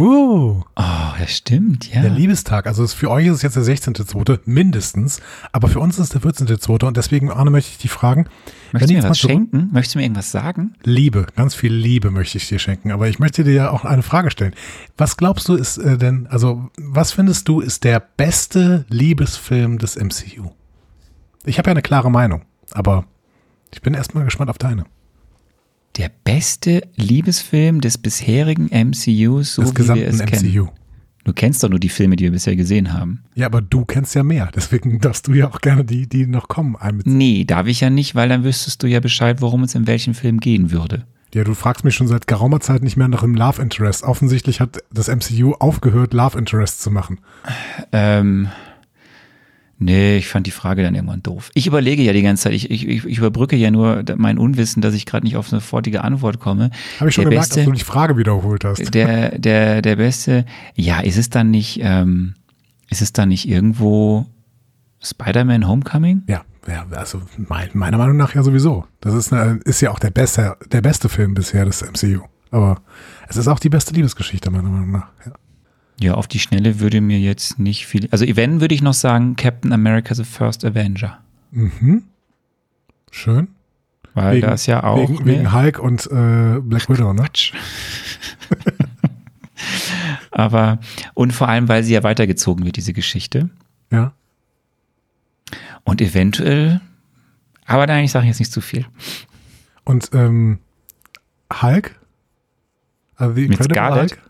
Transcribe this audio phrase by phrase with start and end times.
[0.00, 0.64] Uh.
[0.74, 2.02] Oh, das stimmt, ja.
[2.02, 2.66] Der Liebestag.
[2.66, 4.40] Also für euch ist es jetzt der 16.2.
[4.46, 5.20] mindestens,
[5.52, 6.86] aber für uns ist es der 14.2.
[6.86, 8.26] und deswegen, Arne, möchte ich dich fragen.
[8.72, 9.68] Möchtest du mir was schenken?
[9.70, 10.74] Möchtest du mir irgendwas sagen?
[10.82, 14.02] Liebe, ganz viel Liebe möchte ich dir schenken, aber ich möchte dir ja auch eine
[14.02, 14.54] Frage stellen.
[14.96, 19.94] Was glaubst du ist äh, denn, also was findest du ist der beste Liebesfilm des
[19.94, 20.50] MCU?
[21.44, 22.42] Ich habe ja eine klare Meinung,
[22.76, 23.04] aber
[23.72, 24.84] ich bin erstmal gespannt auf deine
[25.96, 30.26] der beste Liebesfilm des bisherigen MCUs, so des wie wir es MCU.
[30.26, 30.70] kennen.
[31.24, 33.24] Du kennst doch nur die Filme, die wir bisher gesehen haben.
[33.34, 34.48] Ja, aber du kennst ja mehr.
[34.54, 37.16] Deswegen darfst du ja auch gerne die, die noch kommen, einbeziehen.
[37.16, 40.14] Nee, darf ich ja nicht, weil dann wüsstest du ja Bescheid, worum es in welchem
[40.14, 41.04] Film gehen würde.
[41.34, 44.04] Ja, du fragst mich schon seit geraumer Zeit nicht mehr nach dem Love Interest.
[44.04, 47.18] Offensichtlich hat das MCU aufgehört, Love Interest zu machen.
[47.90, 48.48] Ähm,
[49.78, 51.50] Nee, ich fand die Frage dann irgendwann doof.
[51.52, 54.94] Ich überlege ja die ganze Zeit, ich, ich, ich überbrücke ja nur mein Unwissen, dass
[54.94, 56.70] ich gerade nicht auf eine sofortige Antwort komme.
[56.98, 58.76] Habe ich schon der gemerkt, beste, dass du die Frage wiederholt hast.
[58.94, 62.34] Der, der, der beste, ja, ist es dann nicht, ähm,
[62.88, 64.26] ist es dann nicht irgendwo
[65.02, 66.22] Spider-Man Homecoming?
[66.28, 68.86] Ja, ja, also mein, meiner Meinung nach ja sowieso.
[69.00, 72.22] Das ist, eine, ist ja auch der beste, der beste Film bisher des MCU.
[72.50, 72.80] Aber
[73.28, 75.08] es ist auch die beste Liebesgeschichte, meiner Meinung nach.
[75.26, 75.32] Ja.
[76.00, 78.08] Ja, auf die Schnelle würde mir jetzt nicht viel.
[78.10, 81.18] Also, wenn würde ich noch sagen, Captain America the First Avenger.
[81.52, 82.04] Mhm.
[83.10, 83.48] Schön.
[84.14, 85.08] Weil wegen, das ja auch.
[85.08, 87.26] Wegen, wegen Hulk und äh, Black Widow, ne?
[90.30, 90.80] Aber,
[91.14, 93.48] und vor allem, weil sie ja weitergezogen wird, diese Geschichte.
[93.90, 94.12] Ja.
[95.84, 96.80] Und eventuell,
[97.64, 98.86] aber nein, ich sage jetzt nicht zu viel.
[99.84, 100.58] Und ähm,
[101.62, 101.98] Hulk?
[103.16, 104.12] Also die Mit Scarlett?
[104.12, 104.22] Hulk?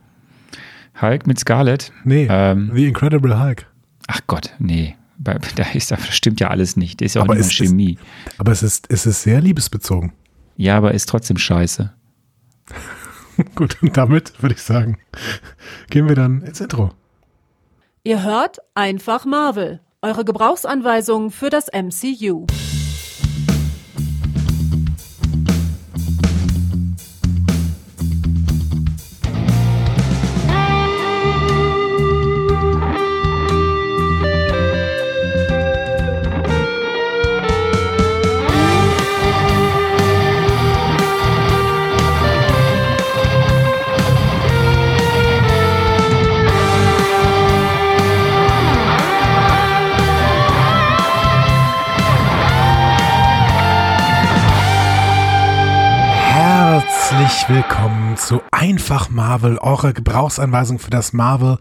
[1.00, 1.92] Hulk mit Scarlett?
[2.04, 3.66] Nee, ähm, The Incredible Hulk.
[4.06, 4.96] Ach Gott, nee.
[5.18, 5.32] Da
[5.72, 7.00] ist, das stimmt ja alles nicht.
[7.00, 7.94] Das ist ja auch aber nicht Chemie.
[8.26, 10.12] Ist, aber es ist, es ist sehr liebesbezogen.
[10.56, 11.92] Ja, aber ist trotzdem scheiße.
[13.54, 14.98] Gut, und damit würde ich sagen,
[15.90, 16.92] gehen wir dann ins Intro.
[18.04, 22.46] Ihr hört einfach Marvel, eure Gebrauchsanweisung für das MCU.
[57.46, 61.58] Herzlich willkommen zu Einfach Marvel, eurer Gebrauchsanweisung für das Marvel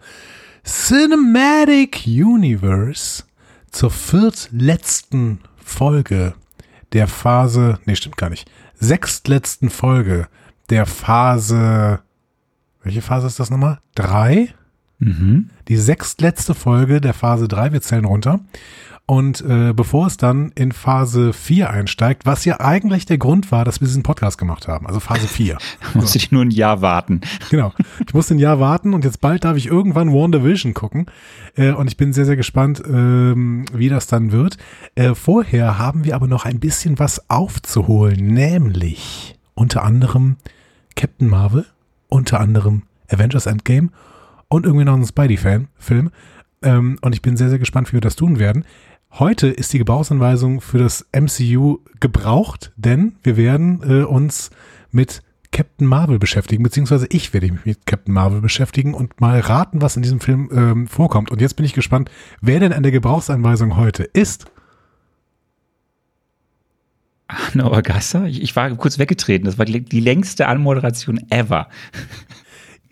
[0.64, 3.22] Cinematic Universe
[3.70, 6.34] zur viertletzten Folge
[6.92, 10.26] der Phase, nee, stimmt gar nicht, sechstletzten Folge
[10.70, 12.00] der Phase,
[12.82, 13.78] welche Phase ist das nochmal?
[13.94, 14.54] Drei?
[14.98, 15.50] Mhm.
[15.68, 17.72] Die sechstletzte Folge der Phase drei.
[17.72, 18.40] wir zählen runter.
[19.08, 23.64] Und äh, bevor es dann in Phase 4 einsteigt, was ja eigentlich der Grund war,
[23.64, 25.58] dass wir diesen Podcast gemacht haben, also Phase 4.
[25.94, 27.20] musste ich nur ein Jahr warten.
[27.48, 27.72] Genau.
[28.04, 31.06] Ich musste ein Jahr warten und jetzt bald darf ich irgendwann WandaVision gucken.
[31.54, 34.58] Äh, und ich bin sehr, sehr gespannt, ähm, wie das dann wird.
[34.96, 40.36] Äh, vorher haben wir aber noch ein bisschen was aufzuholen, nämlich unter anderem
[40.96, 41.64] Captain Marvel,
[42.08, 43.90] unter anderem Avengers Endgame
[44.48, 46.10] und irgendwie noch einen Spidey-Film.
[46.62, 48.64] Ähm, und ich bin sehr, sehr gespannt, wie wir das tun werden.
[49.18, 54.50] Heute ist die Gebrauchsanweisung für das MCU gebraucht, denn wir werden äh, uns
[54.90, 55.22] mit
[55.52, 59.96] Captain Marvel beschäftigen, beziehungsweise ich werde mich mit Captain Marvel beschäftigen und mal raten, was
[59.96, 61.30] in diesem Film ähm, vorkommt.
[61.30, 62.10] Und jetzt bin ich gespannt,
[62.42, 64.50] wer denn an der Gebrauchsanweisung heute ist.
[67.26, 68.26] Arne Orgassa?
[68.26, 69.46] Ich, ich war kurz weggetreten.
[69.46, 71.68] Das war die, die längste Anmoderation ever.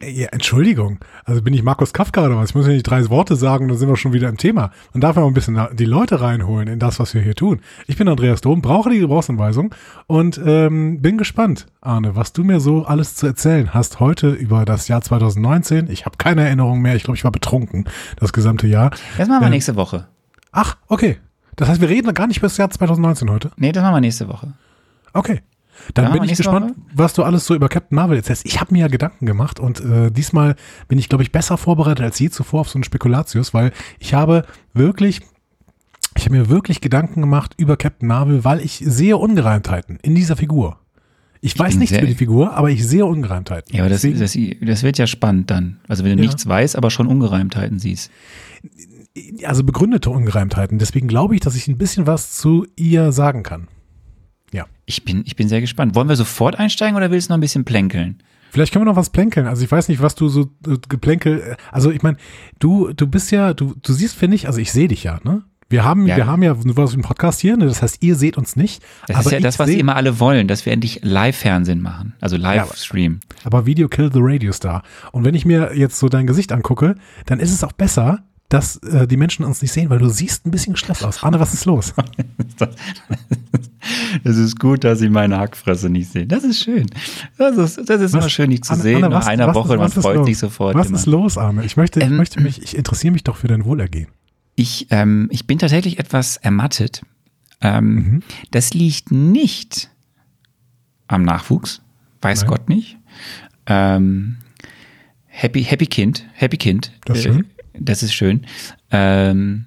[0.07, 0.99] Ja, Entschuldigung.
[1.25, 2.51] Also bin ich Markus Kafka oder was?
[2.51, 4.71] Ich muss ja nicht drei Worte sagen, dann sind wir schon wieder im Thema.
[4.93, 7.61] Man darf ja auch ein bisschen die Leute reinholen in das, was wir hier tun.
[7.87, 9.75] Ich bin Andreas Dom, brauche die Gebrauchsanweisung
[10.07, 14.65] und ähm, bin gespannt, Arne, was du mir so alles zu erzählen hast heute über
[14.65, 15.91] das Jahr 2019.
[15.91, 16.97] Ich habe keine Erinnerung mehr.
[16.97, 17.85] Ich glaube, ich war betrunken
[18.19, 18.91] das gesamte Jahr.
[19.17, 20.07] Das machen wir ähm, nächste Woche.
[20.53, 21.19] Ach, okay.
[21.57, 23.51] Das heißt, wir reden gar nicht über das Jahr 2019 heute?
[23.57, 24.53] Nee, das machen wir nächste Woche.
[25.13, 25.41] Okay.
[25.95, 26.87] Dann ja, bin ich gespannt, Woche?
[26.95, 28.47] was du alles so über Captain Marvel erzählst.
[28.47, 30.57] Ich habe mir ja Gedanken gemacht und äh, diesmal
[30.89, 34.15] bin ich, glaube ich, besser vorbereitet als je zuvor auf so einen Spekulatius, weil ich
[34.15, 35.21] habe wirklich,
[36.17, 40.37] ich habe mir wirklich Gedanken gemacht über Captain Marvel, weil ich sehe Ungereimtheiten in dieser
[40.37, 40.79] Figur.
[41.45, 43.77] Ich, ich weiß nichts über die Figur, aber ich sehe Ungereimtheiten.
[43.77, 45.79] Ja, aber das, das, das, wird ja spannend dann.
[45.89, 46.27] Also wenn du ja.
[46.27, 48.11] nichts weißt, aber schon Ungereimtheiten siehst.
[49.45, 50.79] Also begründete Ungereimtheiten.
[50.79, 53.69] Deswegen glaube ich, dass ich ein bisschen was zu ihr sagen kann.
[54.55, 54.67] Ja.
[54.87, 55.95] Ich bin, ich bin sehr gespannt.
[55.95, 58.23] Wollen wir sofort einsteigen oder willst du noch ein bisschen plänkeln?
[58.51, 59.47] Vielleicht können wir noch was plänkeln.
[59.49, 61.57] Also ich weiß nicht, was du so äh, geplänkel.
[61.73, 62.17] Also ich meine,
[62.61, 65.43] du, du bist ja, du, du siehst, finde ich, also ich sehe dich ja, ne?
[65.71, 66.17] Wir haben, Ja.
[66.17, 67.65] wir haben ja was im Podcast hier, ne?
[67.67, 68.83] das heißt, ihr seht uns nicht.
[69.09, 72.15] Das aber ist ja das, was seh- immer alle wollen, dass wir endlich Live-Fernsehen machen.
[72.21, 73.21] Also Livestream.
[73.43, 74.83] Aber Video Kill the Radio Star.
[75.11, 76.95] Und wenn ich mir jetzt so dein Gesicht angucke,
[77.27, 78.23] dann ist es auch besser,
[78.55, 81.23] dass äh, die Menschen uns nicht sehen, weil du siehst ein bisschen gestresst aus.
[81.23, 81.93] Arne, was ist los?
[84.25, 86.29] Es ist gut, dass Sie meine Hackfresse nicht sehen.
[86.29, 86.87] Das ist schön.
[87.37, 88.97] Das ist, das ist immer schön, dich zu Anne- sehen.
[89.05, 90.27] Anne, Nach was- einer was- Woche, was man ist freut los?
[90.27, 90.75] sich sofort.
[90.75, 90.97] Was immer.
[90.99, 91.65] ist los, Arne?
[91.65, 94.09] Ich möchte, ich Ähm, möchte mich, ich interessiere mich doch für dein Wohlergehen.
[94.55, 97.03] Ich, ähm, ich bin tatsächlich etwas ermattet.
[97.61, 98.23] Ähm, Mhm.
[98.53, 99.91] Das liegt nicht
[101.07, 101.83] am Nachwuchs,
[102.23, 102.49] weiß Nein.
[102.51, 102.97] Gott nicht.
[103.67, 104.37] Ähm,
[105.27, 106.93] happy, happy Kind, Happy Kind.
[107.05, 107.47] Das ist Äh, schön.
[107.79, 108.47] Das ist schön.
[108.91, 109.67] Ähm,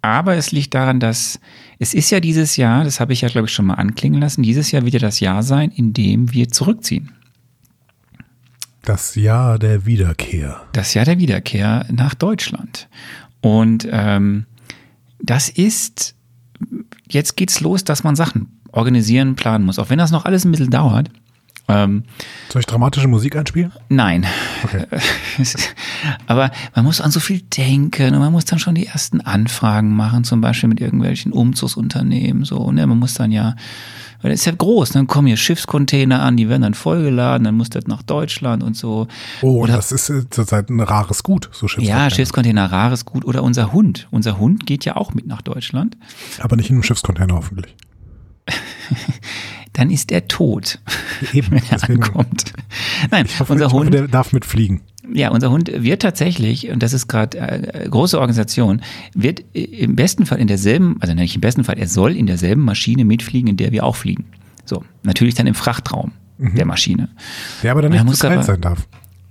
[0.00, 1.40] aber es liegt daran, dass
[1.78, 4.42] es ist ja dieses Jahr, das habe ich ja, glaube ich, schon mal anklingen lassen,
[4.42, 7.12] dieses Jahr wird ja das Jahr sein, in dem wir zurückziehen.
[8.82, 10.62] Das Jahr der Wiederkehr.
[10.72, 12.88] das Jahr der Wiederkehr nach Deutschland.
[13.40, 14.46] Und ähm,
[15.20, 16.14] das ist,
[17.10, 19.78] jetzt geht's los, dass man Sachen organisieren, planen muss.
[19.78, 21.10] Auch wenn das noch alles ein bisschen dauert.
[21.70, 22.04] Ähm,
[22.48, 23.72] Soll ich dramatische Musik einspielen?
[23.90, 24.24] nein.
[24.64, 24.86] Okay.
[26.26, 29.94] Aber man muss an so viel denken und man muss dann schon die ersten Anfragen
[29.94, 32.44] machen, zum Beispiel mit irgendwelchen Umzugsunternehmen.
[32.44, 32.86] So, ne?
[32.86, 33.54] Man muss dann ja,
[34.22, 37.56] weil das ist ja groß, dann kommen hier Schiffscontainer an, die werden dann vollgeladen, dann
[37.56, 39.06] muss das nach Deutschland und so.
[39.42, 42.10] Oh, Oder- das ist äh, zurzeit ein rares Gut, so Ja, Schiffscontainer.
[42.10, 43.24] Schiffscontainer, rares Gut.
[43.26, 44.08] Oder unser Hund.
[44.10, 45.96] Unser Hund geht ja auch mit nach Deutschland.
[46.40, 47.76] Aber nicht in einem Schiffscontainer hoffentlich.
[49.78, 50.80] Dann ist er tot,
[51.32, 52.52] Eben, wenn er ankommt.
[53.12, 54.80] Nein, hoffe, unser hoffe, Hund, der darf mitfliegen.
[55.14, 58.82] ja, unser Hund wird tatsächlich, und das ist gerade äh, große Organisation,
[59.14, 62.26] wird äh, im besten Fall in derselben, also nicht im besten Fall, er soll in
[62.26, 64.24] derselben Maschine mitfliegen, in der wir auch fliegen.
[64.64, 66.54] So, natürlich dann im Frachtraum Mhm.
[66.56, 67.08] der Maschine.
[67.62, 68.86] Der aber dann nicht muss aber- sein darf.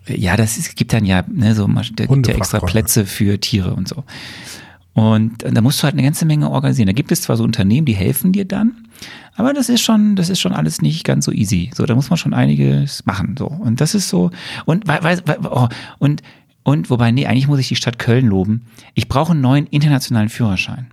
[0.08, 2.60] Ja, das ist, gibt dann ja, ne, so, da gibt ja extra.
[2.60, 4.06] Plätze für Tiere und so.
[4.98, 6.88] Und da musst du halt eine ganze Menge organisieren.
[6.88, 8.88] Da gibt es zwar so Unternehmen, die helfen dir dann,
[9.36, 11.70] aber das ist schon, das ist schon alles nicht ganz so easy.
[11.76, 13.36] So, da muss man schon einiges machen.
[13.38, 13.46] So.
[13.46, 14.32] Und das ist so,
[14.66, 15.68] und, weil- oh,
[16.00, 16.24] und,
[16.64, 18.64] und wobei, nee, eigentlich muss ich die Stadt Köln loben.
[18.96, 20.88] Ich brauche einen neuen internationalen Führerschein.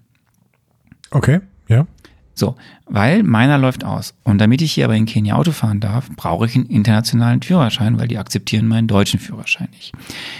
[1.11, 1.87] Okay, ja.
[2.35, 4.15] So, weil meiner läuft aus.
[4.25, 7.99] Und damit ich hier aber in Kenia Auto fahren darf, brauche ich einen internationalen Führerschein,
[7.99, 9.93] weil die akzeptieren meinen deutschen Führerschein nicht.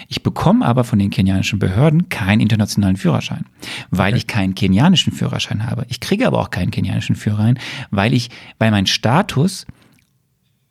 [0.09, 3.47] Ich bekomme aber von den kenianischen Behörden keinen internationalen Führerschein,
[3.91, 5.87] weil ich keinen kenianischen Führerschein habe.
[5.89, 7.59] Ich kriege aber auch keinen kenianischen Führerschein,
[7.91, 9.65] weil ich, weil mein Status,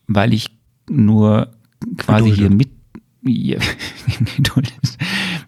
[0.07, 0.51] weil ich
[0.89, 1.53] nur
[1.97, 2.39] quasi Geduldet.
[2.39, 2.69] hier mit
[3.25, 3.59] ja,
[4.35, 4.97] geduldet.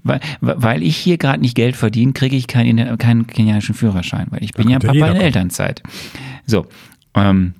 [0.05, 4.43] Weil, weil ich hier gerade nicht Geld verdiene, kriege ich keinen, keinen kenianischen Führerschein, weil
[4.43, 5.17] ich bin ja Papa in.
[5.17, 5.83] Elternzeit.
[6.45, 6.67] So,
[7.15, 7.55] ähm,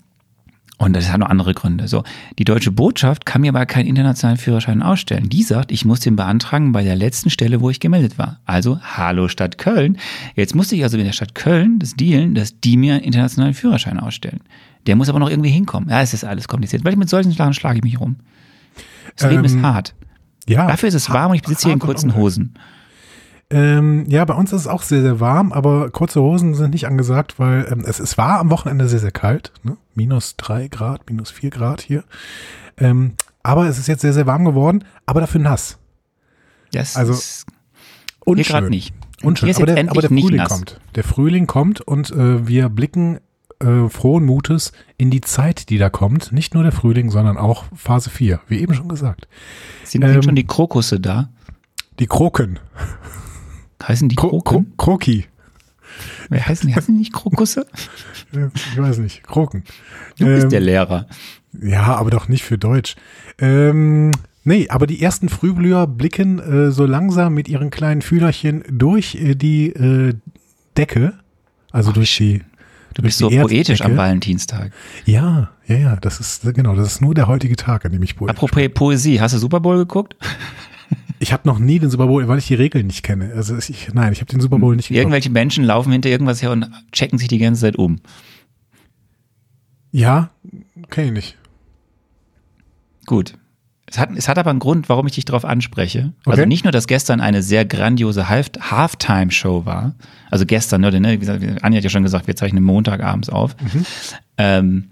[0.78, 1.88] und das hat noch andere Gründe.
[1.88, 2.04] So,
[2.38, 5.30] die deutsche Botschaft kann mir aber keinen internationalen Führerschein ausstellen.
[5.30, 8.40] Die sagt, ich muss den beantragen bei der letzten Stelle, wo ich gemeldet war.
[8.46, 9.98] Also, hallo Stadt Köln.
[10.36, 13.54] Jetzt musste ich also mit der Stadt Köln das dealen, dass die mir einen internationalen
[13.54, 14.42] Führerschein ausstellen.
[14.86, 15.90] Der muss aber noch irgendwie hinkommen.
[15.90, 16.84] Ja, es ist alles kompliziert.
[16.84, 18.18] Weil ich mit solchen Sachen schlage ich mich rum.
[19.16, 19.96] Das Leben ist Ähm, hart.
[20.48, 20.68] Ja.
[20.68, 22.16] Dafür ist es warm und ich sitze hier in kurzen.
[22.16, 22.54] Hosen.
[23.50, 26.88] Ähm, ja, bei uns ist es auch sehr, sehr warm, aber kurze Hosen sind nicht
[26.88, 29.52] angesagt, weil ähm, es, es war am Wochenende sehr, sehr kalt.
[29.64, 29.78] Ne?
[29.94, 32.04] Minus drei Grad, minus vier Grad hier.
[32.78, 35.78] Ähm, aber es ist jetzt sehr, sehr warm geworden, aber dafür nass.
[36.72, 37.46] Das Also, ist
[38.26, 38.44] Unschön.
[38.44, 38.94] hier gerade nicht.
[39.22, 39.46] Unschön.
[39.46, 40.80] Hier ist aber, der, aber der Frühling kommt.
[40.96, 43.20] Der Frühling kommt und äh, wir blicken
[43.60, 46.32] äh, frohen Mutes in die Zeit, die da kommt.
[46.32, 49.28] Nicht nur der Frühling, sondern auch Phase 4, wie eben schon gesagt.
[49.84, 51.30] Sind, Ähm, sind schon die Krokusse da?
[52.00, 52.60] Die Kroken.
[53.82, 54.74] Heißen die Kro Kro Kroken?
[54.78, 55.26] Kroki.
[56.30, 56.76] Wer heißen die?
[56.76, 57.66] Heißen die nicht Krokusse?
[58.56, 59.24] Ich weiß nicht.
[59.24, 59.64] Kroken.
[60.20, 61.08] Du bist Ähm, der Lehrer.
[61.62, 62.96] Ja, aber doch nicht für Deutsch.
[63.40, 64.12] Ähm,
[64.44, 69.36] nee, aber die ersten Frühblüher blicken äh, so langsam mit ihren kleinen Fühlerchen durch äh,
[69.36, 70.16] die äh,
[70.76, 71.14] Decke.
[71.72, 72.42] Also durch die.
[72.96, 73.98] Du bist so poetisch am.
[73.98, 74.72] Valentinstag.
[75.06, 78.16] Ja, ja, ja, das ist, genau, das ist nur der heutige Tag, an dem ich
[78.16, 80.16] poetisch Apropos Poesie, hast du Super Bowl geguckt?
[81.18, 83.32] Ich habe noch nie den Super Bowl, weil ich die Regeln nicht kenne.
[83.34, 85.00] Also ich, nein, ich habe den Super Bowl nicht geguckt.
[85.00, 88.02] Irgendwelche Menschen laufen hinter irgendwas her und checken sich die ganze Zeit um.
[89.92, 90.30] Ja,
[90.90, 91.38] kenne ich nicht.
[93.06, 93.36] Gut.
[93.88, 96.12] Es hat, es hat aber einen Grund, warum ich dich darauf anspreche.
[96.26, 96.48] Also Okay.
[96.48, 99.94] nicht nur, dass gestern eine sehr grandiose Half Halftime-Show war.
[100.32, 103.56] Also gestern, ne, ne, wie gesagt, Anja hat ja schon gesagt, wir zeichnen Montagabends auf.
[103.62, 103.86] Mhm.
[104.38, 104.84] Ähm,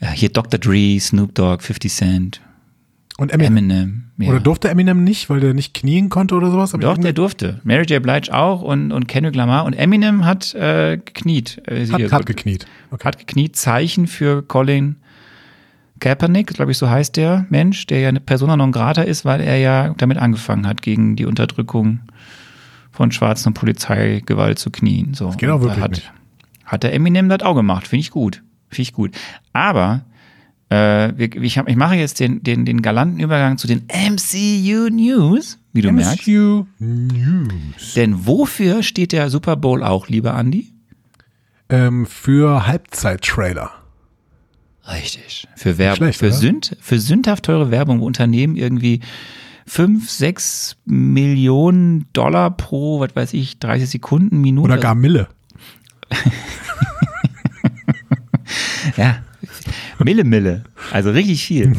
[0.00, 0.58] äh, hier Dr.
[0.58, 2.40] Dre, Snoop Dogg, 50 Cent,
[3.18, 3.56] Und Eminem.
[3.58, 4.04] Eminem.
[4.18, 4.30] Ja.
[4.30, 6.72] Oder durfte Eminem nicht, weil der nicht knien konnte oder sowas?
[6.72, 7.60] Hab Doch, der durfte.
[7.64, 8.02] Mary J.
[8.02, 9.64] Blige auch und, und Kendrick Lamar.
[9.64, 11.60] Und Eminem hat äh, gekniet.
[11.66, 12.66] Äh, hier, hat, hat gekniet.
[12.90, 13.04] Okay.
[13.04, 13.56] hat gekniet.
[13.56, 14.96] Zeichen für Colin
[16.02, 19.40] Kaepernick, glaube ich, so heißt der Mensch, der ja eine Persona non grata ist, weil
[19.40, 22.00] er ja damit angefangen hat, gegen die Unterdrückung
[22.90, 25.14] von Schwarzen und Polizeigewalt zu knien.
[25.14, 25.26] So.
[25.26, 26.12] Das geht auch wirklich hat, nicht.
[26.64, 27.86] Hat der Eminem das auch gemacht.
[27.86, 28.42] Finde ich gut.
[28.68, 29.16] Finde ich gut.
[29.52, 30.04] Aber
[30.72, 35.60] äh, ich, hab, ich mache jetzt den, den, den galanten Übergang zu den MCU News,
[35.72, 36.26] wie du merkst.
[36.26, 37.94] MSU News.
[37.94, 40.72] Denn wofür steht der Super Bowl auch, lieber Andi?
[41.68, 43.81] Ähm, für Halbzeit-Trailer.
[44.90, 45.46] Richtig.
[45.56, 45.96] Für Werbung.
[45.98, 49.00] Schlecht, für, sünd, für sündhaft teure Werbung, wo Unternehmen irgendwie
[49.66, 54.64] 5, 6 Millionen Dollar pro, was weiß ich, 30 Sekunden, Minute.
[54.64, 55.28] Oder gar Mille.
[58.96, 59.18] Ja.
[59.98, 60.64] Mille Mille.
[60.90, 61.72] Also richtig viel.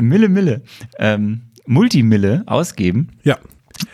[0.00, 0.62] Mille Mille.
[0.98, 3.10] Ähm, Multimille ausgeben.
[3.22, 3.38] Ja.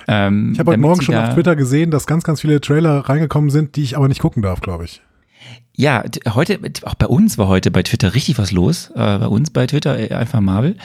[0.08, 3.50] Ähm, Ich habe heute Morgen schon auf Twitter gesehen, dass ganz, ganz viele Trailer reingekommen
[3.50, 5.02] sind, die ich aber nicht gucken darf, glaube ich.
[5.74, 8.90] Ja, heute, auch bei uns war heute bei Twitter richtig was los.
[8.90, 10.76] Äh, bei uns bei Twitter äh, einfach Marvel.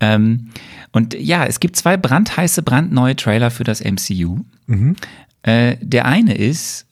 [0.00, 0.50] Ähm,
[0.92, 4.44] und ja, es gibt zwei brandheiße, brandneue Trailer für das MCU.
[5.42, 6.86] Äh, der eine ist,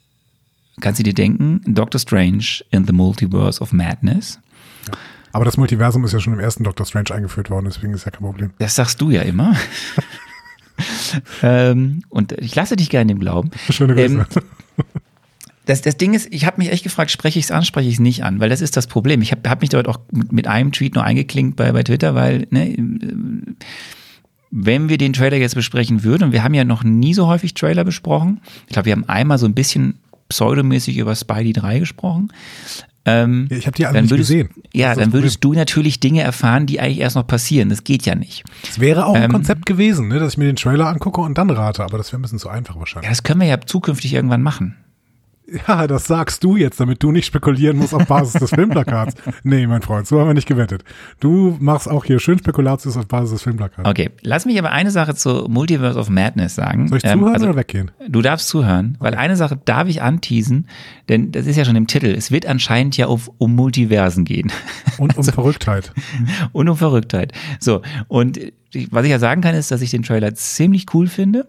[0.80, 4.40] kannst du dir denken, Doctor Strange in the Multiverse of Madness.
[5.32, 8.11] Aber das Multiversum ist ja schon im ersten Doctor Strange eingeführt worden, deswegen ist ja
[8.11, 8.50] kein Problem.
[8.59, 9.56] Das sagst du ja immer.
[11.42, 13.50] ähm, und ich lasse dich gerne im Glauben.
[13.71, 14.14] Schöne Grüße.
[14.14, 14.44] Ähm,
[15.66, 17.95] Das, das Ding ist, ich habe mich echt gefragt, spreche ich es an, spreche ich
[17.95, 19.23] es nicht an, weil das ist das Problem.
[19.23, 22.14] Ich habe hab mich dort auch mit, mit einem Tweet nur eingeklinkt bei, bei Twitter,
[22.14, 22.83] weil, ne, äh,
[24.50, 27.54] wenn wir den Trailer jetzt besprechen würden, und wir haben ja noch nie so häufig
[27.54, 32.33] Trailer besprochen, ich glaube, wir haben einmal so ein bisschen pseudomäßig über Spidey 3 gesprochen.
[33.04, 34.50] Ähm, Ja, ich habe die alle würdest, gesehen.
[34.73, 37.69] Ja, dann würdest du natürlich Dinge erfahren, die eigentlich erst noch passieren.
[37.69, 38.45] Das geht ja nicht.
[38.69, 41.37] Es wäre auch ein ähm, Konzept gewesen, ne, dass ich mir den Trailer angucke und
[41.37, 43.09] dann rate, aber das wäre ein bisschen zu einfach Ja, wahrscheinlich.
[43.11, 44.76] das können wir ja zukünftig irgendwann machen.
[45.68, 49.14] Ja, das sagst du jetzt, damit du nicht spekulieren musst auf Basis des Filmplakats.
[49.42, 50.85] Nee, mein Freund, so haben wir nicht gewettet.
[51.21, 53.88] Du machst auch hier schön Spekulatius auf Basis des Filmplakats.
[53.88, 56.88] Okay, lass mich aber eine Sache zu Multiverse of Madness sagen.
[56.88, 57.90] Soll ich Ähm, zuhören also, oder weggehen?
[58.09, 60.66] Du darfst zuhören, weil eine Sache darf ich anteasen,
[61.09, 62.06] denn das ist ja schon im Titel.
[62.06, 64.50] Es wird anscheinend ja auf, um Multiversen gehen
[64.99, 65.92] Und um Verrücktheit.
[66.52, 67.32] und um Verrücktheit.
[67.61, 68.40] So, und
[68.90, 71.47] was ich ja sagen kann, ist, dass ich den Trailer ziemlich cool finde.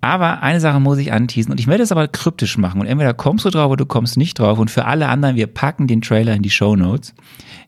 [0.00, 3.12] Aber eine Sache muss ich anteasen und ich werde es aber kryptisch machen und entweder
[3.12, 6.00] kommst du drauf oder du kommst nicht drauf und für alle anderen, wir packen den
[6.00, 7.14] Trailer in die Show Notes,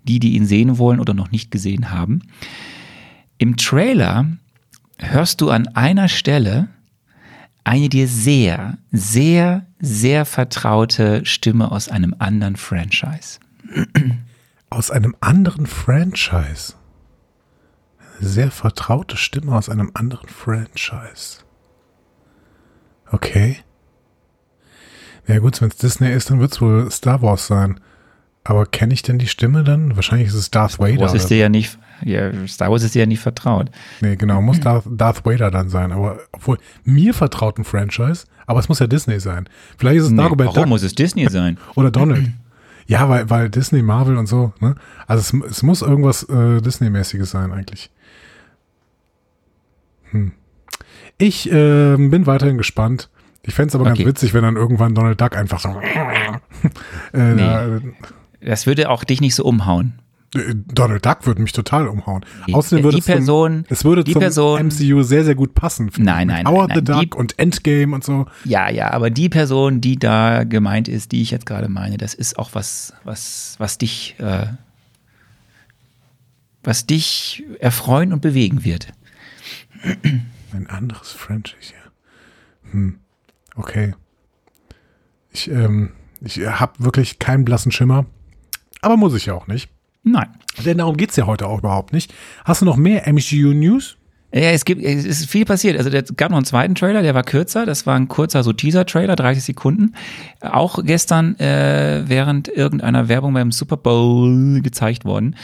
[0.04, 2.22] die, die ihn sehen wollen oder noch nicht gesehen haben.
[3.36, 4.26] Im Trailer
[4.98, 6.68] hörst du an einer Stelle
[7.64, 13.38] eine dir sehr, sehr, sehr vertraute Stimme aus einem anderen Franchise.
[14.70, 16.74] Aus einem anderen Franchise.
[18.18, 21.44] Eine sehr vertraute Stimme aus einem anderen Franchise.
[23.12, 23.58] Okay.
[25.28, 27.78] Ja gut, wenn es Disney ist, dann wird es wohl Star Wars sein.
[28.44, 29.94] Aber kenne ich denn die Stimme dann?
[29.94, 31.02] Wahrscheinlich ist es Darth Vader.
[31.02, 33.70] Wars ist dir ja nicht, ja, Star Wars ist dir ja nicht vertraut.
[34.00, 35.92] Nee, genau, muss Darth, Darth Vader dann sein.
[35.92, 39.48] Aber obwohl mir vertraut ein Franchise, aber es muss ja Disney sein.
[39.78, 41.56] Vielleicht ist es Nee, Dagobert warum Duck muss es Disney sein?
[41.76, 42.30] oder Donald.
[42.88, 44.52] ja, weil, weil Disney, Marvel und so.
[44.58, 44.74] Ne?
[45.06, 47.90] Also es, es muss irgendwas äh, Disney-mäßiges sein eigentlich.
[50.10, 50.32] Hm.
[51.22, 53.08] Ich äh, bin weiterhin gespannt.
[53.44, 53.98] Ich fänd's aber Okay.
[54.04, 55.68] ganz witzig, wenn dann irgendwann Donald Duck einfach so
[57.12, 57.80] äh, da,
[58.40, 59.94] Das würde auch dich nicht so umhauen.
[60.34, 62.24] äh, Donald Duck würde mich total umhauen.
[62.46, 65.34] Die- Außerdem würde die es zum- Person- es würde die zum Person- MCU sehr, sehr
[65.34, 65.90] gut passen.
[65.98, 67.00] Nein, nein, Howard nein, the nein.
[67.02, 68.26] Duck und Endgame und so.
[68.44, 72.14] Ja, ja, aber die Person, die da gemeint ist, die ich jetzt gerade meine, das
[72.14, 74.46] ist auch was, was, was dich, äh,
[76.64, 78.88] was dich erfreuen und bewegen wird.
[80.52, 82.72] Ein anderes Franchise hier.
[82.72, 82.98] Hm.
[83.56, 83.94] Okay.
[85.30, 88.06] Ich, ähm, ich habe wirklich keinen blassen Schimmer.
[88.82, 89.70] Aber muss ich ja auch nicht.
[90.02, 90.28] Nein.
[90.64, 92.12] Denn darum geht's ja heute auch überhaupt nicht.
[92.44, 93.96] Hast du noch mehr MCU News?
[94.34, 95.76] Ja, es gibt, es ist viel passiert.
[95.76, 97.66] Also, es gab noch einen zweiten Trailer, der war kürzer.
[97.66, 99.94] Das war ein kurzer so Teaser-Trailer, 30 Sekunden.
[100.40, 105.36] Auch gestern äh, während irgendeiner Werbung beim Super Bowl gezeigt worden.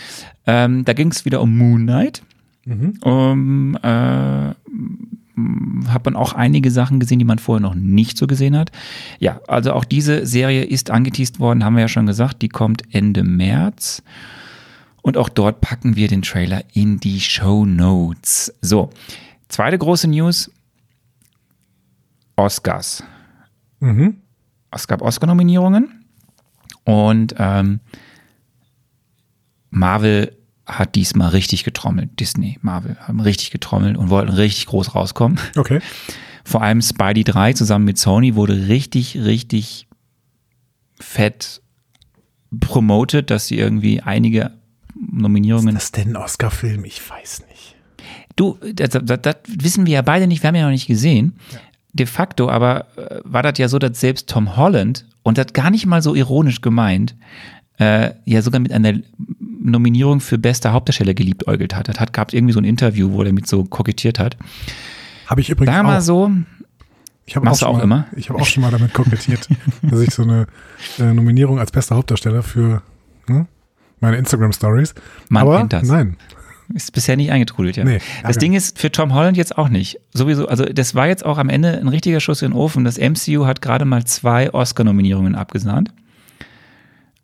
[0.47, 2.23] Ähm, da ging es wieder um Moon Knight.
[3.03, 4.55] Um, äh,
[5.89, 8.73] hat man auch einige Sachen gesehen, die man vorher noch nicht so gesehen hat.
[9.19, 12.43] Ja, also auch diese Serie ist angeteased worden, haben wir ja schon gesagt.
[12.43, 14.03] Die kommt Ende März.
[15.03, 18.53] Und auch dort packen wir den Trailer in die Show Notes.
[18.61, 18.91] So,
[19.49, 20.51] zweite große News.
[22.37, 23.03] Oscars.
[23.81, 24.17] Mhm.
[24.71, 26.05] Es gab Oscar-Nominierungen
[26.85, 27.81] und ähm,
[29.71, 30.38] Marvel
[30.69, 32.21] hat diesmal richtig getrommelt.
[32.21, 35.41] Disney, Marvel haben richtig getrommelt und wollten richtig groß rauskommen.
[35.57, 35.81] Okay.
[36.45, 39.89] Vor allem Spidey 3 zusammen mit Sony wurde richtig, richtig
[41.01, 41.63] fett
[42.61, 44.53] promoted, dass sie irgendwie einige
[44.95, 45.77] Nominierungen.
[45.77, 46.85] Ist das denn ein Oscar-Film?
[46.85, 47.77] Ich weiß nicht.
[48.37, 51.39] Du, das, das, das wissen wir ja beide nicht, wir haben ja noch nicht gesehen.
[51.93, 55.71] De facto aber äh, war das ja so, dass selbst Tom Holland, und das gar
[55.71, 57.17] nicht mal so ironisch gemeint,
[57.79, 59.01] äh, ja sogar mit einer
[59.71, 61.89] Nominierung für bester Hauptdarsteller geliebäugelt hat.
[61.89, 64.37] Das hat gab irgendwie so ein Interview, wo er mit so kokettiert hat.
[65.27, 66.03] Habe ich übrigens Sag mal auch.
[66.03, 66.31] so,
[67.27, 68.07] Ich habe auch, auch mal, immer?
[68.17, 69.49] Ich habe auch schon mal damit kokettiert,
[69.83, 70.47] dass ich so eine
[70.99, 72.83] äh, Nominierung als bester Hauptdarsteller für
[73.29, 73.47] ne,
[74.01, 74.95] meine Instagram Stories.
[75.29, 75.87] Man Aber kennt das.
[75.87, 76.17] nein,
[76.75, 77.85] Ist bisher nicht eingetrudelt, ja.
[77.85, 78.39] Nee, das.
[78.39, 80.01] Ding ist für Tom Holland jetzt auch nicht.
[80.13, 82.85] Sowieso, also das war jetzt auch am Ende ein richtiger Schuss in den Ofen.
[82.85, 85.93] Das MCU hat gerade mal zwei Oscar-Nominierungen abgesahnt.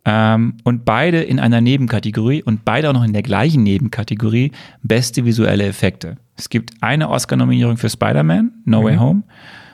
[0.04, 5.25] Ähm, und beide in einer Nebenkategorie und beide auch noch in der gleichen Nebenkategorie beste
[5.25, 6.16] visuelle Effekte.
[6.37, 9.23] Es gibt eine Oscar-Nominierung für Spider-Man, No Way Home.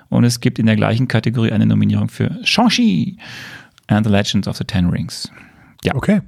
[0.08, 3.16] Und es gibt in der gleichen Kategorie eine Nominierung für Shang-Chi
[3.86, 5.30] and the Legends of the Ten Rings.
[5.84, 5.94] Ja.
[5.94, 6.20] okay.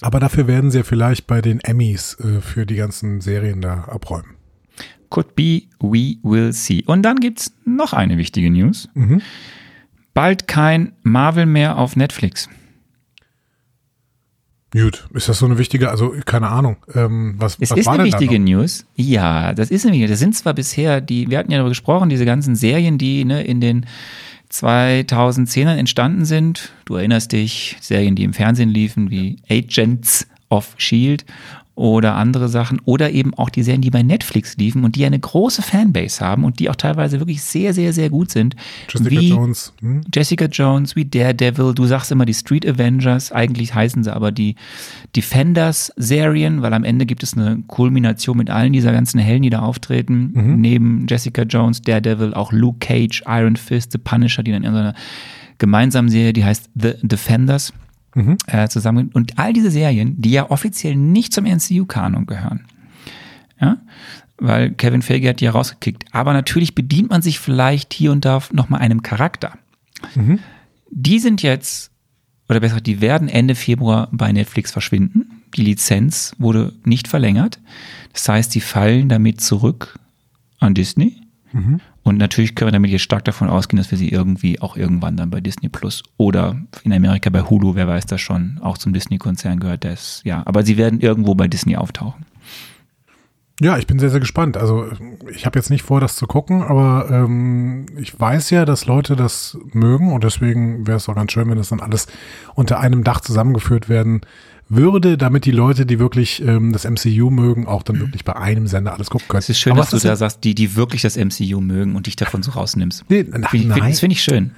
[0.00, 3.84] Aber dafür werden sie ja vielleicht bei den Emmys äh, für die ganzen Serien da
[3.84, 4.36] abräumen.
[5.10, 6.84] Could be, we will see.
[6.86, 8.88] Und dann gibt's noch eine wichtige News.
[8.94, 9.22] Mhm.
[10.18, 12.48] Bald kein Marvel mehr auf Netflix.
[14.72, 17.94] Gut, ist das so eine wichtige, also keine Ahnung, ähm, was, Es was ist war
[17.94, 18.40] eine wichtige?
[18.40, 18.84] News.
[18.96, 20.10] Ja, das ist eine wichtige.
[20.10, 23.44] Das sind zwar bisher die, wir hatten ja darüber gesprochen, diese ganzen Serien, die ne,
[23.44, 23.86] in den
[24.50, 26.72] 2010ern entstanden sind.
[26.84, 31.26] Du erinnerst dich, Serien, die im Fernsehen liefen, wie Agents of Shield
[31.78, 35.18] oder andere Sachen oder eben auch die Serien, die bei Netflix liefen und die eine
[35.18, 38.56] große Fanbase haben und die auch teilweise wirklich sehr, sehr, sehr gut sind.
[38.88, 39.72] Jessica wie Jones.
[39.80, 40.00] Hm?
[40.12, 44.56] Jessica Jones, wie Daredevil, du sagst immer die Street Avengers, eigentlich heißen sie aber die
[45.14, 49.60] Defenders-Serien, weil am Ende gibt es eine Kulmination mit allen dieser ganzen Helden, die da
[49.60, 50.32] auftreten.
[50.60, 54.78] Neben Jessica Jones, Daredevil, auch Luke Cage, Iron Fist, The Punisher, die dann in so
[54.78, 54.94] einer
[55.58, 57.72] gemeinsamen Serie, die heißt The Defenders,
[58.46, 59.10] äh, zusammen.
[59.12, 62.64] Und all diese Serien, die ja offiziell nicht zum MCU-Kanon gehören.
[63.60, 63.78] Ja,
[64.38, 66.04] weil Kevin Feige hat die ja rausgekickt.
[66.12, 69.58] Aber natürlich bedient man sich vielleicht hier und da noch mal einem Charakter.
[70.90, 71.90] Die sind jetzt,
[72.48, 75.42] oder besser, die werden Ende Februar bei Netflix verschwinden.
[75.56, 77.58] Die Lizenz wurde nicht verlängert.
[78.12, 79.98] Das heißt, die fallen damit zurück
[80.60, 81.16] an Disney.
[82.08, 85.18] Und natürlich können wir damit jetzt stark davon ausgehen, dass wir sie irgendwie auch irgendwann
[85.18, 88.94] dann bei Disney Plus oder in Amerika bei Hulu, wer weiß das schon, auch zum
[88.94, 89.84] Disney-Konzern gehört.
[89.84, 92.24] Das, ja, aber sie werden irgendwo bei Disney auftauchen.
[93.60, 94.56] Ja, ich bin sehr, sehr gespannt.
[94.56, 94.86] Also
[95.34, 99.16] ich habe jetzt nicht vor, das zu gucken, aber ähm, ich weiß ja, dass Leute
[99.16, 102.06] das mögen und deswegen wäre es auch ganz schön, wenn das dann alles
[102.54, 104.20] unter einem Dach zusammengeführt werden
[104.68, 108.66] würde, damit die Leute, die wirklich ähm, das MCU mögen, auch dann wirklich bei einem
[108.66, 109.38] Sender alles gucken können.
[109.38, 112.06] Es ist schön, aber dass du da sagst, die, die wirklich das MCU mögen und
[112.06, 113.04] dich davon so rausnimmst.
[113.08, 113.80] Nee, ach, Find nein.
[113.88, 114.52] Das finde ich schön.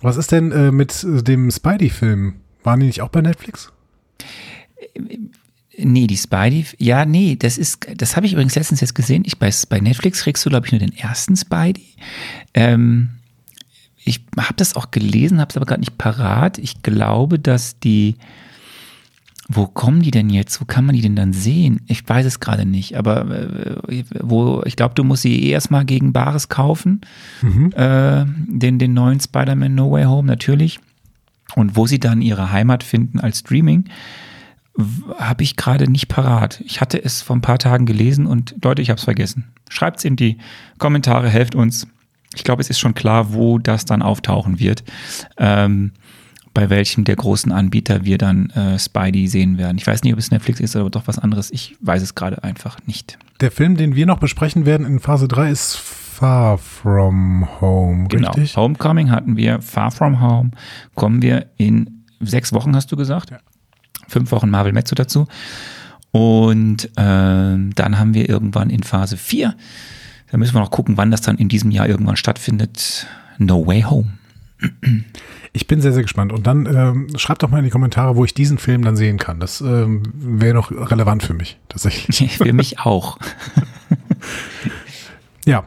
[0.00, 2.34] Was ist denn äh, mit äh, dem Spidey-Film?
[2.64, 3.72] Waren die nicht auch bei Netflix?
[5.78, 9.24] Nee, die Spidey, ja, nee, das ist, das habe ich übrigens letztens jetzt gesehen.
[9.26, 11.86] Ich, bei, bei Netflix kriegst du, glaube ich, nur den ersten Spidey.
[12.54, 13.10] Ähm,
[14.04, 16.58] ich habe das auch gelesen, habe es aber gerade nicht parat.
[16.58, 18.16] Ich glaube, dass die,
[19.48, 20.60] wo kommen die denn jetzt?
[20.60, 21.80] Wo kann man die denn dann sehen?
[21.88, 25.84] Ich weiß es gerade nicht, aber äh, wo, ich glaube, du musst sie eh erstmal
[25.84, 27.02] gegen Bares kaufen.
[27.72, 30.80] Äh, den, den neuen Spider-Man No Way Home natürlich.
[31.54, 33.84] Und wo sie dann ihre Heimat finden als Streaming,
[35.18, 36.60] habe ich gerade nicht parat.
[36.64, 39.44] Ich hatte es vor ein paar Tagen gelesen und Leute, ich habe es vergessen.
[39.70, 40.38] Schreibt's in die
[40.78, 41.86] Kommentare, helft uns.
[42.34, 44.84] Ich glaube, es ist schon klar, wo das dann auftauchen wird.
[45.38, 45.92] Ähm,
[46.52, 49.76] bei welchem der großen Anbieter wir dann äh, Spidey sehen werden.
[49.78, 51.50] Ich weiß nicht, ob es Netflix ist oder doch was anderes.
[51.50, 53.18] Ich weiß es gerade einfach nicht.
[53.40, 58.30] Der Film, den wir noch besprechen werden in Phase 3, ist Far From Home, Genau.
[58.32, 58.56] richtig?
[58.56, 60.50] Homecoming hatten wir, Far From Home
[60.94, 63.30] kommen wir in sechs Wochen, hast du gesagt.
[63.30, 63.38] Ja.
[64.08, 65.26] Fünf Wochen Marvel Mezzo dazu.
[66.12, 69.54] Und ähm, dann haben wir irgendwann in Phase 4,
[70.30, 73.06] da müssen wir noch gucken, wann das dann in diesem Jahr irgendwann stattfindet,
[73.38, 74.12] No Way Home.
[75.52, 76.32] Ich bin sehr, sehr gespannt.
[76.32, 79.18] Und dann ähm, schreibt doch mal in die Kommentare, wo ich diesen Film dann sehen
[79.18, 79.40] kann.
[79.40, 82.36] Das ähm, wäre noch relevant für mich, tatsächlich.
[82.38, 83.18] Für mich auch.
[85.46, 85.64] Ja.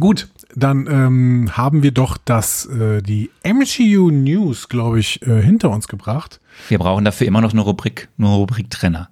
[0.00, 5.70] Gut, dann ähm, haben wir doch das, äh, die MCU News, glaube ich, äh, hinter
[5.70, 6.40] uns gebracht.
[6.68, 9.08] Wir brauchen dafür immer noch eine Rubrik, eine Rubrik Trenner.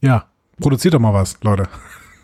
[0.00, 0.26] Ja,
[0.60, 1.68] produziert doch mal was, Leute.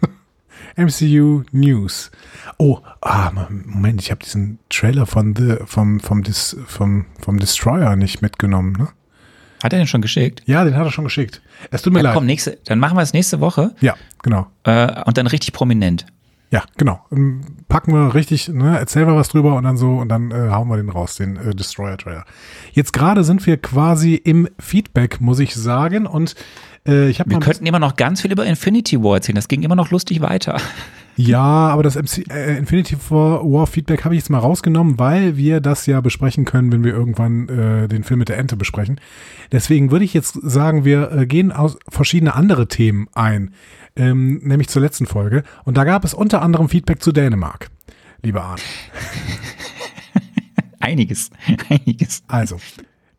[0.76, 2.10] MCU News.
[2.58, 3.30] Oh, ah,
[3.66, 8.72] Moment, ich habe diesen Trailer von The, vom, vom, Dis, vom, vom Destroyer nicht mitgenommen,
[8.72, 8.88] ne?
[9.62, 10.42] Hat er den schon geschickt?
[10.44, 11.40] Ja, den hat er schon geschickt.
[11.70, 12.14] Es tut mir Ja, leid.
[12.14, 14.46] komm, nächste, dann machen wir es nächste Woche Ja, genau.
[14.64, 16.04] äh, und dann richtig prominent.
[16.50, 17.04] Ja, genau.
[17.10, 20.50] Ähm, Packen wir richtig, ne, erzählen wir was drüber und dann so und dann äh,
[20.50, 22.24] hauen wir den raus, den äh, Destroyer-Trailer.
[22.72, 26.06] Jetzt gerade sind wir quasi im Feedback, muss ich sagen.
[26.06, 26.36] Und
[26.86, 29.36] äh, ich Wir könnten immer noch ganz viel über Infinity War erzählen.
[29.36, 30.60] Das ging immer noch lustig weiter.
[31.18, 35.62] Ja, aber das MC, äh, Infinity War Feedback habe ich jetzt mal rausgenommen, weil wir
[35.62, 39.00] das ja besprechen können, wenn wir irgendwann äh, den Film mit der Ente besprechen.
[39.50, 43.54] Deswegen würde ich jetzt sagen, wir äh, gehen aus verschiedene andere Themen ein,
[43.96, 45.42] ähm, nämlich zur letzten Folge.
[45.64, 47.70] Und da gab es unter anderem Feedback zu Dänemark,
[48.22, 48.60] lieber Arne.
[50.80, 51.30] Einiges,
[51.70, 52.24] einiges.
[52.28, 52.58] Also,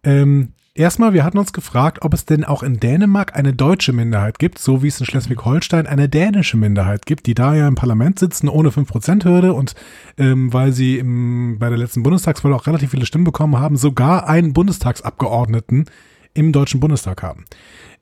[0.03, 4.39] ähm, erstmal, wir hatten uns gefragt, ob es denn auch in Dänemark eine deutsche Minderheit
[4.39, 8.19] gibt, so wie es in Schleswig-Holstein eine dänische Minderheit gibt, die da ja im Parlament
[8.19, 9.75] sitzen ohne 5%-Hürde und
[10.17, 14.27] ähm, weil sie im, bei der letzten Bundestagswahl auch relativ viele Stimmen bekommen haben, sogar
[14.27, 15.85] einen Bundestagsabgeordneten
[16.33, 17.45] im Deutschen Bundestag haben.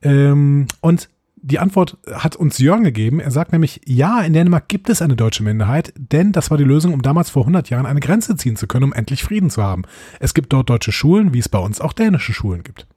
[0.01, 1.09] Ähm, und
[1.45, 3.19] die Antwort hat uns Jörn gegeben.
[3.19, 6.63] Er sagt nämlich, ja, in Dänemark gibt es eine deutsche Minderheit, denn das war die
[6.63, 9.61] Lösung, um damals vor 100 Jahren eine Grenze ziehen zu können, um endlich Frieden zu
[9.61, 9.83] haben.
[10.19, 12.87] Es gibt dort deutsche Schulen, wie es bei uns auch dänische Schulen gibt.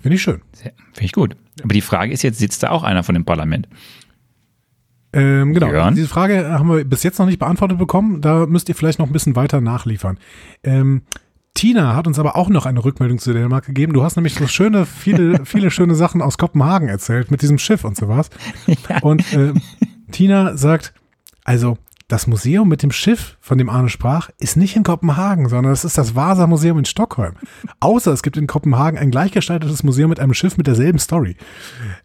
[0.00, 0.40] Finde ich schön.
[0.54, 1.36] Finde ich gut.
[1.62, 3.68] Aber die Frage ist jetzt, sitzt da auch einer von dem Parlament?
[5.12, 5.70] Ähm, genau.
[5.70, 5.96] Jörn?
[5.96, 8.22] Diese Frage haben wir bis jetzt noch nicht beantwortet bekommen.
[8.22, 10.18] Da müsst ihr vielleicht noch ein bisschen weiter nachliefern.
[10.62, 11.02] Ähm,
[11.54, 13.92] Tina hat uns aber auch noch eine Rückmeldung zu Dänemark gegeben.
[13.92, 17.84] Du hast nämlich so schöne, viele, viele schöne Sachen aus Kopenhagen erzählt mit diesem Schiff
[17.84, 18.30] und sowas.
[19.02, 19.52] Und äh,
[20.12, 20.92] Tina sagt,
[21.44, 25.74] also das Museum mit dem Schiff, von dem Arne sprach, ist nicht in Kopenhagen, sondern
[25.74, 27.34] es ist das Vasa-Museum in Stockholm.
[27.80, 31.36] Außer es gibt in Kopenhagen ein gleichgestaltetes Museum mit einem Schiff mit derselben Story.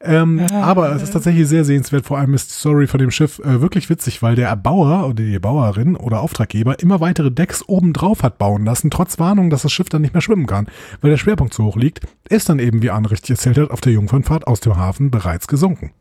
[0.01, 2.05] Ähm, aber es ist tatsächlich sehr sehenswert.
[2.05, 5.23] Vor allem ist die Story von dem Schiff äh, wirklich witzig, weil der Erbauer oder
[5.23, 9.61] die Bauerin oder Auftraggeber immer weitere Decks oben drauf hat bauen lassen, trotz Warnung, dass
[9.61, 10.67] das Schiff dann nicht mehr schwimmen kann,
[10.99, 13.79] weil der Schwerpunkt zu hoch liegt, ist dann eben, wie Arne richtig erzählt hat, auf
[13.79, 15.91] der Jungfernfahrt aus dem Hafen bereits gesunken.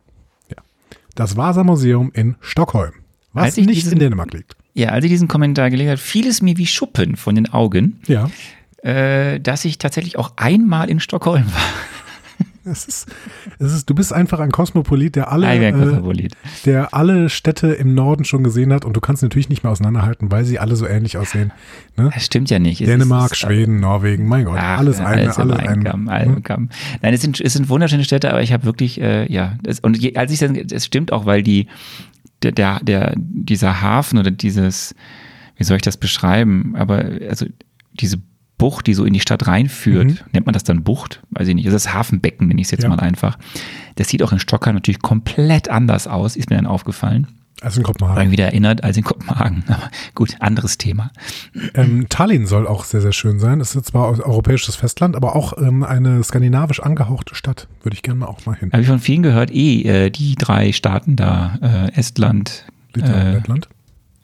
[0.48, 0.56] Ja.
[1.14, 2.92] Das Vasa-Museum in Stockholm,
[3.32, 4.56] was nicht diesen- in Dänemark liegt.
[4.74, 8.00] Ja, als ich diesen Kommentar gelesen habe, fiel es mir wie Schuppen von den Augen,
[8.06, 8.30] Ja.
[8.82, 11.60] äh, dass ich tatsächlich auch einmal in Stockholm war.
[12.64, 13.08] Es ist,
[13.58, 16.34] es ist, du bist einfach ein Kosmopolit, der alle, ein äh, Kosmopolit.
[16.64, 20.30] der alle Städte im Norden schon gesehen hat und du kannst natürlich nicht mehr auseinanderhalten,
[20.30, 21.50] weil sie alle so ähnlich aussehen.
[21.96, 22.10] Ne?
[22.14, 22.80] Das stimmt ja nicht.
[22.80, 25.82] Es Dänemark, ist- Schweden, Norwegen, mein Gott, Ach, alles eine, alles alles ein.
[25.82, 26.68] Kamm, einen Kamm.
[27.02, 29.98] Nein, es sind, es sind wunderschöne Städte, aber ich habe wirklich, äh, ja, das, und
[30.00, 31.66] je, als ich dann, es stimmt auch, weil die,
[32.42, 34.94] der, der, der, dieser Hafen oder dieses,
[35.56, 37.46] wie soll ich das beschreiben, aber also
[37.94, 38.18] diese
[38.58, 40.18] Bucht, die so in die Stadt reinführt, Mhm.
[40.32, 41.20] nennt man das dann Bucht?
[41.30, 41.66] Weiß ich nicht.
[41.66, 42.88] Das ist Hafenbecken, nenne ich es jetzt Ja.
[42.88, 43.36] mal einfach.
[43.96, 47.26] Das sieht auch in Stockholm natürlich komplett anders aus, ist mir dann aufgefallen.
[47.62, 48.30] Also in Kopenhagen.
[48.30, 49.64] wieder erinnert als in Kopenhagen.
[49.68, 51.10] Aber gut, anderes Thema.
[51.74, 53.60] Ähm, Tallinn soll auch sehr, sehr schön sein.
[53.60, 57.68] Es ist zwar europäisches Festland, aber auch ähm, eine skandinavisch angehauchte Stadt.
[57.82, 58.70] Würde ich gerne mal auch mal hin.
[58.72, 63.32] Habe ich von vielen gehört, eh, äh, die drei Staaten da, äh, Estland, Litauen, äh,
[63.34, 63.68] Lettland.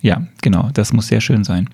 [0.01, 1.69] Ja, genau, das muss sehr schön sein.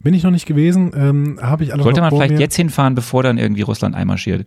[0.00, 2.40] Bin ich noch nicht gewesen, ähm, habe ich alles Sollte man vielleicht mir.
[2.40, 4.46] jetzt hinfahren, bevor dann irgendwie Russland einmarschiert.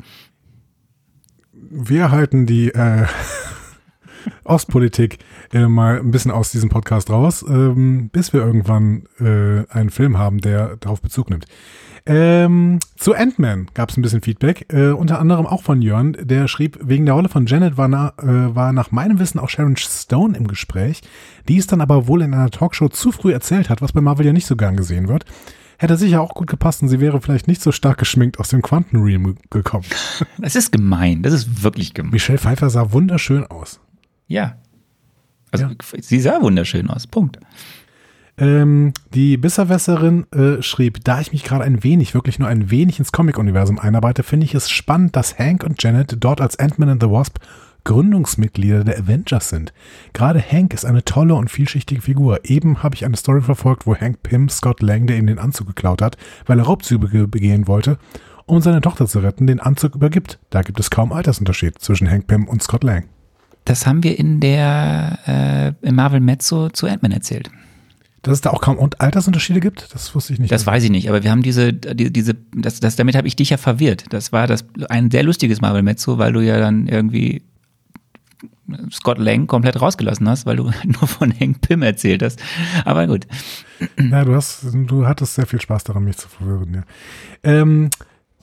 [1.71, 3.05] wir halten die äh,
[4.43, 5.19] Ostpolitik
[5.53, 10.17] äh, mal ein bisschen aus diesem Podcast raus, ähm, bis wir irgendwann äh, einen Film
[10.17, 11.45] haben, der darauf Bezug nimmt.
[12.05, 16.47] Ähm, zu Ant-Man gab es ein bisschen Feedback, äh, unter anderem auch von Jörn, der
[16.47, 19.77] schrieb, wegen der Rolle von Janet war, na, äh, war nach meinem Wissen auch Sharon
[19.77, 21.01] Stone im Gespräch,
[21.47, 24.25] die es dann aber wohl in einer Talkshow zu früh erzählt hat, was bei Marvel
[24.25, 25.25] ja nicht so gern gesehen wird.
[25.77, 28.61] Hätte sicher auch gut gepasst und sie wäre vielleicht nicht so stark geschminkt aus dem
[28.61, 29.85] Quantenrealm gekommen.
[30.37, 32.11] Das ist gemein, das ist wirklich gemein.
[32.11, 33.79] Michelle Pfeiffer sah wunderschön aus.
[34.29, 34.55] Ja.
[35.51, 35.71] Also Ja.
[36.01, 37.07] sie sah wunderschön aus.
[37.07, 37.39] Punkt.
[38.37, 42.97] Ähm, die Bisserwässerin äh, schrieb, da ich mich gerade ein wenig, wirklich nur ein wenig
[42.99, 47.03] ins Comic-Universum einarbeite, finde ich es spannend, dass Hank und Janet dort als Ant-Man and
[47.03, 47.39] the Wasp
[47.83, 49.73] Gründungsmitglieder der Avengers sind.
[50.13, 52.41] Gerade Hank ist eine tolle und vielschichtige Figur.
[52.43, 55.67] Eben habe ich eine Story verfolgt, wo Hank Pym Scott Lang, der ihm den Anzug
[55.67, 56.15] geklaut hat,
[56.45, 57.97] weil er Raubzüge begehen wollte,
[58.45, 60.39] um seine Tochter zu retten, den Anzug übergibt.
[60.49, 63.05] Da gibt es kaum Altersunterschied zwischen Hank Pym und Scott Lang.
[63.69, 67.51] Das haben wir in der äh, im Marvel Mezzo zu Ant-Man erzählt.
[68.23, 70.51] Dass es da auch kaum und Altersunterschiede gibt, das wusste ich nicht.
[70.51, 73.35] Das weiß ich nicht, aber wir haben diese, die, diese, das, das, damit habe ich
[73.35, 74.05] dich ja verwirrt.
[74.09, 77.43] Das war das ein sehr lustiges Marvel Mezzo, weil du ja dann irgendwie
[78.91, 82.41] Scott Lang komplett rausgelassen hast, weil du nur von Hank Pym erzählt hast.
[82.85, 83.27] Aber gut.
[83.99, 86.83] Ja, du hast, du hattest sehr viel Spaß daran, mich zu verwirren, ja.
[87.43, 87.91] Ähm,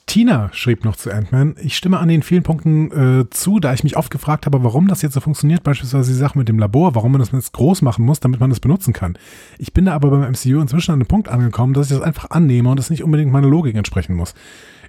[0.06, 3.82] Tina schrieb noch zu Ant-Man, ich stimme an den vielen Punkten äh, zu, da ich
[3.82, 6.94] mich oft gefragt habe, warum das jetzt so funktioniert, beispielsweise die Sache mit dem Labor,
[6.94, 9.18] warum man das jetzt groß machen muss, damit man das benutzen kann.
[9.58, 12.30] Ich bin da aber beim MCU inzwischen an einem Punkt angekommen, dass ich das einfach
[12.30, 14.34] annehme und das nicht unbedingt meiner Logik entsprechen muss.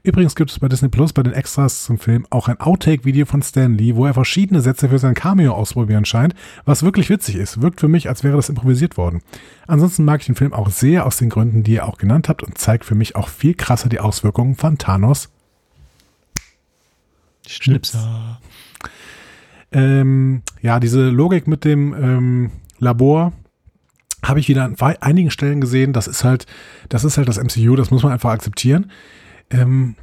[0.03, 3.41] Übrigens gibt es bei Disney Plus bei den Extras zum Film auch ein Outtake-Video von
[3.41, 6.33] Stan Lee, wo er verschiedene Sätze für sein Cameo ausprobieren scheint,
[6.65, 7.61] was wirklich witzig ist.
[7.61, 9.21] Wirkt für mich, als wäre das improvisiert worden.
[9.67, 12.43] Ansonsten mag ich den Film auch sehr aus den Gründen, die ihr auch genannt habt
[12.43, 15.29] und zeigt für mich auch viel krasser die Auswirkungen von Thanos.
[17.47, 18.39] Schnipser.
[19.71, 23.33] Ähm, ja, diese Logik mit dem ähm, Labor
[24.23, 25.93] habe ich wieder an einigen Stellen gesehen.
[25.93, 26.45] Das ist halt,
[26.89, 28.91] das ist halt das MCU, das muss man einfach akzeptieren.
[29.49, 29.95] Ähm,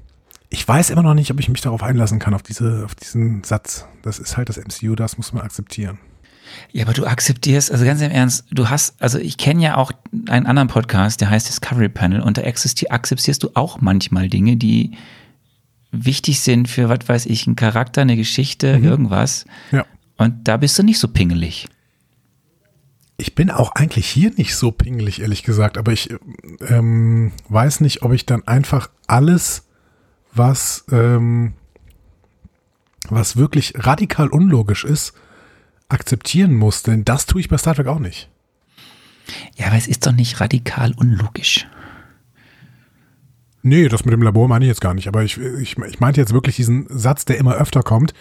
[0.48, 3.42] ich weiß immer noch nicht, ob ich mich darauf einlassen kann, auf, diese, auf diesen
[3.42, 3.86] Satz.
[4.02, 5.98] Das ist halt das MCU, das muss man akzeptieren.
[6.72, 9.92] Ja, aber du akzeptierst, also ganz im Ernst, du hast, also ich kenne ja auch
[10.28, 14.92] einen anderen Podcast, der heißt Discovery Panel und da akzeptierst du auch manchmal Dinge, die
[15.90, 18.84] wichtig sind für, was weiß ich, einen Charakter, eine Geschichte, mhm.
[18.84, 19.46] irgendwas.
[19.72, 19.84] Ja.
[20.16, 21.66] Und da bist du nicht so pingelig.
[23.16, 26.12] Ich bin auch eigentlich hier nicht so pingelig, ehrlich gesagt, aber ich
[26.68, 29.68] ähm, weiß nicht, ob ich dann einfach alles,
[30.32, 31.54] was, ähm,
[33.08, 35.14] was wirklich radikal unlogisch ist,
[35.88, 38.30] akzeptieren muss, denn das tue ich bei Star Trek auch nicht.
[39.56, 41.66] Ja, aber es ist doch nicht radikal unlogisch.
[43.66, 45.08] Nee, das mit dem Labor meine ich jetzt gar nicht.
[45.08, 48.12] Aber ich, ich, ich meinte jetzt wirklich diesen Satz, der immer öfter kommt.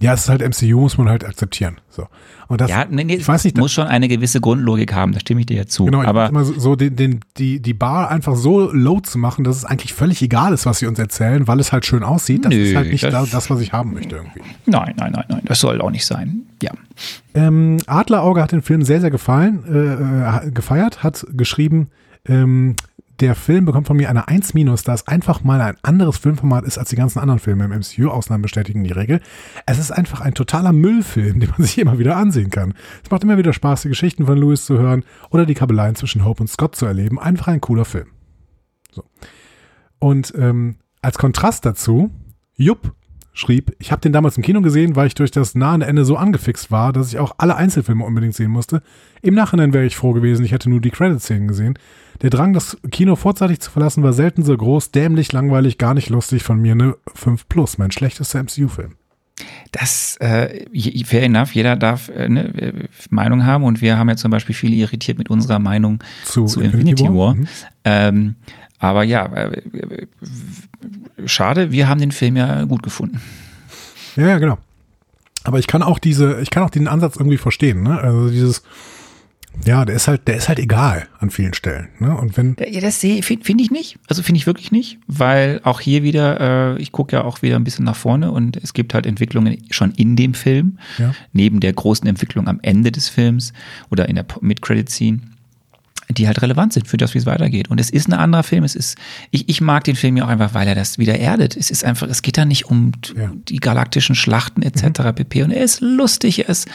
[0.00, 1.76] Ja, es ist halt MCU, muss man halt akzeptieren.
[1.88, 2.08] So.
[2.48, 5.20] Und das, ja, nee, nee, ich weiß nicht, muss schon eine gewisse Grundlogik haben, da
[5.20, 5.84] stimme ich dir ja zu.
[5.84, 9.44] Genau, aber immer so, so den, den, die, die Bar einfach so low zu machen,
[9.44, 12.44] dass es eigentlich völlig egal ist, was sie uns erzählen, weil es halt schön aussieht.
[12.44, 14.40] Das Nö, ist halt nicht das, das, was ich haben möchte irgendwie.
[14.66, 16.42] Nein, nein, nein, nein, das soll auch nicht sein.
[16.60, 16.72] Ja.
[17.34, 21.88] Ähm, Adlerauge hat den Film sehr, sehr gefallen, äh, äh gefeiert, hat geschrieben,
[22.26, 22.74] ähm,
[23.20, 26.64] der Film bekommt von mir eine 1 minus, da es einfach mal ein anderes Filmformat
[26.64, 28.10] ist als die ganzen anderen Filme im MCU.
[28.10, 29.20] Ausnahmen bestätigen die Regel.
[29.66, 32.74] Es ist einfach ein totaler Müllfilm, den man sich immer wieder ansehen kann.
[33.02, 36.24] Es macht immer wieder Spaß, die Geschichten von Louis zu hören oder die Kabeleien zwischen
[36.24, 37.18] Hope und Scott zu erleben.
[37.18, 38.06] Einfach ein cooler Film.
[38.92, 39.04] So.
[39.98, 42.10] Und ähm, als Kontrast dazu,
[42.54, 42.94] Jupp
[43.32, 46.16] schrieb, ich habe den damals im Kino gesehen, weil ich durch das nahe Ende so
[46.16, 48.82] angefixt war, dass ich auch alle Einzelfilme unbedingt sehen musste.
[49.22, 51.78] Im Nachhinein wäre ich froh gewesen, ich hätte nur die Credit-Szenen gesehen.
[52.22, 56.10] Der Drang, das Kino vorzeitig zu verlassen, war selten so groß, dämlich, langweilig, gar nicht
[56.10, 56.42] lustig.
[56.42, 58.96] Von mir eine 5 plus, mein schlechtester MCU-Film.
[59.70, 60.64] Das, äh,
[61.04, 64.54] fair enough, jeder darf äh, ne, äh, Meinung haben und wir haben ja zum Beispiel
[64.54, 67.26] viele irritiert mit unserer Meinung zu, zu Infinity, Infinity, War.
[67.26, 67.34] War.
[67.34, 67.48] Mhm.
[67.84, 68.34] Ähm,
[68.80, 70.06] aber ja, äh,
[71.26, 73.20] schade, wir haben den Film ja gut gefunden.
[74.16, 74.58] Ja, ja, genau.
[75.44, 78.00] Aber ich kann auch diese, ich kann auch den Ansatz irgendwie verstehen, ne?
[78.00, 78.62] Also dieses,
[79.64, 81.88] ja, der ist halt, der ist halt egal an vielen Stellen.
[81.98, 82.16] Ne?
[82.16, 83.98] Und wenn ja, das sehe finde find ich nicht.
[84.08, 87.56] Also finde ich wirklich nicht, weil auch hier wieder, äh, ich gucke ja auch wieder
[87.56, 91.14] ein bisschen nach vorne und es gibt halt Entwicklungen schon in dem Film, ja.
[91.32, 93.52] neben der großen Entwicklung am Ende des Films
[93.90, 95.20] oder in der Mid-Credit-Scene
[96.10, 97.68] die halt relevant sind für das, wie es weitergeht.
[97.68, 98.64] Und es ist ein anderer Film.
[98.64, 98.96] Es ist,
[99.30, 101.56] ich, ich mag den Film ja auch einfach, weil er das wieder erdet.
[101.56, 103.30] Es ist einfach, es geht da nicht um ja.
[103.48, 105.00] die galaktischen Schlachten etc.
[105.00, 105.14] Mhm.
[105.14, 105.42] pp.
[105.42, 106.68] Und er ist lustig, er ist,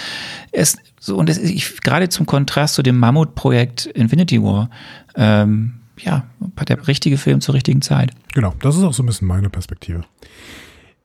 [0.52, 4.70] er ist so, und es ist, ich, gerade zum Kontrast zu dem Mammutprojekt Infinity War,
[5.16, 6.26] ähm, ja,
[6.68, 8.12] der richtige Film zur richtigen Zeit.
[8.34, 10.06] Genau, das ist auch so ein bisschen meine Perspektive.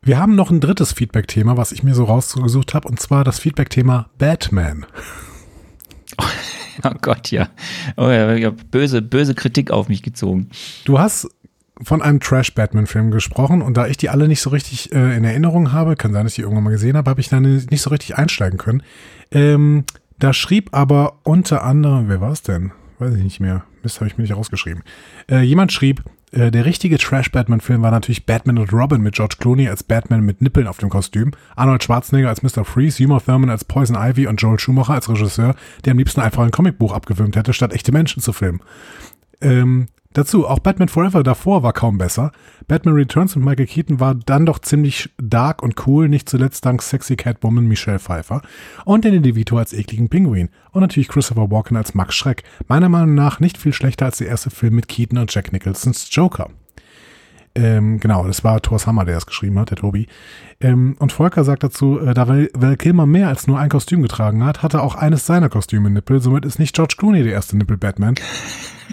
[0.02, 3.38] Wir haben noch ein drittes Feedback-Thema, was ich mir so rausgesucht habe, und zwar das
[3.40, 4.86] Feedback-Thema Batman.
[6.84, 7.48] Oh Gott, ja.
[7.96, 10.48] Oh ja, ich habe böse, böse Kritik auf mich gezogen.
[10.84, 11.28] Du hast
[11.82, 15.72] von einem Trash-Batman-Film gesprochen und da ich die alle nicht so richtig äh, in Erinnerung
[15.72, 17.90] habe, kann sein, dass ich die irgendwann mal gesehen habe, habe ich da nicht so
[17.90, 18.82] richtig einsteigen können.
[19.30, 19.84] Ähm,
[20.18, 22.72] da schrieb aber unter anderem, wer war es denn?
[22.98, 23.64] Weiß ich nicht mehr.
[23.82, 24.82] Mist, habe ich mir nicht rausgeschrieben.
[25.30, 29.68] Äh, jemand schrieb, äh, der richtige Trash-Batman-Film war natürlich Batman und Robin mit George Clooney
[29.68, 32.64] als Batman mit Nippeln auf dem Kostüm, Arnold Schwarzenegger als Mr.
[32.64, 36.44] Freeze, Uma Thurman als Poison Ivy und Joel Schumacher als Regisseur, der am liebsten einfach
[36.44, 38.60] ein Comicbuch abgewürmt hätte, statt echte Menschen zu filmen.
[39.40, 39.88] Ähm,
[40.18, 42.32] Dazu, auch Batman Forever davor war kaum besser.
[42.66, 46.82] Batman Returns mit Michael Keaton war dann doch ziemlich dark und cool, nicht zuletzt dank
[46.82, 48.42] Sexy Catwoman Michelle Pfeiffer
[48.84, 52.42] und Danny DeVito als ekligen Pinguin und natürlich Christopher Walken als Max Schreck.
[52.66, 56.08] Meiner Meinung nach nicht viel schlechter als der erste Film mit Keaton und Jack Nicholsons
[56.10, 56.50] Joker.
[57.58, 60.06] Ähm, genau, das war Thor's Hammer, der es geschrieben hat, der Tobi.
[60.60, 64.44] Ähm, und Volker sagt dazu, äh, da Val Kilmer mehr als nur ein Kostüm getragen
[64.44, 66.20] hat, hatte auch eines seiner Kostüme Nippel.
[66.20, 68.14] Somit ist nicht George Clooney der erste Nippel-Batman.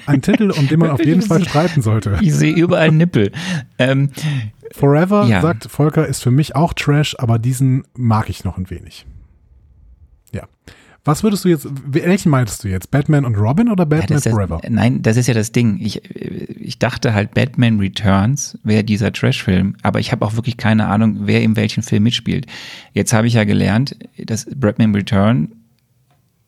[0.08, 2.17] Ein Titel, um den man auf jeden Fall streiten sollte.
[2.21, 3.32] Ich sehe überall Nippel.
[3.78, 4.10] Ähm,
[4.71, 5.41] Forever, ja.
[5.41, 9.06] sagt Volker, ist für mich auch Trash, aber diesen mag ich noch ein wenig.
[11.06, 12.89] Was würdest du jetzt, welchen meinst du jetzt?
[12.89, 14.60] Batman und Robin oder Batman ja, Forever?
[14.62, 15.78] Das, nein, das ist ja das Ding.
[15.80, 20.88] Ich, ich dachte halt, Batman Returns wäre dieser Trash-Film, aber ich habe auch wirklich keine
[20.88, 22.48] Ahnung, wer in welchem Film mitspielt.
[22.94, 25.50] Jetzt habe ich ja gelernt, dass Batman Return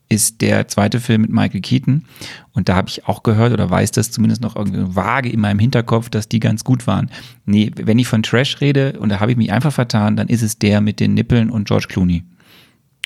[0.10, 2.06] ist der zweite Film mit Michael Keaton.
[2.54, 5.60] Und da habe ich auch gehört oder weiß das zumindest noch irgendwie vage in meinem
[5.60, 7.12] Hinterkopf, dass die ganz gut waren.
[7.46, 10.42] Nee, wenn ich von Trash rede und da habe ich mich einfach vertan, dann ist
[10.42, 12.24] es der mit den Nippeln und George Clooney.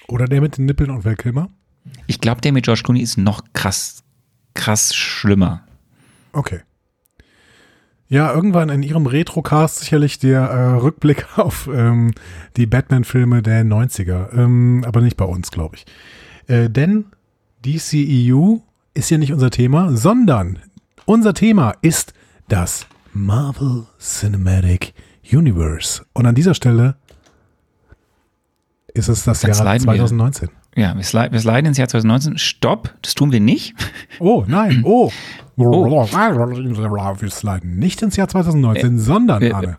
[0.07, 1.49] Oder der mit den Nippeln und Val Kilmer?
[2.07, 4.03] Ich glaube, der mit George Clooney ist noch krass,
[4.53, 5.63] krass schlimmer.
[6.33, 6.61] Okay.
[8.07, 12.11] Ja, irgendwann in ihrem Retrocast sicherlich der äh, Rückblick auf ähm,
[12.57, 14.33] die Batman-Filme der 90er.
[14.33, 15.85] Ähm, aber nicht bei uns, glaube ich.
[16.47, 17.05] Äh, denn
[17.65, 18.57] DCEU
[18.93, 20.59] ist hier nicht unser Thema, sondern
[21.05, 22.13] unser Thema ist
[22.49, 24.93] das Marvel Cinematic
[25.31, 26.03] Universe.
[26.13, 26.97] Und an dieser Stelle
[28.93, 29.93] ist es das Jetzt Jahr leiden wir.
[29.93, 30.49] 2019.
[30.75, 32.37] Ja, wir, sliden, wir sliden ins Jahr 2019.
[32.37, 33.73] Stopp, das tun wir nicht.
[34.19, 35.11] Oh, nein, oh.
[35.57, 39.77] Wir sliden nicht ins Jahr 2019, sondern, wir- Arne.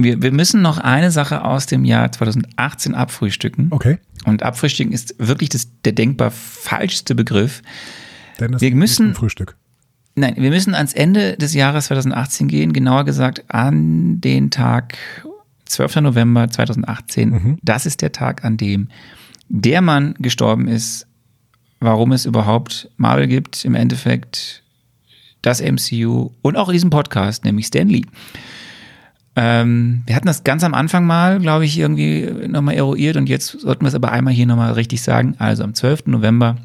[0.00, 3.68] Wir, wir müssen noch eine Sache aus dem Jahr 2018 abfrühstücken.
[3.70, 3.98] Okay.
[4.26, 7.62] Und abfrühstücken ist wirklich das, der denkbar falschste Begriff.
[8.38, 9.56] Dennis, Wir müssen- ein Frühstück.
[10.14, 14.96] Nein, wir müssen ans Ende des Jahres 2018 gehen, genauer gesagt an den Tag
[15.68, 15.96] 12.
[15.96, 17.58] November 2018.
[17.62, 18.88] Das ist der Tag, an dem
[19.48, 21.06] der Mann gestorben ist,
[21.80, 24.62] warum es überhaupt Marvel gibt, im Endeffekt
[25.42, 28.02] das MCU und auch diesen Podcast, nämlich Stan Lee.
[29.36, 33.60] Ähm, wir hatten das ganz am Anfang mal, glaube ich, irgendwie nochmal eruiert und jetzt
[33.60, 35.36] sollten wir es aber einmal hier nochmal richtig sagen.
[35.38, 36.06] Also am 12.
[36.06, 36.56] November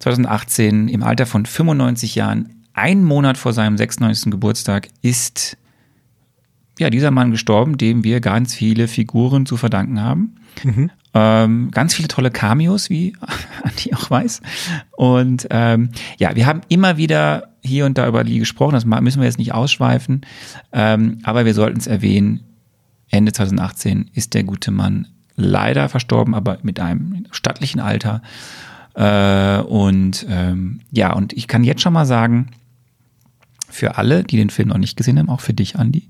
[0.00, 4.32] 2018 im Alter von 95 Jahren, ein Monat vor seinem 96.
[4.32, 5.56] Geburtstag, ist
[6.80, 10.36] ja dieser Mann gestorben, dem wir ganz viele Figuren zu verdanken haben.
[11.14, 13.14] Ähm, ganz viele tolle Cameos, wie
[13.62, 14.40] Andi auch weiß.
[14.92, 19.20] Und ähm, ja, wir haben immer wieder hier und da über Lee gesprochen, das müssen
[19.20, 20.22] wir jetzt nicht ausschweifen,
[20.72, 22.40] ähm, aber wir sollten es erwähnen,
[23.10, 28.22] Ende 2018 ist der gute Mann leider verstorben, aber mit einem stattlichen Alter.
[28.94, 32.50] Äh, und ähm, ja, und ich kann jetzt schon mal sagen,
[33.70, 36.08] für alle, die den Film noch nicht gesehen haben, auch für dich, Andi,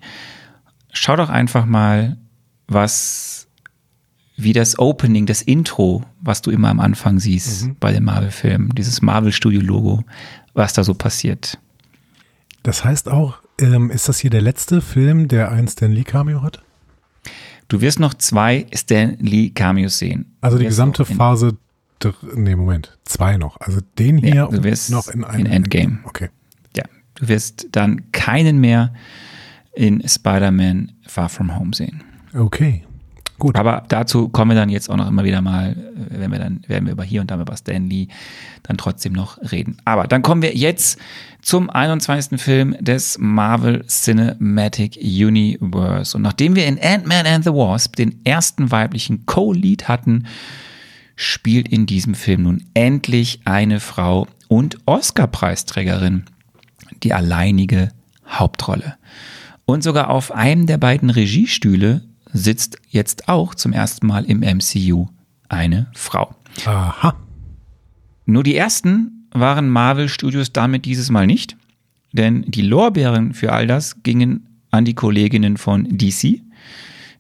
[1.01, 2.17] schau doch einfach mal,
[2.67, 3.49] was,
[4.37, 9.01] wie das Opening, das Intro, was du immer am Anfang siehst bei den Marvel-Filmen, dieses
[9.03, 10.05] Marvel-Studio-Logo,
[10.55, 11.59] was da so passiert.
[12.63, 16.43] Das heißt auch, ähm, ist das hier der letzte Film, der ein Stan Lee Cameo
[16.43, 16.63] hat?
[17.69, 20.37] Du wirst noch zwei Stan Lee Cameos sehen.
[20.41, 21.57] Also die gesamte Phase,
[22.35, 23.61] nee, Moment, zwei noch.
[23.61, 25.99] Also den hier Ja, und noch in einem in Endgame.
[26.05, 26.31] Okay.
[26.77, 26.85] Ja,
[27.15, 28.93] du wirst dann keinen mehr
[29.79, 32.03] in Spider-Man Far From Home sehen.
[32.35, 32.85] Okay.
[33.39, 33.55] Gut.
[33.55, 36.87] Aber dazu kommen wir dann jetzt auch noch immer wieder mal, wenn wir dann, werden
[36.87, 38.09] wir über hier und da über Stan Lee
[38.65, 39.77] dann trotzdem noch reden.
[39.85, 40.99] Aber dann kommen wir jetzt
[41.41, 42.41] zum 21.
[42.41, 46.17] Film des Marvel Cinematic Universe.
[46.17, 50.27] Und nachdem wir in Ant-Man and the Wasp den ersten weiblichen Co-Lead hatten,
[51.15, 56.25] spielt in diesem Film nun endlich eine Frau und Oscar-Preisträgerin
[57.05, 57.91] die alleinige
[58.27, 58.97] Hauptrolle.
[59.71, 62.01] Und sogar auf einem der beiden Regiestühle
[62.33, 65.09] sitzt jetzt auch zum ersten Mal im MCU
[65.51, 66.35] eine Frau.
[66.65, 67.15] Aha.
[68.25, 71.59] Nur die ersten waren Marvel Studios damit dieses Mal nicht,
[72.13, 76.41] denn die Lorbeeren für all das gingen an die Kolleginnen von DC,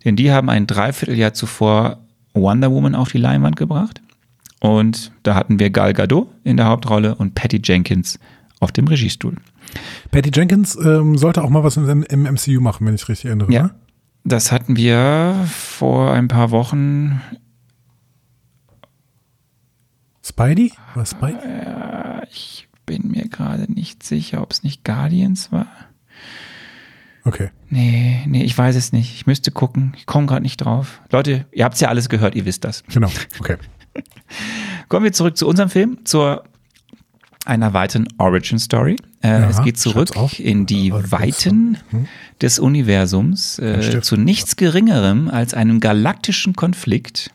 [0.07, 1.99] denn die haben ein Dreivierteljahr zuvor
[2.33, 4.01] Wonder Woman auf die Leinwand gebracht
[4.61, 8.19] und da hatten wir Gal Gadot in der Hauptrolle und Patty Jenkins
[8.61, 9.37] auf dem Regiestuhl.
[10.11, 13.53] Patty Jenkins ähm, sollte auch mal was im, im MCU machen, wenn ich richtig erinnere.
[13.53, 13.62] Ja.
[13.64, 13.75] ne?
[14.25, 17.21] Das hatten wir vor ein paar Wochen.
[20.25, 20.73] Spidey?
[20.94, 21.38] Was Spidey?
[22.31, 25.68] Ich bin mir gerade nicht sicher, ob es nicht Guardians war.
[27.25, 27.51] Okay.
[27.68, 29.14] Nee, nee, ich weiß es nicht.
[29.14, 29.92] Ich müsste gucken.
[29.97, 31.03] Ich komme gerade nicht drauf.
[31.11, 32.85] Leute, ihr habt es ja alles gehört, ihr wisst das.
[32.85, 33.11] Genau.
[33.38, 33.57] Okay.
[34.88, 36.44] Kommen wir zurück zu unserem Film, zur
[37.49, 38.97] einer weiteren Origin Story.
[39.23, 42.07] Äh, Ja, es geht zurück in die Origin Weiten Hm.
[42.41, 47.31] des Universums äh, zu nichts Geringerem als einem galaktischen Konflikt,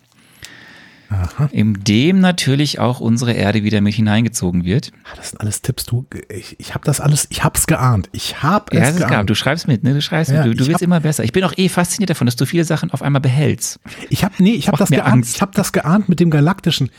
[1.52, 4.92] in dem natürlich auch unsere Erde wieder mit hineingezogen wird.
[5.04, 5.86] Ah, Das sind alles Tipps.
[5.86, 8.10] Du, ich, ich habe das alles, ich hab's geahnt.
[8.14, 9.10] Ich hab Ja, es es klar.
[9.10, 9.30] geahnt.
[9.30, 9.94] Du schreibst mit, ne?
[9.94, 10.60] Du schreibst Ja, mit.
[10.60, 11.24] Du, du wirst immer besser.
[11.24, 13.80] Ich bin auch eh fasziniert davon, dass du viele Sachen auf einmal behältst.
[14.10, 15.14] Ich habe nee, ich habe das geahnt.
[15.14, 15.36] Angst.
[15.36, 16.90] Ich habe das geahnt mit dem galaktischen.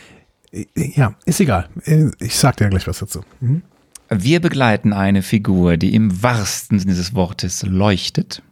[0.76, 1.68] Ja, ist egal.
[1.84, 3.22] Äh, Ich sag dir gleich was dazu.
[3.40, 3.62] Mhm.
[4.10, 8.42] Wir begleiten eine Figur, die im wahrsten Sinne des Wortes leuchtet,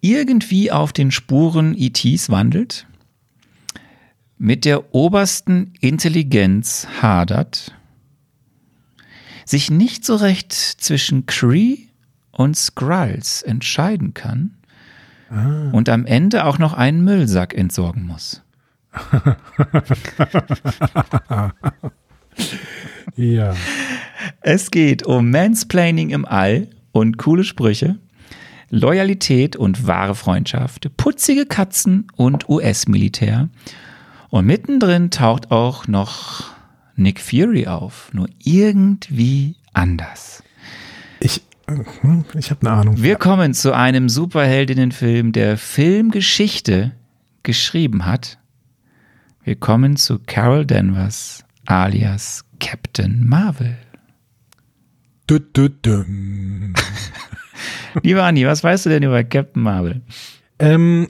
[0.00, 2.86] irgendwie auf den Spuren ETs wandelt,
[4.36, 7.74] mit der obersten Intelligenz hadert,
[9.44, 11.76] sich nicht so recht zwischen Kree
[12.32, 14.56] und Skrulls entscheiden kann
[15.72, 18.42] und am Ende auch noch einen Müllsack entsorgen muss.
[23.16, 23.54] ja.
[24.40, 27.98] Es geht um Mansplaining im All und coole Sprüche,
[28.70, 33.48] Loyalität und wahre Freundschaft, putzige Katzen und US-Militär.
[34.30, 36.44] Und mittendrin taucht auch noch
[36.94, 40.42] Nick Fury auf, nur irgendwie anders.
[41.18, 43.02] Ich, hm, ich habe eine Ahnung.
[43.02, 46.92] Wir kommen zu einem Superheldinnenfilm, der Filmgeschichte
[47.42, 48.38] geschrieben hat.
[49.42, 53.78] Wir kommen zu Carol Danvers alias Captain Marvel.
[55.30, 56.74] Dü, dü, düm.
[58.02, 60.02] Lieber Andi, was weißt du denn über Captain Marvel?
[60.58, 61.08] Ähm,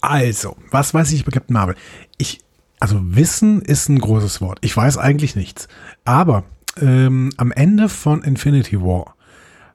[0.00, 1.74] also, was weiß ich über Captain Marvel?
[2.18, 2.38] Ich,
[2.78, 4.58] also Wissen ist ein großes Wort.
[4.60, 5.66] Ich weiß eigentlich nichts.
[6.04, 6.44] Aber
[6.80, 9.16] ähm, am Ende von Infinity War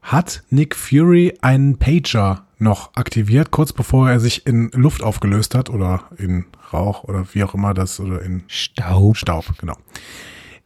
[0.02, 5.70] hat Nick Fury einen Pager noch aktiviert, kurz bevor er sich in Luft aufgelöst hat
[5.70, 9.18] oder in Rauch oder wie auch immer das oder in Staub.
[9.18, 9.76] Staub, genau.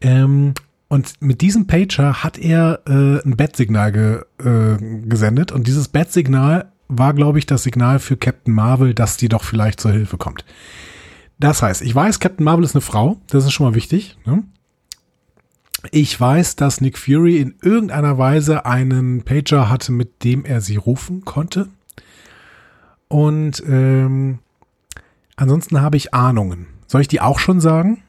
[0.02, 0.54] Ähm,
[0.88, 4.78] und mit diesem Pager hat er äh, ein Bat-Signal ge, äh,
[5.08, 9.44] gesendet und dieses Bat-Signal war, glaube ich, das Signal für Captain Marvel, dass die doch
[9.44, 10.46] vielleicht zur Hilfe kommt.
[11.40, 14.18] Das heißt, ich weiß, Captain Marvel ist eine Frau, das ist schon mal wichtig.
[14.26, 14.44] Ne?
[15.92, 20.78] Ich weiß, dass Nick Fury in irgendeiner Weise einen Pager hatte, mit dem er sie
[20.78, 21.68] rufen konnte.
[23.08, 24.40] Und ähm,
[25.36, 26.68] ansonsten habe ich Ahnungen.
[26.88, 28.04] Soll ich die auch schon sagen?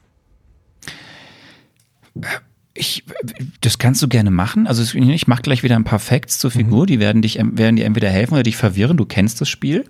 [2.73, 3.03] Ich,
[3.61, 4.67] das kannst du gerne machen.
[4.67, 7.85] Also ich mache gleich wieder ein paar Facts zur Figur, die werden dich werden dir
[7.85, 8.97] entweder helfen oder dich verwirren.
[8.97, 9.85] Du kennst das Spiel.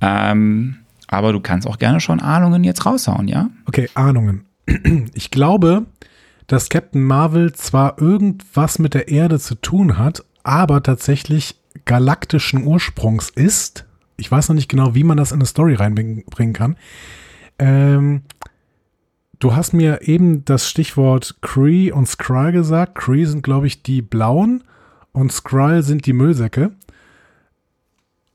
[0.00, 0.76] Ähm,
[1.08, 3.50] aber du kannst auch gerne schon Ahnungen jetzt raushauen, ja?
[3.66, 4.44] Okay, Ahnungen.
[5.14, 5.86] Ich glaube,
[6.46, 13.30] dass Captain Marvel zwar irgendwas mit der Erde zu tun hat, aber tatsächlich galaktischen Ursprungs
[13.30, 13.84] ist.
[14.18, 16.76] Ich weiß noch nicht genau, wie man das in eine Story reinbringen kann.
[17.58, 18.22] Ähm,
[19.38, 22.96] du hast mir eben das Stichwort Kree und Skrull gesagt.
[22.96, 24.64] Kree sind, glaube ich, die Blauen
[25.12, 26.72] und Skrull sind die Müllsäcke.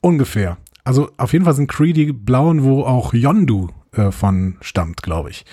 [0.02, 0.58] Ungefähr.
[0.84, 5.30] Also auf jeden Fall sind Kree die Blauen, wo auch Yondu äh, von stammt, glaube
[5.30, 5.46] ich.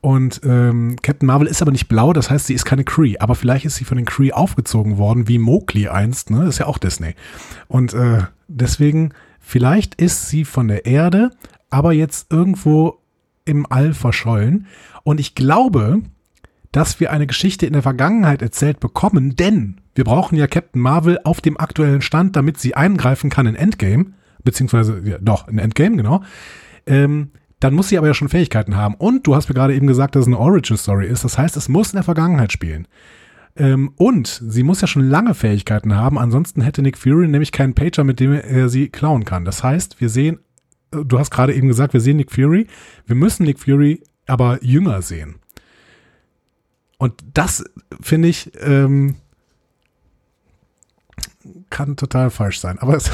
[0.00, 3.16] Und ähm, Captain Marvel ist aber nicht blau, das heißt, sie ist keine Kree.
[3.20, 6.44] Aber vielleicht ist sie von den Kree aufgezogen worden, wie Mowgli einst, ne?
[6.46, 7.14] Ist ja auch Disney.
[7.68, 9.14] Und äh, deswegen,
[9.44, 11.30] vielleicht ist sie von der Erde,
[11.70, 13.00] aber jetzt irgendwo
[13.44, 14.66] im All verschollen.
[15.02, 16.02] Und ich glaube,
[16.72, 21.20] dass wir eine Geschichte in der Vergangenheit erzählt bekommen, denn wir brauchen ja Captain Marvel
[21.22, 24.06] auf dem aktuellen Stand, damit sie eingreifen kann in Endgame,
[24.42, 26.22] beziehungsweise, ja, doch, in Endgame, genau.
[26.86, 27.30] Ähm,
[27.60, 28.94] dann muss sie aber ja schon Fähigkeiten haben.
[28.96, 31.24] Und du hast mir gerade eben gesagt, dass es eine Origin-Story ist.
[31.24, 32.88] Das heißt, es muss in der Vergangenheit spielen.
[33.56, 37.74] Ähm, und sie muss ja schon lange Fähigkeiten haben, ansonsten hätte Nick Fury nämlich keinen
[37.74, 39.44] Pager, mit dem er sie klauen kann.
[39.44, 40.40] Das heißt, wir sehen,
[40.92, 42.66] äh, du hast gerade eben gesagt, wir sehen Nick Fury,
[43.06, 45.36] wir müssen Nick Fury aber jünger sehen.
[46.98, 47.64] Und das
[48.00, 49.16] finde ich, ähm,
[51.74, 52.78] kann total falsch sein.
[52.78, 53.10] Aber, es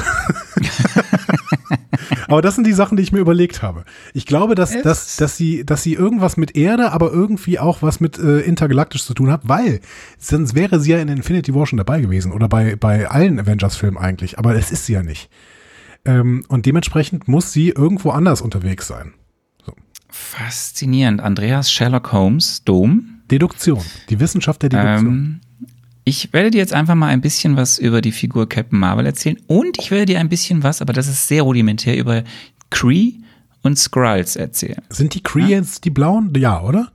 [2.27, 3.85] aber das sind die Sachen, die ich mir überlegt habe.
[4.13, 7.99] Ich glaube, dass, dass, dass, sie, dass sie irgendwas mit Erde, aber irgendwie auch was
[7.99, 9.81] mit äh, intergalaktisch zu tun hat, weil
[10.19, 13.97] sonst wäre sie ja in Infinity War schon dabei gewesen oder bei, bei allen Avengers-Filmen
[13.97, 14.37] eigentlich.
[14.37, 15.31] Aber es ist sie ja nicht.
[16.05, 19.15] Ähm, und dementsprechend muss sie irgendwo anders unterwegs sein.
[19.65, 19.73] So.
[20.07, 21.19] Faszinierend.
[21.19, 23.21] Andreas Sherlock Holmes, Dom.
[23.31, 23.81] Deduktion.
[24.09, 25.13] Die Wissenschaft der Deduktion.
[25.13, 25.41] Ähm,
[26.03, 29.37] ich werde dir jetzt einfach mal ein bisschen was über die Figur Captain Marvel erzählen
[29.47, 32.23] und ich werde dir ein bisschen was, aber das ist sehr rudimentär, über
[32.69, 33.13] Kree
[33.61, 34.81] und Skrulls erzählen.
[34.89, 36.33] Sind die Kree jetzt die blauen?
[36.35, 36.91] Ja, oder?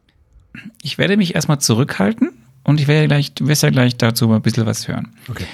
[0.83, 2.31] Ich werde mich erstmal zurückhalten
[2.65, 5.13] und ich werde gleich, du wirst ja gleich dazu ein bisschen was hören.
[5.29, 5.47] Okay.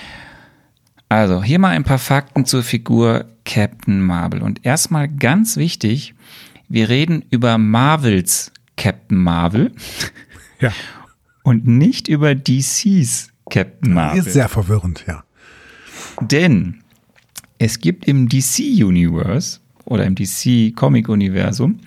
[1.09, 4.41] Also, hier mal ein paar Fakten zur Figur Captain Marvel.
[4.41, 6.15] Und erstmal ganz wichtig,
[6.71, 9.73] wir reden über Marvels Captain Marvel
[10.59, 10.73] Ja.
[11.43, 14.19] und nicht über DCs Captain Marvel.
[14.19, 15.25] Ist sehr verwirrend, ja.
[16.21, 16.83] Denn
[17.59, 21.81] es gibt im DC-Universe oder im DC-Comic-Universum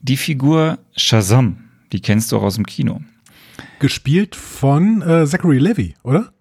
[0.00, 1.58] die Figur Shazam.
[1.92, 3.00] Die kennst du auch aus dem Kino.
[3.78, 6.32] Gespielt von äh, Zachary Levy, oder?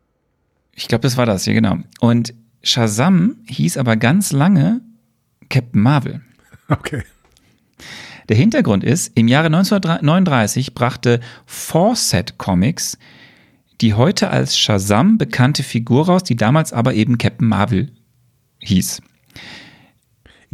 [0.74, 1.78] Ich glaube, das war das hier, genau.
[2.00, 2.34] Und
[2.64, 4.82] Shazam hieß aber ganz lange
[5.50, 6.22] Captain Marvel.
[6.70, 7.04] Okay.
[8.30, 12.98] Der Hintergrund ist, im Jahre 1939 brachte Fawcett Comics
[13.82, 17.92] die heute als Shazam bekannte Figur raus, die damals aber eben Captain Marvel
[18.60, 19.02] hieß.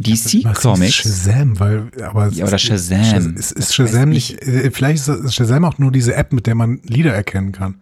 [0.00, 0.94] DC ist Comics.
[0.94, 2.28] Shazam, weil, aber.
[2.28, 3.02] Ja, oder Shazam.
[3.02, 6.54] Shaz- Ist, ist Shazam nicht, äh, vielleicht ist Shazam auch nur diese App, mit der
[6.54, 7.76] man Lieder erkennen kann.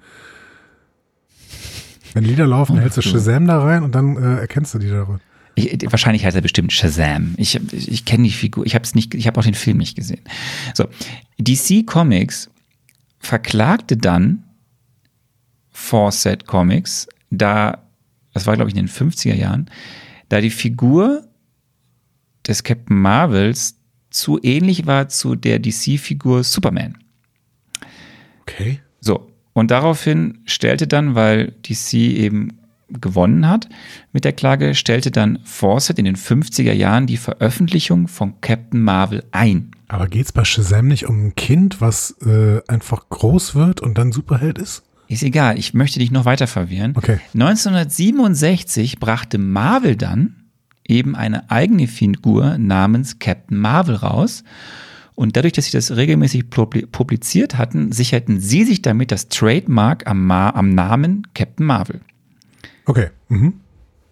[2.15, 3.03] Wenn Lieder laufen, Oh, hältst du.
[3.03, 5.21] Shazam da rein und dann äh, erkennst du die darin.
[5.57, 7.35] Ich, wahrscheinlich heißt er bestimmt Shazam.
[7.37, 10.21] Ich, ich kenne die Figur, ich habe nicht, ich habe auch den Film nicht gesehen.
[10.75, 10.87] So,
[11.39, 12.49] DC Comics
[13.19, 14.43] verklagte dann
[15.77, 17.83] Fawcett Comics, da,
[18.33, 19.71] das war glaube ich in den 50er Jahren,
[20.31, 21.29] da die Figur
[22.49, 23.77] des Captain Marvels
[24.11, 26.97] zu ähnlich war zu der DC-Figur Superman.
[28.41, 28.81] Okay.
[29.01, 32.59] So, und daraufhin stellte dann, weil DC eben
[32.89, 33.69] gewonnen hat
[34.13, 39.25] mit der Klage, stellte dann Fawcett in den 50er Jahren die Veröffentlichung von Captain Marvel
[39.31, 39.73] ein.
[39.89, 43.99] Aber geht es bei Shazam nicht um ein Kind, was äh, einfach groß wird und
[43.99, 44.85] dann Superheld ist?
[45.09, 46.95] Ist egal, ich möchte dich noch weiter verwirren.
[46.97, 47.21] Okay.
[47.35, 50.47] 1967 brachte Marvel dann
[50.87, 54.45] eben eine eigene Figur namens Captain Marvel raus.
[55.15, 60.27] Und dadurch, dass sie das regelmäßig publiziert hatten, sicherten sie sich damit das Trademark am,
[60.27, 62.01] Ma am Namen Captain Marvel.
[62.85, 63.09] Okay.
[63.29, 63.55] Mhm.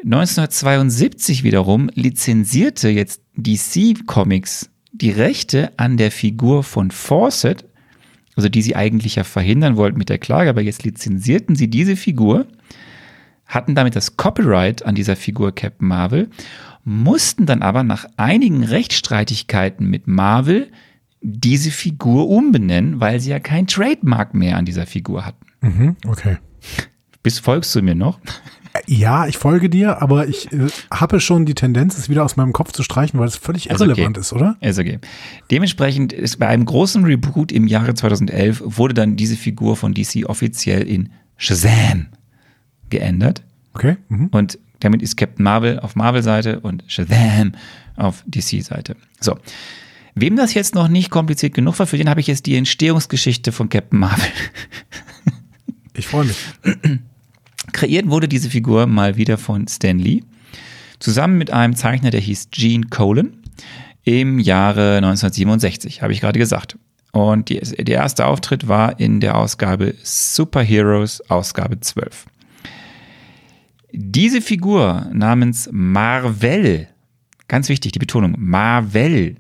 [0.05, 7.65] 1972 wiederum lizenzierte jetzt DC Comics die Rechte an der Figur von Fawcett,
[8.37, 11.97] also die sie eigentlich ja verhindern wollten mit der Klage, aber jetzt lizenzierten sie diese
[11.97, 12.47] Figur,
[13.47, 16.31] hatten damit das Copyright an dieser Figur Captain Marvel,
[16.85, 20.71] mussten dann aber nach einigen Rechtsstreitigkeiten mit Marvel
[21.21, 25.47] diese Figur umbenennen, weil sie ja kein Trademark mehr an dieser Figur hatten.
[25.63, 25.97] Mhm.
[26.07, 26.37] Okay.
[27.23, 28.21] Bis folgst du mir noch?
[28.87, 32.53] Ja, ich folge dir, aber ich äh, habe schon die Tendenz, es wieder aus meinem
[32.53, 34.57] Kopf zu streichen, weil es völlig irrelevant ist, oder?
[34.61, 34.99] Ist okay.
[35.51, 40.29] Dementsprechend ist bei einem großen Reboot im Jahre 2011 wurde dann diese Figur von DC
[40.29, 42.09] offiziell in Shazam
[42.91, 43.43] geändert.
[43.75, 43.97] Okay.
[44.09, 44.29] Mhm.
[44.33, 47.53] Und damit ist Captain Marvel auf Marvel-Seite und Shazam
[47.97, 48.97] auf DC-Seite.
[49.21, 49.39] So.
[50.17, 53.53] Wem das jetzt noch nicht kompliziert genug war, für den habe ich jetzt die Entstehungsgeschichte
[53.53, 54.29] von Captain Marvel.
[55.97, 56.37] Ich freue mich.
[57.73, 60.23] Kreiert wurde diese Figur mal wieder von Stan Lee,
[60.99, 63.43] zusammen mit einem Zeichner, der hieß Gene Colan,
[64.05, 66.79] im Jahre 1967, habe ich gerade gesagt.
[67.13, 72.27] Und die, der erste Auftritt war in der Ausgabe Superheroes, Ausgabe 12.
[73.93, 76.89] Diese Figur namens Marvel,
[77.47, 79.37] ganz wichtig, die Betonung, Marvel,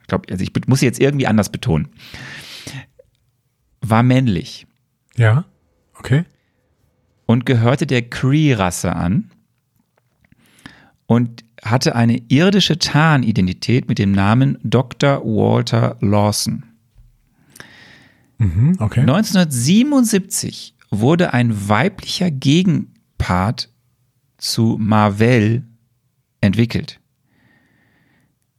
[0.00, 1.88] ich glaube, also ich muss sie jetzt irgendwie anders betonen,
[3.80, 4.66] war männlich.
[5.16, 5.44] Ja,
[5.98, 6.24] okay
[7.26, 9.30] und gehörte der Cree-Rasse an
[11.06, 15.22] und hatte eine irdische Tarnidentität mit dem Namen Dr.
[15.24, 16.64] Walter Lawson.
[18.38, 19.00] Mhm, okay.
[19.00, 23.70] 1977 wurde ein weiblicher Gegenpart
[24.38, 25.64] zu Marvel
[26.40, 27.00] entwickelt.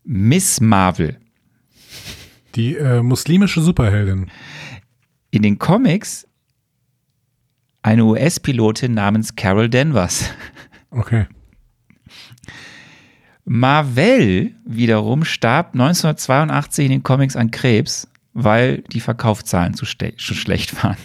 [0.03, 1.17] Miss Marvel.
[2.55, 4.27] Die äh, muslimische Superheldin.
[5.31, 6.27] In den Comics
[7.87, 10.29] eine US-Pilotin namens Carol Danvers.
[10.91, 11.25] Okay.
[13.45, 20.83] Marvel wiederum starb 1982 in den Comics an Krebs, weil die Verkaufszahlen zu, zu schlecht
[20.83, 20.97] waren.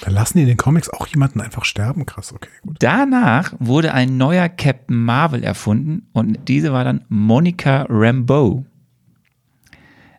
[0.00, 2.06] Da lassen die in den Comics auch jemanden einfach sterben.
[2.06, 2.50] Krass, okay.
[2.62, 2.76] Gut.
[2.78, 8.64] Danach wurde ein neuer Captain Marvel erfunden und diese war dann Monica Rambeau.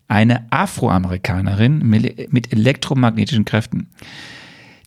[0.10, 3.88] Eine Afroamerikanerin mit elektromagnetischen Kräften.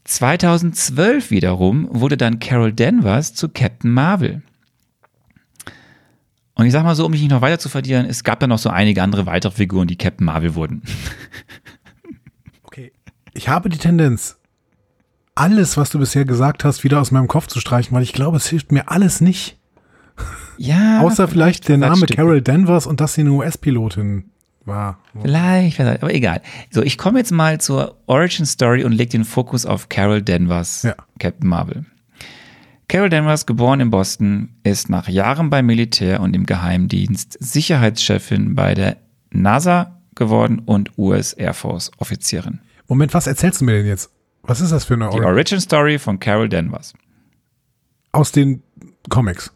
[0.06, 4.42] 2012 wiederum wurde dann Carol Danvers zu Captain Marvel.
[6.54, 8.50] Und ich sag mal so, um mich nicht noch weiter zu verlieren, es gab dann
[8.50, 10.82] noch so einige andere weitere Figuren, die Captain Marvel wurden.
[12.62, 12.92] Okay.
[13.32, 14.36] Ich habe die Tendenz,
[15.34, 18.36] alles, was du bisher gesagt hast, wieder aus meinem Kopf zu streichen, weil ich glaube,
[18.36, 19.56] es hilft mir alles nicht.
[20.58, 21.00] Ja.
[21.00, 24.30] Außer vielleicht der Name Carol Danvers und dass sie eine US-Pilotin
[24.66, 24.98] war.
[25.20, 26.42] Vielleicht, aber egal.
[26.70, 30.82] So, ich komme jetzt mal zur Origin Story und lege den Fokus auf Carol Danvers,
[30.82, 30.94] ja.
[31.18, 31.84] Captain Marvel.
[32.88, 38.74] Carol Danvers, geboren in Boston, ist nach Jahren beim Militär und im Geheimdienst Sicherheitschefin bei
[38.74, 38.98] der
[39.30, 42.60] NASA geworden und US Air Force Offizierin.
[42.86, 44.10] Moment, was erzählst du mir denn jetzt?
[44.42, 45.22] Was ist das für eine Origin?
[45.22, 46.94] Die Origin Story von Carol Danvers.
[48.12, 48.62] Aus den
[49.08, 49.52] Comics.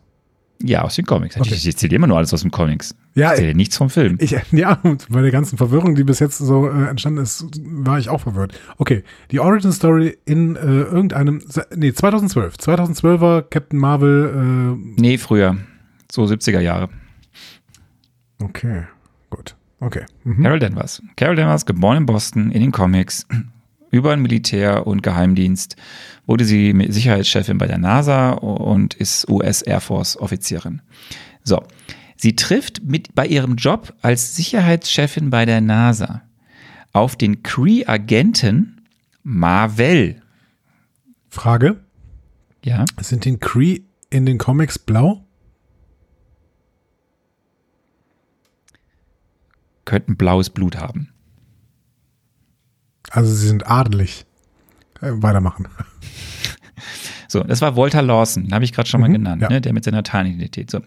[0.63, 1.37] Ja, aus den Comics.
[1.37, 1.49] Okay.
[1.55, 2.95] Ich, ich erzähle immer nur alles aus den Comics.
[3.15, 4.19] Ja, ich erzähle nichts vom Film.
[4.21, 8.09] Ich, ja, bei der ganzen Verwirrung, die bis jetzt so äh, entstanden ist, war ich
[8.09, 8.59] auch verwirrt.
[8.79, 11.43] Okay, die Origin Story in äh, irgendeinem,
[11.75, 12.59] nee, 2012.
[12.59, 14.77] 2012 war Captain Marvel.
[14.77, 15.57] Äh, nee, früher.
[16.11, 16.89] So 70er Jahre.
[18.41, 18.85] Okay,
[19.29, 19.57] gut.
[19.81, 20.05] Okay.
[20.25, 20.43] Mhm.
[20.43, 21.03] Carol Danvers.
[21.17, 23.27] Carol Danvers, geboren in Boston, in den Comics,
[23.91, 25.77] über ein Militär und Geheimdienst
[26.27, 30.81] wurde sie Sicherheitschefin bei der NASA und ist US Air Force Offizierin.
[31.43, 31.63] So.
[32.23, 36.21] Sie trifft mit bei ihrem Job als Sicherheitschefin bei der NASA
[36.93, 38.83] auf den Cree-Agenten
[39.23, 40.21] Marvell.
[41.31, 41.83] Frage.
[42.63, 42.85] Ja.
[43.01, 45.25] Sind den Cree in den Comics blau?
[49.87, 51.09] Könnten blaues Blut haben.
[53.09, 54.27] Also sie sind adelig.
[55.01, 55.69] Äh, weitermachen.
[57.29, 59.49] So, das war Walter Lawson, habe ich gerade schon mal mhm, genannt, ja.
[59.49, 60.69] ne, der mit seiner Tarnidentität.
[60.69, 60.81] So.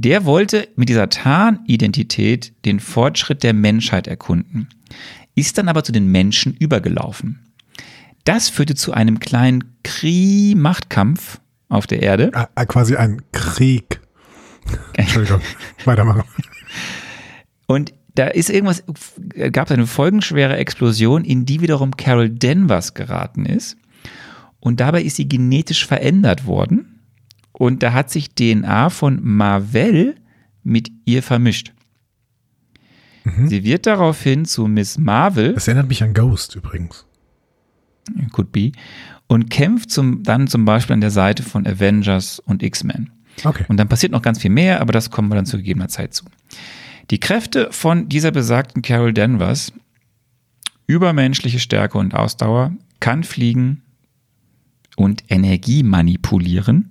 [0.00, 4.68] Der wollte mit dieser Tarnidentität den Fortschritt der Menschheit erkunden,
[5.34, 7.40] ist dann aber zu den Menschen übergelaufen.
[8.22, 12.30] Das führte zu einem kleinen Kree-Machtkampf auf der Erde.
[12.32, 14.00] Ah, ah, quasi ein Krieg.
[14.92, 15.40] Entschuldigung.
[15.84, 16.22] weitermachen.
[17.66, 18.84] Und da ist irgendwas,
[19.50, 23.76] gab es eine folgenschwere Explosion, in die wiederum Carol Danvers geraten ist.
[24.60, 26.97] Und dabei ist sie genetisch verändert worden.
[27.58, 30.14] Und da hat sich DNA von Marvel
[30.62, 31.72] mit ihr vermischt.
[33.46, 37.04] Sie wird daraufhin zu Miss Marvel, Das erinnert mich an Ghost übrigens.
[38.32, 38.72] could be,
[39.26, 43.10] und kämpft zum, dann zum Beispiel an der Seite von Avengers und X-Men.
[43.44, 43.64] Okay.
[43.68, 46.14] Und dann passiert noch ganz viel mehr, aber das kommen wir dann zu gegebener Zeit
[46.14, 46.24] zu.
[47.10, 49.72] Die Kräfte von dieser besagten Carol Danvers,
[50.86, 53.82] übermenschliche Stärke und Ausdauer, kann fliegen
[54.96, 56.90] und Energie manipulieren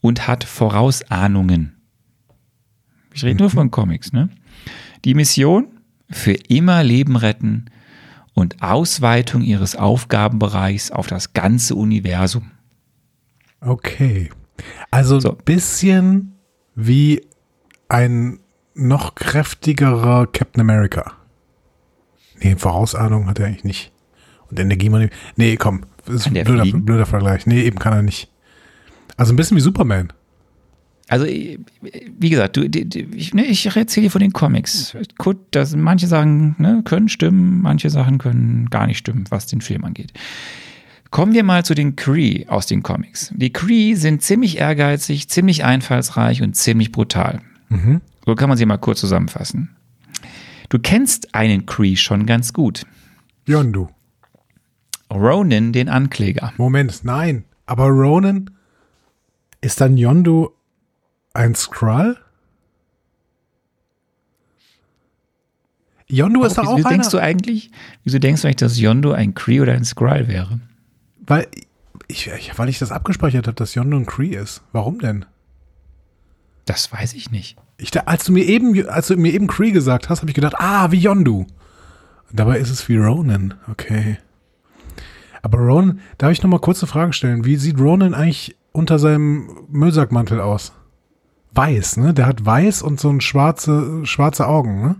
[0.00, 1.76] und hat Vorausahnungen.
[3.12, 4.28] Ich rede nur von Comics, ne?
[5.04, 5.68] Die Mission
[6.10, 7.66] für immer Leben retten
[8.34, 12.50] und Ausweitung ihres Aufgabenbereichs auf das ganze Universum.
[13.60, 14.30] Okay.
[14.90, 15.30] Also So.
[15.32, 16.34] ein bisschen
[16.74, 17.26] wie
[17.88, 18.38] ein
[18.74, 21.12] noch kräftigerer Captain America.
[22.42, 23.92] Nee, Vorausahnung hat er eigentlich nicht.
[24.48, 25.10] Und Energiemann.
[25.36, 25.82] Nee, komm.
[26.06, 27.46] Das ist ein der blöder, blöder Vergleich.
[27.46, 28.29] Nee, eben kann er nicht.
[29.20, 30.12] Also ein bisschen wie Superman.
[31.08, 34.96] Also, wie gesagt, du, die- die- ich, ne, ich erzähle dir von den Comics.
[35.18, 39.60] Gut, dass manche Sachen ne, können stimmen, manche Sachen können gar nicht stimmen, was den
[39.60, 40.12] Film angeht.
[41.10, 43.30] Kommen wir mal zu den Kree aus den Comics.
[43.36, 47.40] Die Kree sind ziemlich ehrgeizig, ziemlich einfallsreich und ziemlich brutal.
[48.24, 49.70] So kann man sie mal kurz zusammenfassen.
[50.70, 52.86] Du kennst einen Kree schon ganz gut.
[53.46, 53.88] Yondu.
[55.12, 56.52] Ronan, den Ankläger.
[56.56, 57.44] Moment, nein.
[57.66, 58.50] Aber Ronan
[59.60, 60.50] ist dann Yondu
[61.34, 62.16] ein Skrull?
[66.08, 66.88] Yondu ist doch wieso auch einer.
[66.88, 67.70] denkst du eigentlich,
[68.02, 70.60] wieso denkst du eigentlich, dass Yondo ein Kree oder ein Skrull wäre?
[71.20, 71.46] Weil
[72.08, 74.62] ich, ich, weil ich das abgespeichert habe, dass Yondu ein Cree ist.
[74.72, 75.24] Warum denn?
[76.64, 77.56] Das weiß ich nicht.
[77.78, 80.56] Ich, als du mir eben, als du mir eben Cree gesagt hast, habe ich gedacht,
[80.58, 81.46] ah, wie Yondu.
[82.32, 83.54] Dabei ist es wie Ronan.
[83.70, 84.18] Okay.
[85.42, 87.44] Aber Ronan, darf ich noch mal kurz eine Frage stellen?
[87.44, 90.72] Wie sieht Ronan eigentlich unter seinem Müllsackmantel aus?
[91.52, 92.14] Weiß, ne?
[92.14, 94.96] Der hat weiß und so ein schwarze, schwarze Augen, ne?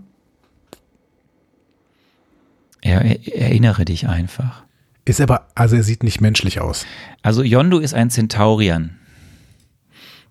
[2.81, 4.63] Er, er, erinnere dich einfach.
[5.05, 6.85] Ist aber, also er sieht nicht menschlich aus.
[7.21, 8.97] Also Yondu ist ein Centaurian.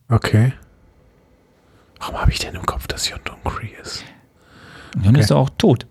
[0.08, 0.52] Okay.
[2.00, 4.04] Warum habe ich denn im Kopf, dass Yondu ein Cree ist?
[4.96, 5.20] Yondu Okay.
[5.20, 5.86] ist auch tot.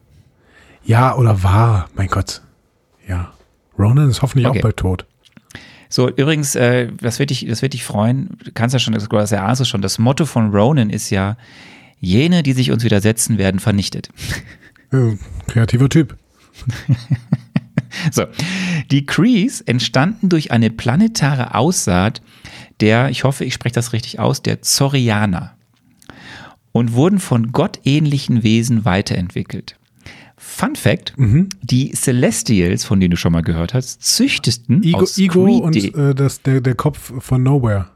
[0.83, 2.41] Ja, oder war, mein Gott.
[3.07, 3.33] Ja.
[3.77, 4.59] Ronan ist hoffentlich Okay.
[4.59, 5.05] auch bald tot.
[5.89, 8.37] So, übrigens, äh, das wird dich, das wird dich freuen.
[8.43, 9.81] Du kannst ja schon, das das erahnst du schon.
[9.81, 11.35] Das Motto von Ronan ist ja,
[11.99, 14.09] jene, die sich uns widersetzen, werden vernichtet.
[14.91, 15.17] Äh,
[15.47, 16.17] kreativer Typ.
[18.11, 18.25] So,
[18.91, 22.21] die Krees entstanden durch eine planetare Aussaat
[22.79, 25.55] der, ich hoffe, ich spreche das richtig aus, der Zorianer
[26.71, 29.75] und wurden von gottähnlichen Wesen weiterentwickelt.
[30.49, 31.13] Fun Fact,
[31.61, 36.13] die Celestials, von denen du schon mal gehört hast, züchteten Igo, aus Igo und äh,
[36.15, 37.87] das, der, der Kopf von Nowhere.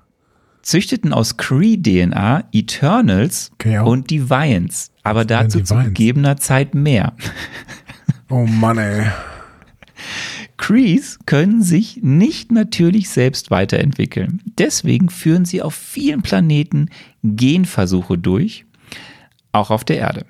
[0.61, 4.91] züchteten aus Cree-DNA Eternals Okay, und Deviants.
[5.03, 7.13] Aber dazu zu gegebener Zeit mehr.
[8.29, 9.07] Oh Mann, ey.
[10.57, 14.41] Crees können sich nicht natürlich selbst weiterentwickeln.
[14.57, 16.89] Deswegen führen sie auf vielen Planeten
[17.23, 18.65] Genversuche durch,
[19.51, 20.25] auch auf der Erde.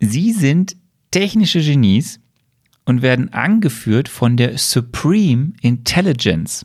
[0.00, 0.76] Sie sind
[1.10, 2.20] technische Genies
[2.84, 6.64] und werden angeführt von der Supreme Intelligence,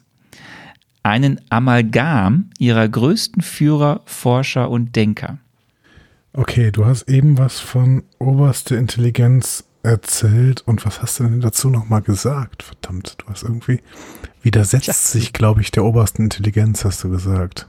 [1.01, 5.39] einen Amalgam ihrer größten Führer, Forscher und Denker.
[6.33, 11.69] Okay, du hast eben was von oberste Intelligenz erzählt und was hast du denn dazu
[11.69, 12.63] nochmal gesagt?
[12.63, 13.81] Verdammt, du hast irgendwie
[14.41, 17.67] widersetzt sich, glaube ich, der obersten Intelligenz, hast du gesagt.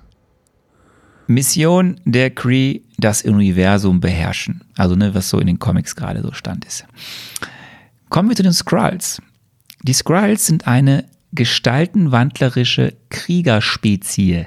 [1.27, 4.65] Mission der Kree, das Universum beherrschen.
[4.77, 6.85] Also, ne, was so in den Comics gerade so stand ist.
[8.09, 9.21] Kommen wir zu den Skrulls.
[9.83, 14.47] Die Skrulls sind eine gestaltenwandlerische Kriegerspezies.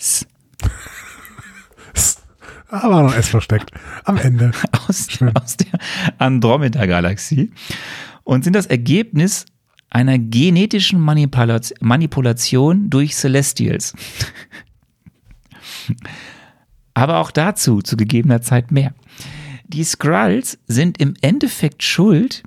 [2.68, 3.70] War noch S versteckt.
[4.04, 4.52] Am Ende.
[4.88, 5.78] aus, aus der
[6.18, 7.50] Andromeda-Galaxie
[8.24, 9.46] und sind das Ergebnis
[9.90, 13.92] einer genetischen Manipulation durch Celestials.
[16.94, 18.94] Aber auch dazu zu gegebener Zeit mehr.
[19.66, 22.42] Die Skrulls sind im Endeffekt schuld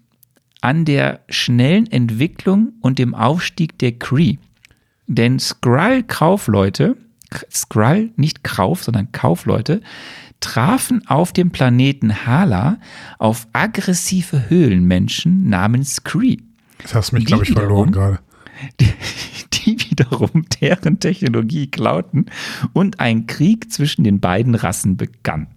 [0.61, 4.37] an der schnellen Entwicklung und dem Aufstieg der Kree.
[5.07, 6.97] Denn Skrull-Kaufleute,
[7.51, 9.81] Skrull, nicht Kauf, sondern Kaufleute,
[10.39, 12.77] trafen auf dem Planeten Hala
[13.17, 16.37] auf aggressive Höhlenmenschen namens Kree.
[16.81, 18.19] Das hast mich, glaube ich, verloren gerade.
[18.79, 18.85] die
[19.95, 22.25] wiederum deren Technologie klauten
[22.73, 25.47] und ein Krieg zwischen den beiden Rassen begann.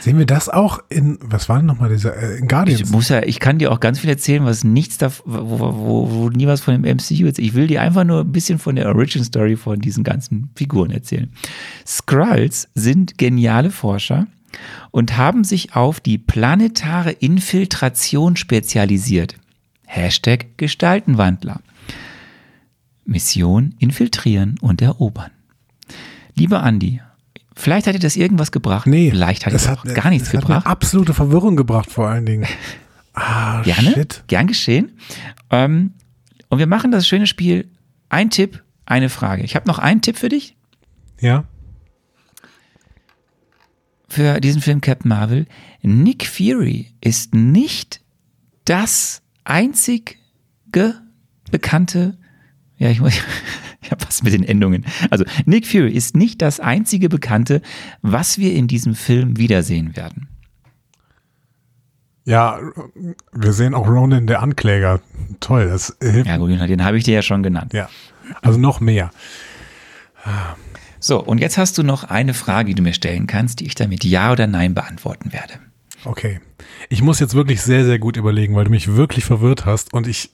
[0.00, 2.82] Sehen wir das auch in, was war denn nochmal dieser, äh, in Guardians?
[2.82, 6.10] Ich muss ja, ich kann dir auch ganz viel erzählen, was nichts da, wo, wo,
[6.10, 7.38] wo nie was von dem MCU ist.
[7.38, 10.90] Ich will dir einfach nur ein bisschen von der Origin Story von diesen ganzen Figuren
[10.90, 11.32] erzählen.
[11.86, 14.26] Skrulls sind geniale Forscher
[14.90, 19.36] und haben sich auf die planetare Infiltration spezialisiert.
[19.86, 21.60] Hashtag Gestaltenwandler.
[23.04, 25.30] Mission infiltrieren und erobern.
[26.34, 27.00] Lieber Andi,
[27.54, 28.86] vielleicht hat dir das irgendwas gebracht.
[28.86, 30.64] nee, vielleicht hat das auch gar nichts das gebracht.
[30.64, 32.46] Hat absolute Verwirrung gebracht, vor allen Dingen.
[33.16, 34.24] Ah, Gerne, shit.
[34.26, 34.98] gern geschehen.
[35.48, 35.92] Ähm,
[36.48, 37.70] und wir machen das schöne Spiel.
[38.08, 39.44] Ein Tipp, eine Frage.
[39.44, 40.56] Ich habe noch einen Tipp für dich,
[41.20, 41.44] Ja,
[44.08, 45.46] für diesen Film Captain Marvel.
[45.82, 48.00] Nick Fury ist nicht
[48.64, 50.16] das einzige
[51.50, 52.18] bekannte,
[52.84, 53.14] ja, ich, muss-
[53.82, 54.84] ich habe was mit den Endungen.
[55.10, 57.60] Also Nick Fury ist nicht das einzige bekannte,
[58.02, 60.28] was wir in diesem Film wiedersehen werden.
[62.24, 62.58] ja,
[63.32, 65.00] wir sehen auch Ronan, der Ankläger.
[65.40, 66.26] Toll, das hilft.
[66.26, 67.72] Ja gut, den habe ich dir ja schon genannt.
[67.74, 67.88] Ja,
[68.40, 69.10] also noch mehr.
[71.00, 73.74] So, und jetzt hast du noch eine Frage, die du mir stellen kannst, die ich
[73.74, 75.54] dann mit Ja oder Nein beantworten werde.
[76.06, 76.40] Okay.
[76.88, 80.06] Ich muss jetzt wirklich sehr, sehr gut überlegen, weil du mich wirklich verwirrt hast und
[80.06, 80.30] ich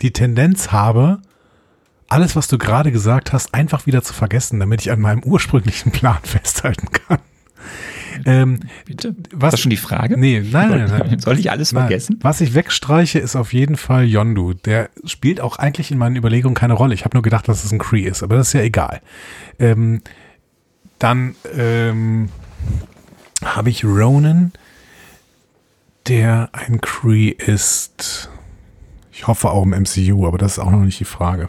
[0.00, 1.20] die Tendenz habe,
[2.14, 5.90] alles, was du gerade gesagt hast, einfach wieder zu vergessen, damit ich an meinem ursprünglichen
[5.90, 7.18] Plan festhalten kann.
[8.24, 9.16] Ähm, Bitte?
[9.32, 10.16] was, Ist das schon die Frage?
[10.16, 11.18] Nee, nein, nein, nein.
[11.18, 11.82] Soll ich alles Nein.
[11.82, 12.20] vergessen?
[12.22, 14.52] Was ich wegstreiche, ist auf jeden Fall Yondu.
[14.52, 16.94] Der spielt auch eigentlich in meinen Überlegungen keine Rolle.
[16.94, 19.00] Ich habe nur gedacht, dass es ein Cree ist, aber das ist ja egal.
[19.58, 20.00] Ähm,
[21.00, 22.28] dann ähm,
[23.44, 24.52] habe ich Ronan,
[26.06, 28.30] der ein Cree ist.
[29.10, 31.48] Ich hoffe auch im MCU, aber das ist auch noch nicht die Frage.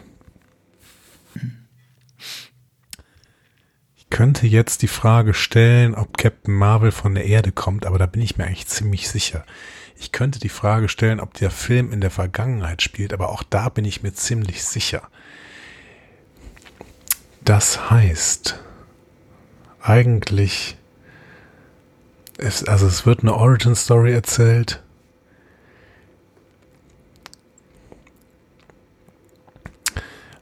[4.08, 8.22] Könnte jetzt die Frage stellen, ob Captain Marvel von der Erde kommt, aber da bin
[8.22, 9.44] ich mir eigentlich ziemlich sicher.
[9.98, 13.68] Ich könnte die Frage stellen, ob der Film in der Vergangenheit spielt, aber auch da
[13.68, 15.08] bin ich mir ziemlich sicher.
[17.44, 18.60] Das heißt,
[19.80, 20.76] eigentlich,
[22.38, 24.82] es, also es wird eine Origin Story erzählt.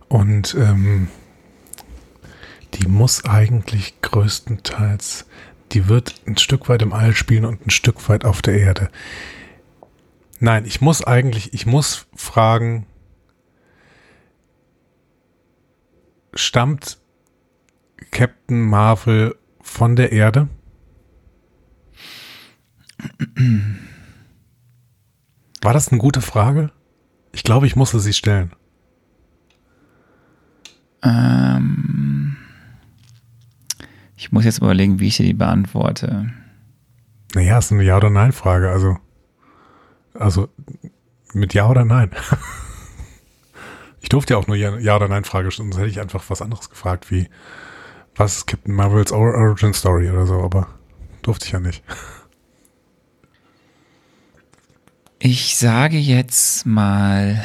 [0.08, 1.08] Und ähm,
[2.74, 5.26] die muss eigentlich größtenteils,
[5.72, 8.90] die wird ein Stück weit im All spielen und ein Stück weit auf der Erde.
[10.40, 12.86] Nein, ich muss eigentlich, ich muss fragen,
[16.34, 16.98] stammt
[18.10, 20.48] Captain Marvel von der Erde?
[25.62, 26.70] War das eine gute Frage?
[27.32, 28.52] Ich glaube, ich musste sie stellen.
[31.02, 32.23] Ähm,
[34.16, 36.30] ich muss jetzt überlegen, wie ich dir die beantworte.
[37.34, 38.70] Naja, ist eine Ja- oder Nein-Frage.
[38.70, 38.96] Also,
[40.14, 40.48] also
[41.32, 42.10] mit Ja oder Nein.
[44.00, 46.42] Ich durfte ja auch nur Ja, ja oder Nein-Frage stellen, sonst hätte ich einfach was
[46.42, 47.26] anderes gefragt, wie
[48.14, 50.68] was ist Captain Marvels Or- Origin Story oder so, aber
[51.22, 51.82] durfte ich ja nicht.
[55.18, 57.42] Ich sage jetzt mal.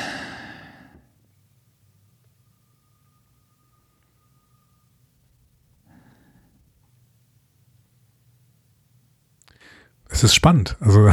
[10.09, 10.75] Es ist spannend.
[10.79, 11.09] Also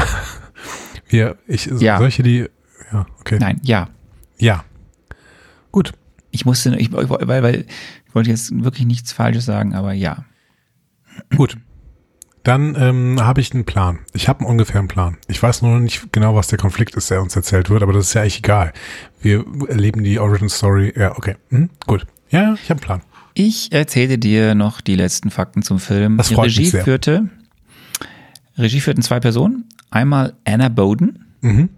[1.08, 1.98] wir, ich, Ja.
[1.98, 2.46] solche, die,
[2.92, 3.38] ja, okay.
[3.40, 3.88] Nein, ja.
[4.38, 4.64] Ja.
[5.72, 5.92] Gut.
[6.30, 7.08] Ich musste, ich, weil,
[7.44, 7.66] weil
[8.06, 10.24] ich wollte jetzt wirklich nichts Falsches sagen, aber ja.
[11.36, 11.56] Gut.
[12.42, 13.98] Dann ähm, habe ich einen Plan.
[14.12, 15.16] Ich habe einen ungefähren Plan.
[15.26, 17.92] Ich weiß nur noch nicht genau, was der Konflikt ist, der uns erzählt wird, aber
[17.92, 18.72] das ist ja eigentlich egal.
[19.20, 20.92] Wir erleben die Origin Story.
[20.96, 21.36] Ja, okay.
[21.48, 22.06] Hm, gut.
[22.30, 23.02] Ja, ich habe einen Plan.
[23.34, 26.18] Ich erzähle dir noch die letzten Fakten zum Film.
[26.18, 26.84] Das Die freut mich Regie sehr.
[26.84, 27.28] führte,
[28.58, 29.64] Regie führten zwei Personen.
[29.90, 31.68] Einmal Anna Bowden Mhm.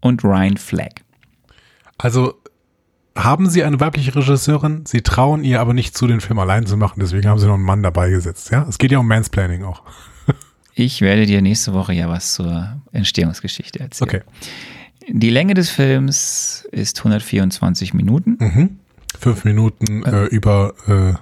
[0.00, 1.02] und Ryan Flagg.
[1.98, 2.34] Also
[3.16, 6.76] haben Sie eine weibliche Regisseurin, Sie trauen ihr aber nicht zu, den Film allein zu
[6.76, 8.50] machen, deswegen haben Sie noch einen Mann dabei gesetzt.
[8.50, 9.82] Ja, es geht ja um Mansplaining auch.
[10.78, 14.10] Ich werde dir nächste Woche ja was zur Entstehungsgeschichte erzählen.
[14.10, 14.22] Okay.
[15.08, 18.36] Die Länge des Films ist 124 Minuten.
[18.38, 18.78] Mhm.
[19.18, 21.14] Fünf Minuten äh, über äh,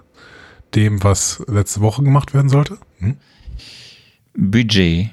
[0.75, 2.79] dem, was letzte Woche gemacht werden sollte.
[2.99, 3.17] Mhm.
[4.37, 5.11] Budget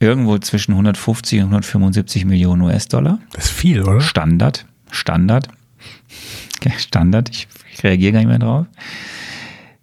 [0.00, 3.18] irgendwo zwischen 150 und 175 Millionen US-Dollar.
[3.32, 4.00] Das ist viel, oder?
[4.00, 4.66] Standard.
[4.90, 5.48] Standard.
[6.76, 7.30] Standard.
[7.30, 8.66] Ich, ich reagiere gar nicht mehr drauf.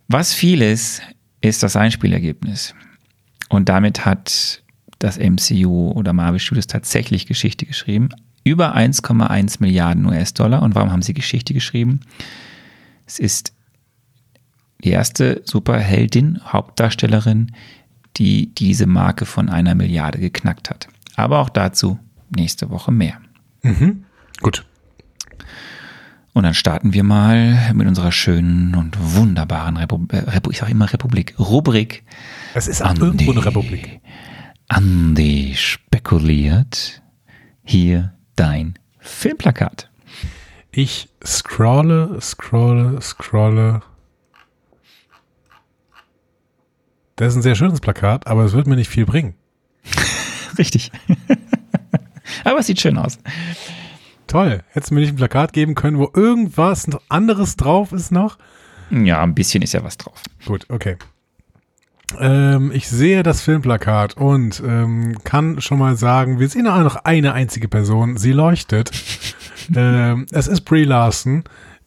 [0.07, 1.01] Was viel ist,
[1.41, 2.76] ist das Einspielergebnis.
[3.49, 4.61] Und damit hat
[4.99, 8.09] das MCU oder Marvel Studios tatsächlich Geschichte geschrieben.
[8.43, 10.61] Über 1,1 Milliarden US-Dollar.
[10.61, 12.01] Und warum haben sie Geschichte geschrieben?
[13.05, 13.53] Es ist
[14.84, 17.51] die erste Superheldin, Hauptdarstellerin,
[18.18, 20.88] die diese Marke von einer Milliarde geknackt hat.
[21.16, 21.99] Aber auch dazu
[22.36, 23.20] nächste Woche mehr.
[23.63, 24.05] Mhm.
[24.41, 24.66] Gut.
[26.34, 30.91] Und dann starten wir mal mit unserer schönen und wunderbaren Republik, äh, ich sage immer
[30.91, 32.03] Republik, Rubrik.
[32.53, 34.01] Es ist auch irgendwo eine Republik.
[34.68, 37.01] Andi spekuliert.
[37.63, 39.89] Hier dein Filmplakat.
[40.72, 43.82] Ich scrolle, scrolle, scrolle.
[47.16, 49.36] Das ist ein sehr schönes Plakat, aber es wird mir nicht viel bringen.
[50.57, 50.91] Richtig.
[52.43, 53.20] aber es sieht schön aus.
[54.28, 54.63] Toll.
[54.70, 58.38] Hättest du mir nicht ein Plakat geben können, wo irgendwas anderes drauf ist noch?
[58.89, 60.22] Ja, ein bisschen ist ja was drauf.
[60.45, 60.97] Gut, okay.
[62.20, 66.97] Ähm, ich sehe das Filmplakat und ähm, kann schon mal sagen, wir sehen auch noch
[66.97, 68.18] eine einzige Person.
[68.18, 68.91] Sie leuchtet.
[69.76, 71.43] ähm, es ist Brie Larson,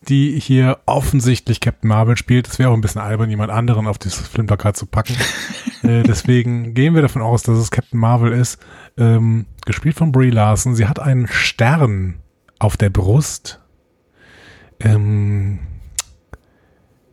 [0.09, 2.49] die hier offensichtlich Captain Marvel spielt.
[2.49, 5.15] Es wäre auch ein bisschen albern, jemand anderen auf dieses Filmplakat zu packen.
[5.83, 8.59] äh, deswegen gehen wir davon aus, dass es Captain Marvel ist.
[8.97, 10.75] Ähm, gespielt von Brie Larson.
[10.75, 12.17] Sie hat einen Stern
[12.59, 13.61] auf der Brust.
[14.81, 15.59] Ähm,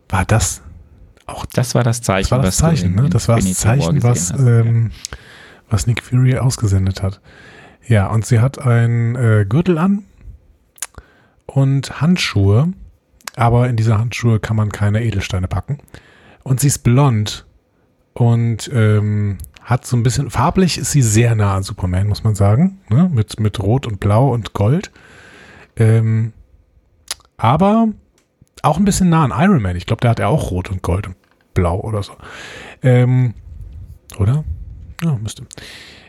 [0.09, 0.61] war das
[1.25, 2.29] auch das war das Zeichen.
[2.29, 3.09] Das war das Zeichen, in, ne?
[3.09, 4.91] Das war das Zeichen, was, ähm,
[5.69, 7.19] was Nick Fury ausgesendet hat.
[7.87, 10.03] Ja, und sie hat ein äh, Gürtel an
[11.45, 12.73] und Handschuhe,
[13.35, 15.79] aber in diese Handschuhe kann man keine Edelsteine packen.
[16.43, 17.45] Und sie ist blond
[18.13, 22.35] und ähm, hat so ein bisschen, farblich ist sie sehr nah an Superman, muss man
[22.35, 23.09] sagen, ne?
[23.11, 24.91] mit, mit Rot und Blau und Gold.
[25.75, 26.33] Ähm,
[27.37, 27.89] aber
[28.61, 29.75] auch ein bisschen nah an Iron Man.
[29.75, 31.15] Ich glaube, der hat ja auch Rot und Gold und
[31.53, 32.13] Blau oder so.
[32.83, 33.33] Ähm,
[34.17, 34.43] oder?
[35.03, 35.45] Ja, müsste.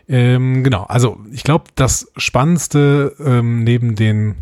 [0.07, 4.35] Ähm, genau, also ich glaube, das Spannendste ähm, neben den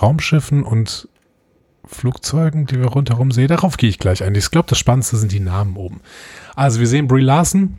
[0.00, 1.08] Raumschiffen und
[1.86, 4.34] Flugzeugen, die wir rundherum sehen, darauf gehe ich gleich ein.
[4.34, 6.00] Ich glaube, das Spannendste sind die Namen oben.
[6.54, 7.78] Also wir sehen Brie Larson.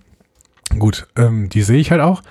[0.79, 2.21] Gut, ähm, die sehe ich halt auch.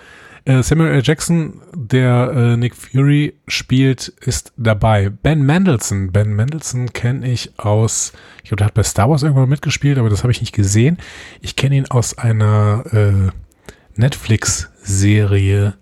[0.47, 1.03] Äh, Samuel L.
[1.03, 5.11] Jackson, der äh, Nick Fury spielt, ist dabei.
[5.11, 6.13] Ben Mendelssohn.
[6.13, 8.13] Ben Mendelssohn kenne ich aus,
[8.45, 10.99] ich glaube, der hat bei Star Wars irgendwann mitgespielt, aber das habe ich nicht gesehen.
[11.41, 13.33] Ich kenne ihn aus einer äh,
[13.97, 15.75] Netflix-Serie,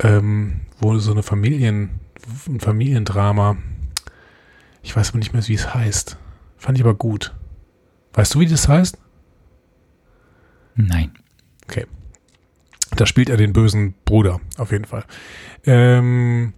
[0.00, 2.00] ähm, wo so eine Familien,
[2.48, 3.56] ein Familiendrama,
[4.84, 6.18] ich weiß aber nicht mehr, wie es heißt.
[6.56, 7.34] Fand ich aber gut.
[8.12, 8.98] Weißt du, wie das heißt?
[10.76, 11.12] Nein.
[11.64, 11.86] Okay.
[12.94, 15.04] Da spielt er den bösen Bruder, auf jeden Fall.
[15.64, 16.52] Ähm,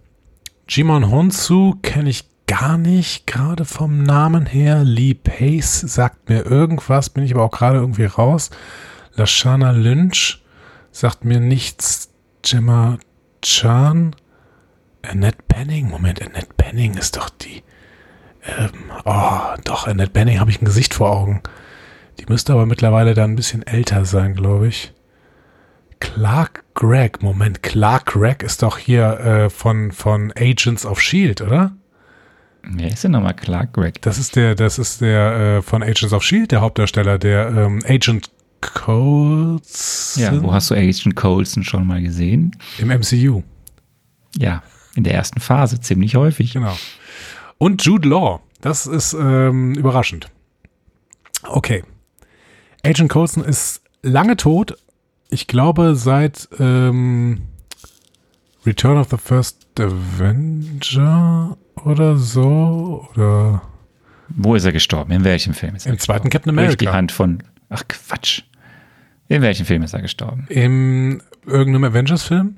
[0.67, 4.83] Jimon Honsu kenne ich gar nicht, gerade vom Namen her.
[4.83, 8.51] Lee Pace sagt mir irgendwas, bin ich aber auch gerade irgendwie raus.
[9.15, 10.43] Lashana Lynch
[10.91, 12.11] sagt mir nichts.
[12.43, 12.99] Gemma
[13.41, 14.15] Chan.
[15.01, 15.89] Annette Penning.
[15.89, 17.63] Moment, Annette Penning ist doch die.
[18.47, 18.69] Ähm,
[19.05, 21.41] oh, doch, Annette Penning habe ich ein Gesicht vor Augen.
[22.19, 24.93] Die müsste aber mittlerweile dann ein bisschen älter sein, glaube ich.
[25.99, 27.19] Clark Gregg.
[27.21, 31.75] Moment, Clark Gregg ist doch hier äh, von, von Agents of Shield, oder?
[32.63, 33.99] Wer ist denn nochmal Clark Gregg?
[34.01, 37.81] Das ist der, das ist der äh, von Agents of Shield, der Hauptdarsteller, der ähm,
[37.87, 38.29] Agent
[38.61, 40.23] Coulson.
[40.23, 42.55] Ja, wo hast du Agent Coulson schon mal gesehen?
[42.77, 43.43] Im MCU.
[44.37, 44.63] Ja,
[44.95, 46.53] in der ersten Phase ziemlich häufig.
[46.53, 46.75] Genau.
[47.57, 48.41] Und Jude Law.
[48.61, 50.29] Das ist ähm, überraschend.
[51.43, 51.83] Okay.
[52.83, 54.77] Agent Coulson ist lange tot,
[55.29, 57.41] ich glaube, seit ähm,
[58.65, 63.61] Return of the First Avenger oder so, oder.
[64.29, 65.11] Wo ist er gestorben?
[65.11, 66.75] In welchem Film ist er Im zweiten Captain America.
[66.75, 67.43] Durch die Hand von.
[67.69, 68.43] Ach Quatsch.
[69.27, 70.45] In welchem Film ist er gestorben?
[70.49, 72.57] Im irgendeinem Avengers-Film?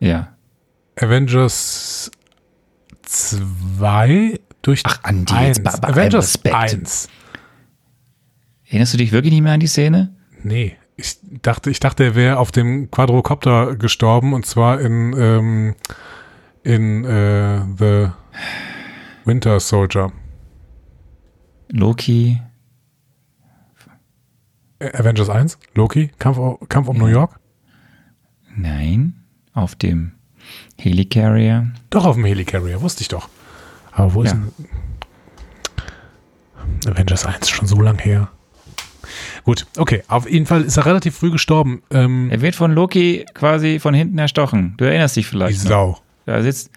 [0.00, 0.34] Ja.
[0.96, 2.10] Avengers
[3.06, 5.64] 2 durch Ach, Andi, 1.
[5.82, 7.08] Avengers 1.
[8.66, 10.14] Erinnerst du dich wirklich nicht mehr an die Szene?
[10.42, 15.74] Nee, ich dachte, ich dachte, er wäre auf dem Quadrocopter gestorben und zwar in, ähm,
[16.62, 18.10] in äh, The
[19.24, 20.12] Winter Soldier.
[21.68, 22.40] Loki.
[24.80, 25.58] Avengers 1?
[25.74, 26.10] Loki?
[26.18, 26.38] Kampf,
[26.68, 27.02] Kampf um ja.
[27.02, 27.40] New York?
[28.56, 30.13] Nein, auf dem
[30.78, 31.70] Helicarrier.
[31.90, 33.28] Doch, auf dem Helicarrier, wusste ich doch.
[33.92, 34.32] Aber wo ja.
[34.32, 34.52] ist denn
[36.92, 38.28] Avengers 1 schon so lang her?
[39.44, 40.02] Gut, okay.
[40.08, 41.82] Auf jeden Fall ist er relativ früh gestorben.
[41.90, 44.74] Ähm, Er wird von Loki quasi von hinten erstochen.
[44.78, 45.64] Du erinnerst dich die vielleicht.
[45.64, 45.70] noch.
[45.70, 45.98] Sau.
[46.26, 46.70] Da sitzt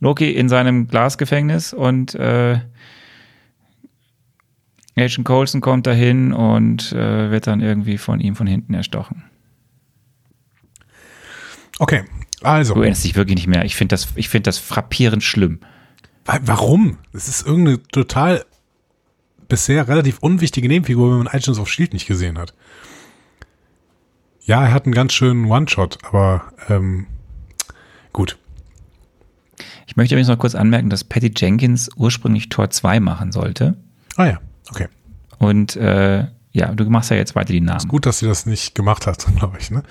[0.00, 2.60] Loki in seinem Glasgefängnis und äh,
[4.96, 9.24] Agent Coulson kommt dahin und äh, wird dann irgendwie von ihm von hinten erstochen.
[11.78, 12.04] Okay,
[12.44, 12.74] also.
[12.74, 13.64] Du erinnerst dich wirklich nicht mehr.
[13.64, 15.60] Ich finde das, ich finde das frappierend schlimm.
[16.24, 16.98] Wa- Warum?
[17.12, 18.44] Es ist irgendeine total
[19.48, 22.54] bisher relativ unwichtige Nebenfigur, wenn man Agents of Shield nicht gesehen hat.
[24.44, 27.06] Ja, er hat einen ganz schönen One-Shot, aber ähm,
[28.12, 28.38] gut.
[29.86, 33.76] Ich möchte übrigens noch kurz anmerken, dass Patty Jenkins ursprünglich Tor 2 machen sollte.
[34.16, 34.40] Ah ja,
[34.70, 34.88] okay.
[35.38, 37.88] Und äh, ja, du machst ja jetzt weiter die Namen.
[37.88, 39.70] Gut, dass sie das nicht gemacht hat, glaube ich.
[39.70, 39.82] Ne?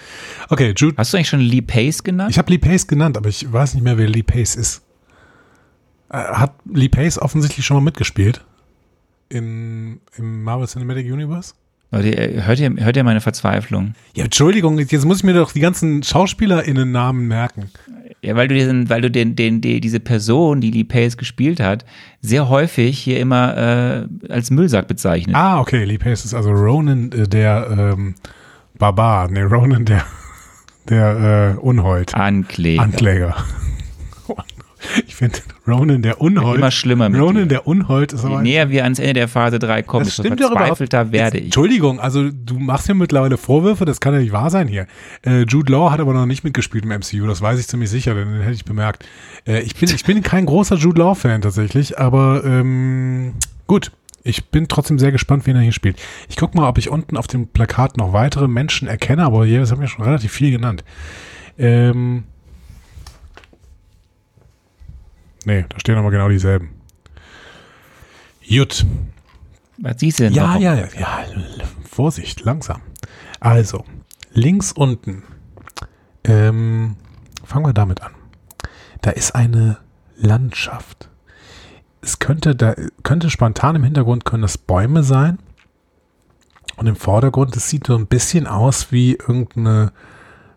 [0.50, 0.96] Okay, Jude.
[0.98, 2.32] Hast du eigentlich schon Lee Pace genannt?
[2.32, 4.84] Ich habe Lee Pace genannt, aber ich weiß nicht mehr, wer Lee Pace ist.
[6.10, 8.46] Äh, Hat Lee Pace offensichtlich schon mal mitgespielt?
[9.30, 11.54] In, Im Marvel Cinematic Universe?
[11.90, 13.96] Leute, hört ihr, hört ihr meine Verzweiflung?
[14.16, 17.70] Ja, Entschuldigung, jetzt muss ich mir doch die ganzen SchauspielerInnen-Namen merken.
[18.24, 21.60] Ja, weil du diesen, weil du den, den, die, diese Person, die Lee Pace gespielt
[21.60, 21.86] hat,
[22.22, 23.58] sehr häufig hier immer
[24.30, 25.36] äh, als Müllsack bezeichnet.
[25.36, 28.14] Ah, okay, Lee Pace ist also Ronan, äh, der ähm,
[28.78, 30.06] Barbar, ne, Ronan, der,
[30.90, 32.84] der äh, Unhold, Ankläger.
[32.84, 33.36] Ankläger.
[35.08, 37.48] Ich finde Ronan, der Unhold, Immer schlimmer mit Ronan, dir.
[37.50, 40.48] der Unhold ist Je aber näher wir ans Ende der Phase 3 kommen, Das desto
[40.48, 41.46] verzweifelter werde ich.
[41.46, 44.88] Entschuldigung, also du machst mir mittlerweile Vorwürfe, das kann ja nicht wahr sein hier.
[45.26, 48.16] Äh, Jude Law hat aber noch nicht mitgespielt im MCU, das weiß ich ziemlich sicher,
[48.16, 49.06] denn den hätte ich bemerkt.
[49.48, 53.34] Äh, ich, bin, ich bin kein großer Jude Law-Fan tatsächlich, aber ähm,
[53.68, 53.92] gut.
[54.24, 56.00] Ich bin trotzdem sehr gespannt, wen er hier spielt.
[56.30, 59.66] Ich guck mal, ob ich unten auf dem Plakat noch weitere Menschen erkenne, aber hier
[59.66, 60.84] haben wir schon relativ viel genannt.
[61.58, 62.26] Ähm,
[65.46, 66.82] nee, da stehen aber genau dieselben.
[68.42, 68.86] Jut.
[69.78, 71.24] Was siehst du denn Ja, ja, ja, ja.
[71.90, 72.82] Vorsicht, langsam.
[73.40, 73.86] Also,
[74.32, 75.24] links unten.
[76.24, 76.96] Ähm,
[77.44, 78.14] fangen wir damit an.
[79.02, 79.78] Da ist eine
[80.16, 81.10] Landschaft.
[82.02, 85.40] Es könnte, da könnte spontan im Hintergrund können das Bäume sein.
[86.78, 89.92] Und im Vordergrund, es sieht so ein bisschen aus wie irgendeine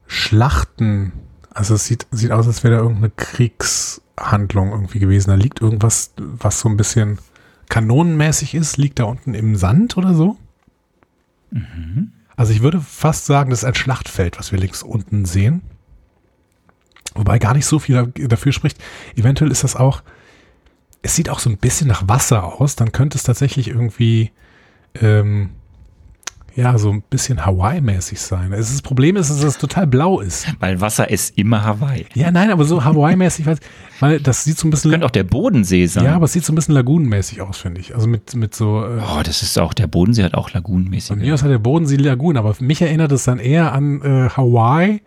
[0.06, 1.12] Schlachten.
[1.50, 3.10] Also es sieht, sieht aus, als wäre da irgendeine
[4.16, 5.30] Kriegshandlung irgendwie gewesen.
[5.30, 7.18] Da liegt irgendwas, was so ein bisschen
[7.68, 10.36] kanonenmäßig ist, liegt da unten im Sand oder so.
[12.36, 15.62] Also ich würde fast sagen, das ist ein Schlachtfeld, was wir links unten sehen.
[17.14, 18.82] Wobei gar nicht so viel da- dafür spricht.
[19.16, 20.02] Eventuell ist das auch,
[21.02, 22.76] es sieht auch so ein bisschen nach Wasser aus.
[22.76, 24.32] Dann könnte es tatsächlich irgendwie,
[25.00, 25.50] ähm,
[26.56, 28.52] ja, so ein bisschen Hawaii-mäßig sein.
[28.52, 30.46] Es ist, das Problem ist, dass es total blau ist.
[30.60, 32.06] Weil Wasser ist immer Hawaii.
[32.14, 33.58] Ja, nein, aber so Hawaii-mäßig, weil,
[34.00, 36.04] weil das sieht so ein bisschen, Könnte auch der Bodensee sein.
[36.04, 37.94] ja, aber es sieht so ein bisschen lagunenmäßig aus, finde ich.
[37.94, 41.08] Also mit, mit so, äh, Oh, das ist auch, der Bodensee hat auch lagunenmäßig.
[41.08, 44.28] Von mir aus hat der Bodensee Lagun, aber mich erinnert es dann eher an äh,
[44.30, 45.02] Hawaii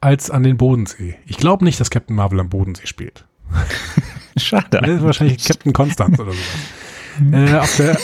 [0.00, 1.16] als an den Bodensee.
[1.26, 3.24] Ich glaube nicht, dass Captain Marvel am Bodensee spielt.
[4.36, 4.80] Schade.
[4.80, 7.50] Das ist wahrscheinlich Captain Constance oder sowas.
[7.50, 7.98] äh, auf der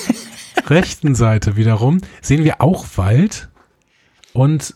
[0.69, 3.49] rechten Seite wiederum sehen wir auch Wald
[4.33, 4.75] und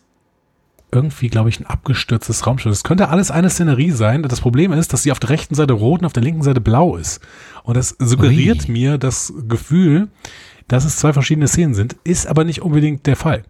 [0.90, 2.72] irgendwie, glaube ich, ein abgestürztes Raumschiff.
[2.72, 4.22] Das könnte alles eine Szenerie sein.
[4.22, 6.60] Das Problem ist, dass sie auf der rechten Seite rot und auf der linken Seite
[6.60, 7.20] blau ist.
[7.62, 8.72] Und das suggeriert Ui.
[8.72, 10.08] mir das Gefühl,
[10.66, 13.44] dass es zwei verschiedene Szenen sind, ist aber nicht unbedingt der Fall.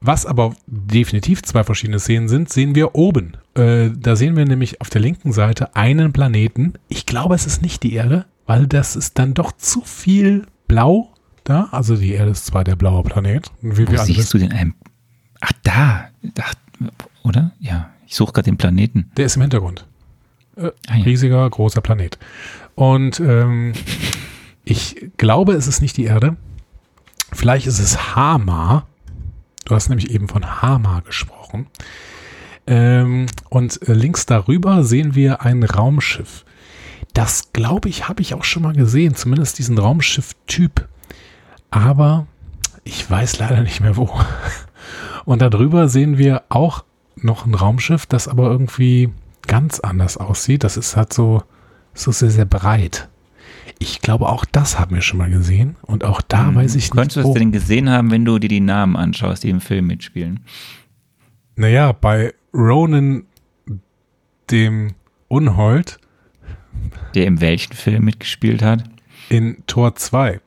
[0.00, 3.36] Was aber definitiv zwei verschiedene Szenen sind, sehen wir oben.
[3.54, 6.74] Äh, da sehen wir nämlich auf der linken Seite einen Planeten.
[6.88, 11.13] Ich glaube, es ist nicht die Erde, weil das ist dann doch zu viel blau
[11.44, 11.68] da.
[11.70, 14.52] Also die Erde ist zwar der blaue Planet, wie Wo siehst du den?
[14.52, 14.74] Einem,
[15.40, 16.08] ach, da.
[16.40, 16.54] Ach,
[17.22, 17.52] oder?
[17.60, 17.90] Ja.
[18.06, 19.10] Ich suche gerade den Planeten.
[19.16, 19.86] Der ist im Hintergrund.
[20.56, 21.04] Ah, ja.
[21.04, 22.18] Riesiger, großer Planet.
[22.74, 23.72] Und ähm,
[24.64, 26.36] ich glaube, es ist nicht die Erde.
[27.32, 28.86] Vielleicht ist es Hama.
[29.64, 31.66] Du hast nämlich eben von Hama gesprochen.
[32.66, 36.44] Ähm, und äh, links darüber sehen wir ein Raumschiff.
[37.12, 39.14] Das, glaube ich, habe ich auch schon mal gesehen.
[39.14, 40.88] Zumindest diesen Raumschiff-Typ.
[41.74, 42.28] Aber
[42.84, 44.08] ich weiß leider nicht mehr wo.
[45.24, 46.84] Und darüber sehen wir auch
[47.16, 49.10] noch ein Raumschiff, das aber irgendwie
[49.48, 50.62] ganz anders aussieht.
[50.62, 51.42] Das ist halt so,
[51.92, 53.08] so sehr, sehr breit.
[53.80, 55.74] Ich glaube, auch das haben wir schon mal gesehen.
[55.82, 56.92] Und auch da weiß ich nicht.
[56.92, 59.88] Könntest du es denn gesehen haben, wenn du dir die Namen anschaust, die im Film
[59.88, 60.44] mitspielen?
[61.56, 63.26] Naja, bei Ronan,
[64.50, 64.94] dem
[65.26, 65.98] Unhold,
[67.14, 68.84] Der im welchen Film mitgespielt hat?
[69.28, 70.40] in Tor 2.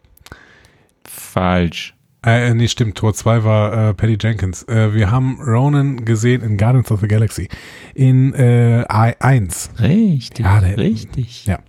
[1.19, 1.93] Falsch.
[2.25, 4.63] Äh, nee, stimmt, Tor 2 war äh, Patty Jenkins.
[4.63, 7.47] Äh, wir haben Ronan gesehen in Guardians of the Galaxy.
[7.93, 9.71] In äh, 1.
[9.79, 10.45] Richtig.
[10.45, 11.45] Ja, der- richtig.
[11.45, 11.59] Ja.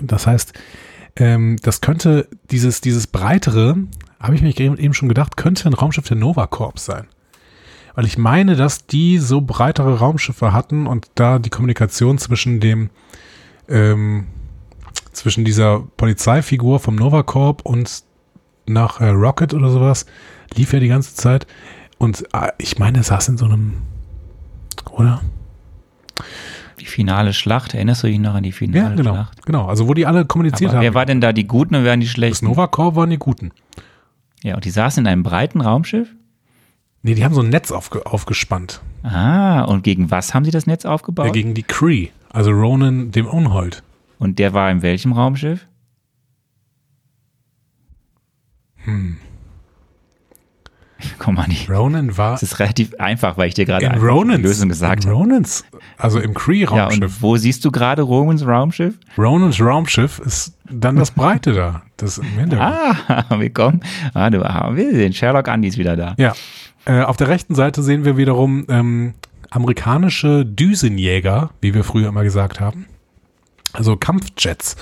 [0.00, 0.52] Das heißt,
[1.16, 3.76] ähm, das könnte dieses, dieses breitere
[4.20, 7.06] habe ich mich eben schon gedacht, könnte ein Raumschiff der Nova Corps sein.
[7.94, 12.90] Weil ich meine, dass die so breitere Raumschiffe hatten und da die Kommunikation zwischen dem,
[13.68, 14.26] ähm,
[15.12, 18.04] zwischen dieser Polizeifigur vom Nova Corp und
[18.66, 20.06] nach äh, Rocket oder sowas
[20.54, 21.46] lief ja die ganze Zeit.
[21.98, 23.74] Und äh, ich meine, es saß in so einem,
[24.90, 25.22] oder?
[26.80, 29.14] Die finale Schlacht, erinnerst du dich noch an die finale Ja, genau.
[29.14, 29.46] Schlacht?
[29.46, 30.84] Genau, also wo die alle kommuniziert Aber haben.
[30.84, 32.46] wer war denn da die Guten und wer waren die das Schlechten?
[32.46, 33.50] Nova Corps waren die Guten.
[34.42, 36.08] Ja, und die saßen in einem breiten Raumschiff?
[37.02, 38.80] Nee, die haben so ein Netz aufge aufgespannt.
[39.02, 41.26] Ah, und gegen was haben sie das Netz aufgebaut?
[41.26, 43.82] Ja, gegen die Cree, also Ronan dem Unhold.
[44.18, 45.66] und der war in welchem Raumschiff?
[48.86, 49.16] Hm.
[51.18, 51.68] Komm mal nicht.
[51.68, 55.14] Ronan war Das ist relativ einfach, weil ich dir gerade die Ronans, Lösung gesagt habe.
[55.14, 55.64] Ronans,
[55.98, 57.02] also im Ja, Cree-Raumschiff.
[57.02, 58.94] und wo siehst du gerade Romans Raumschiff?
[59.18, 61.82] Ronans Raumschiff ist dann das Breite da.
[61.98, 62.60] Das im Hintergrund.
[63.08, 63.80] Ah, willkommen.
[64.14, 66.14] Ah, du, ah, wir sehen, Sherlock Andy ist wieder da.
[66.16, 66.32] Ja.
[66.86, 69.14] Äh, auf der rechten Seite sehen wir wiederum ähm,
[69.50, 72.86] amerikanische Düsenjäger, wie wir früher immer gesagt haben.
[73.74, 74.76] Also Kampfjets.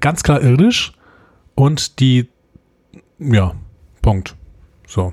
[0.00, 0.92] Ganz klar irdisch.
[1.54, 2.28] Und die,
[3.18, 3.54] ja,
[4.02, 4.36] Punkt.
[4.86, 5.12] So.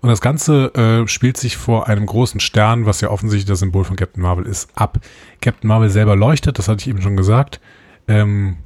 [0.00, 3.84] Und das Ganze äh, spielt sich vor einem großen Stern, was ja offensichtlich das Symbol
[3.84, 5.00] von Captain Marvel ist, ab.
[5.40, 7.60] Captain Marvel selber leuchtet, das hatte ich eben schon gesagt.
[8.06, 8.58] Ähm,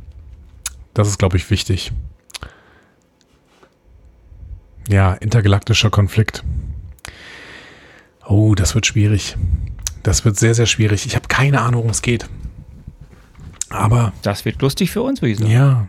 [0.92, 1.92] das ist, glaube ich, wichtig.
[4.88, 6.42] Ja, intergalaktischer Konflikt.
[8.26, 9.36] Oh, das wird schwierig.
[10.02, 11.06] Das wird sehr, sehr schwierig.
[11.06, 12.28] Ich habe keine Ahnung, worum es geht.
[13.68, 15.50] Aber Das wird lustig für uns, würde ich sagen.
[15.50, 15.86] ja.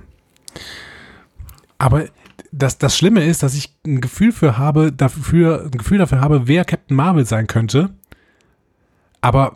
[1.78, 2.06] Aber
[2.52, 6.48] das, das Schlimme ist, dass ich ein Gefühl für habe, dafür, ein Gefühl dafür habe,
[6.48, 7.92] wer Captain Marvel sein könnte.
[9.22, 9.56] Aber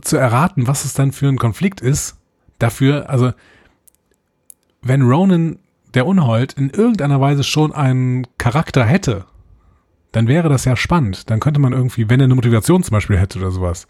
[0.00, 2.16] zu erraten, was es dann für ein Konflikt ist,
[2.58, 3.32] dafür, also
[4.82, 5.58] wenn Ronan
[5.94, 9.26] der Unhold in irgendeiner Weise schon einen Charakter hätte,
[10.12, 11.30] dann wäre das ja spannend.
[11.30, 13.86] Dann könnte man irgendwie, wenn er eine Motivation zum Beispiel hätte oder sowas.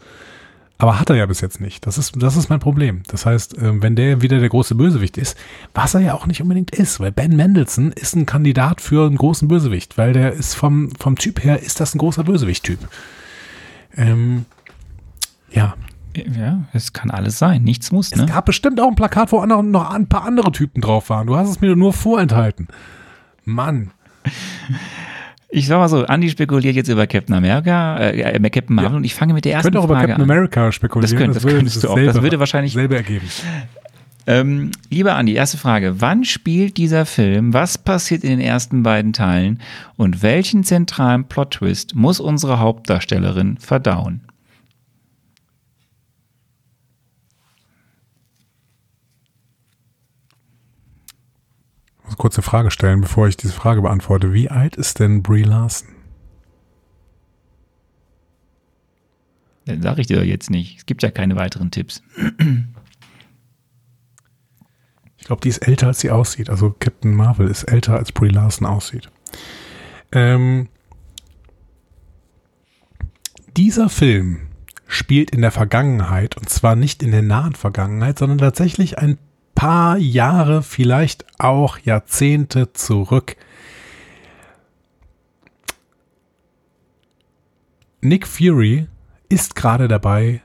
[0.81, 1.85] Aber hat er ja bis jetzt nicht.
[1.85, 3.03] Das ist, das ist mein Problem.
[3.07, 5.37] Das heißt, ähm, wenn der wieder der große Bösewicht ist,
[5.75, 9.15] was er ja auch nicht unbedingt ist, weil Ben Mendelssohn ist ein Kandidat für einen
[9.15, 12.79] großen Bösewicht, weil der ist vom, vom Typ her, ist das ein großer Bösewicht-Typ.
[13.95, 14.45] Ähm,
[15.51, 15.75] ja.
[16.15, 17.61] Ja, es kann alles sein.
[17.61, 18.25] Nichts muss, Es ne?
[18.25, 21.27] gab bestimmt auch ein Plakat, wo noch ein paar andere Typen drauf waren.
[21.27, 22.69] Du hast es mir nur vorenthalten.
[23.45, 23.91] Mann.
[25.53, 28.97] Ich sag mal so, Andy spekuliert jetzt über Captain America, äh, Captain Marvel Ja.
[28.97, 30.31] und ich fange mit der Ich ersten könnte auch über Frage Captain an.
[30.31, 31.11] America spekulieren.
[31.11, 31.95] Das könnt- das würde könntest du auch.
[31.95, 33.27] dasselbe- Das würde wahrscheinlich- dasselbe ergeben.
[34.27, 35.95] Ähm, lieber Andi, erste Frage.
[35.99, 37.53] Wann spielt dieser Film?
[37.53, 39.59] Was passiert in den ersten beiden Teilen?
[39.97, 44.21] Und welchen zentralen Plot-Twist muss unsere Hauptdarstellerin verdauen?
[52.19, 54.33] Eine Frage stellen, bevor ich diese Frage beantworte.
[54.33, 55.89] Wie alt ist denn Brie Larson?
[59.65, 60.79] Das sage ich dir jetzt nicht.
[60.79, 62.01] Es gibt ja keine weiteren Tipps.
[65.17, 66.49] Ich glaube, die ist älter, als sie aussieht.
[66.49, 69.09] Also Captain Marvel ist älter, als Brie Larson aussieht.
[70.11, 70.67] Ähm,
[73.55, 74.47] dieser Film
[74.87, 79.17] spielt in der Vergangenheit und zwar nicht in der nahen Vergangenheit, sondern tatsächlich ein
[79.55, 83.35] paar Jahre, vielleicht auch Jahrzehnte zurück.
[88.01, 88.87] Nick Fury
[89.29, 90.41] ist gerade dabei,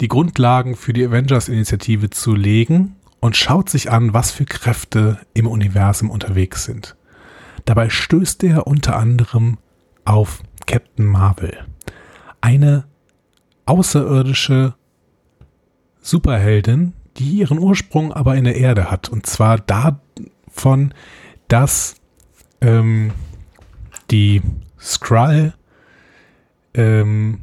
[0.00, 5.46] die Grundlagen für die Avengers-Initiative zu legen und schaut sich an, was für Kräfte im
[5.46, 6.96] Universum unterwegs sind.
[7.64, 9.58] Dabei stößt er unter anderem
[10.04, 11.64] auf Captain Marvel,
[12.40, 12.84] eine
[13.66, 14.74] außerirdische
[16.00, 19.08] Superheldin, die ihren Ursprung aber in der Erde hat.
[19.08, 20.94] Und zwar davon,
[21.48, 21.96] dass
[22.60, 23.12] ähm,
[24.10, 24.42] die
[24.80, 25.54] Skrull
[26.74, 27.40] ähm,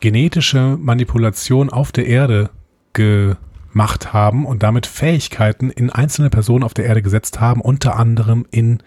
[0.00, 2.50] genetische Manipulation auf der Erde
[2.92, 8.46] gemacht haben und damit Fähigkeiten in einzelne Personen auf der Erde gesetzt haben, unter anderem
[8.50, 8.82] in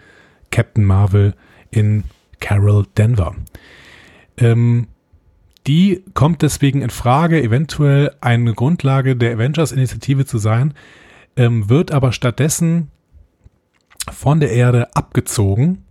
[0.50, 1.34] Captain Marvel,
[1.70, 2.04] in
[2.40, 3.34] Carol Denver.
[4.38, 4.88] Ähm,
[5.66, 10.74] die kommt deswegen in Frage, eventuell eine Grundlage der Avengers-Initiative zu sein,
[11.36, 12.90] ähm, wird aber stattdessen
[14.10, 15.84] von der Erde abgezogen,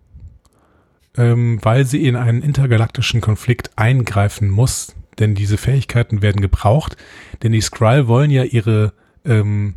[1.17, 6.97] ähm, weil sie in einen intergalaktischen Konflikt eingreifen muss, denn diese Fähigkeiten werden gebraucht,
[7.43, 8.93] denn die Skrull wollen ja ihre
[9.23, 9.75] ähm,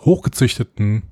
[0.00, 1.02] hochgezüchteten,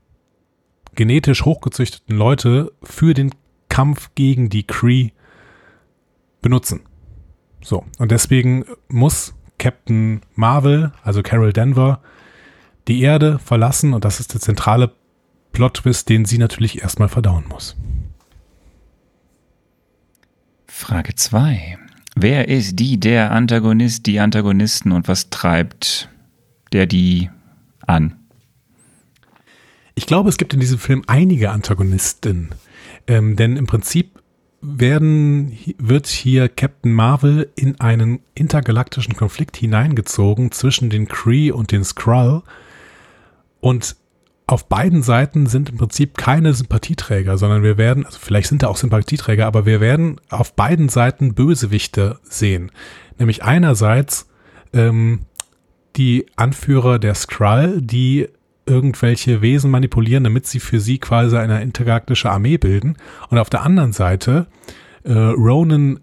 [0.94, 3.34] genetisch hochgezüchteten Leute für den
[3.68, 5.10] Kampf gegen die Kree
[6.40, 6.80] benutzen.
[7.60, 12.00] So, und deswegen muss Captain Marvel, also Carol Denver,
[12.86, 14.92] die Erde verlassen und das ist der zentrale
[15.52, 17.76] Plot-Twist, den sie natürlich erstmal verdauen muss.
[20.66, 21.78] Frage 2.
[22.14, 26.08] Wer ist die, der Antagonist, die Antagonisten und was treibt
[26.72, 27.30] der die
[27.86, 28.16] an?
[29.94, 32.50] Ich glaube, es gibt in diesem Film einige Antagonisten.
[33.08, 34.22] Ähm, denn im Prinzip
[34.60, 41.84] werden, wird hier Captain Marvel in einen intergalaktischen Konflikt hineingezogen zwischen den Kree und den
[41.84, 42.42] Skrull.
[43.60, 43.96] Und
[44.46, 48.68] auf beiden Seiten sind im Prinzip keine Sympathieträger, sondern wir werden, also vielleicht sind da
[48.68, 52.72] auch Sympathieträger, aber wir werden auf beiden Seiten Bösewichte sehen.
[53.18, 54.28] Nämlich einerseits
[54.72, 55.20] ähm,
[55.96, 58.28] die Anführer der Skrull, die
[58.68, 62.96] irgendwelche Wesen manipulieren, damit sie für sie quasi eine intergalaktische Armee bilden.
[63.30, 64.46] Und auf der anderen Seite
[65.04, 66.00] äh, Ronan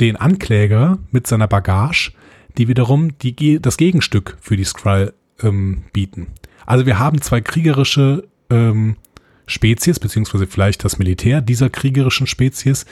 [0.00, 2.12] den Ankläger mit seiner Bagage,
[2.56, 5.12] die wiederum die, das Gegenstück für die Skrull
[5.42, 6.28] ähm, bieten.
[6.64, 8.96] Also wir haben zwei kriegerische ähm,
[9.46, 12.86] Spezies, beziehungsweise vielleicht das Militär dieser kriegerischen Spezies,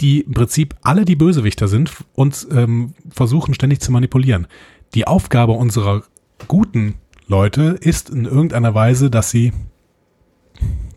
[0.00, 4.46] die im Prinzip alle die Bösewichter sind und ähm, versuchen ständig zu manipulieren.
[4.94, 6.04] Die Aufgabe unserer
[6.46, 6.94] guten
[7.28, 9.52] Leute ist in irgendeiner Weise, dass sie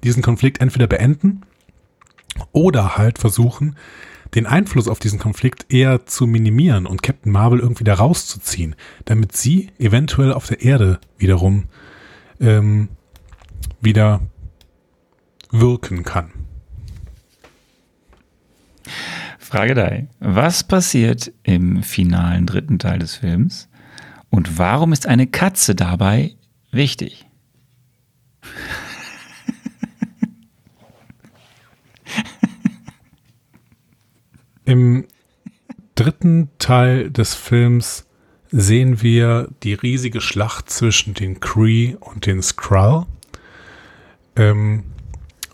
[0.02, 1.42] diesen Konflikt entweder beenden
[2.54, 3.76] oder halt versuchen,
[4.34, 9.36] den Einfluss auf diesen Konflikt eher zu minimieren und Captain Marvel irgendwie da rauszuziehen, damit
[9.36, 11.66] sie eventuell auf der Erde wiederum
[12.40, 12.88] ähm,
[13.82, 14.22] wieder
[15.52, 16.32] wirken kann.
[19.38, 20.08] Frage 3.
[20.22, 23.68] Was passiert im finalen dritten Teil des Films
[24.32, 26.36] und warum ist eine Katze dabei
[26.72, 27.28] wichtig?
[34.66, 35.06] Im
[35.96, 38.08] dritten Teil des Films
[38.52, 43.06] sehen wir die riesige Schlacht zwischen den Kree und den Skrull
[44.36, 44.84] ähm,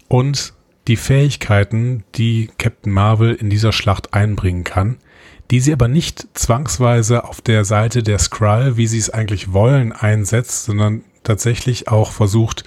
[0.08, 0.54] und
[0.88, 4.98] die Fähigkeiten, die Captain Marvel in dieser Schlacht einbringen kann,
[5.52, 9.94] die sie aber nicht zwangsweise auf der Seite der Skrull, wie sie es eigentlich wollen,
[9.94, 12.64] einsetzt, sondern tatsächlich auch versucht,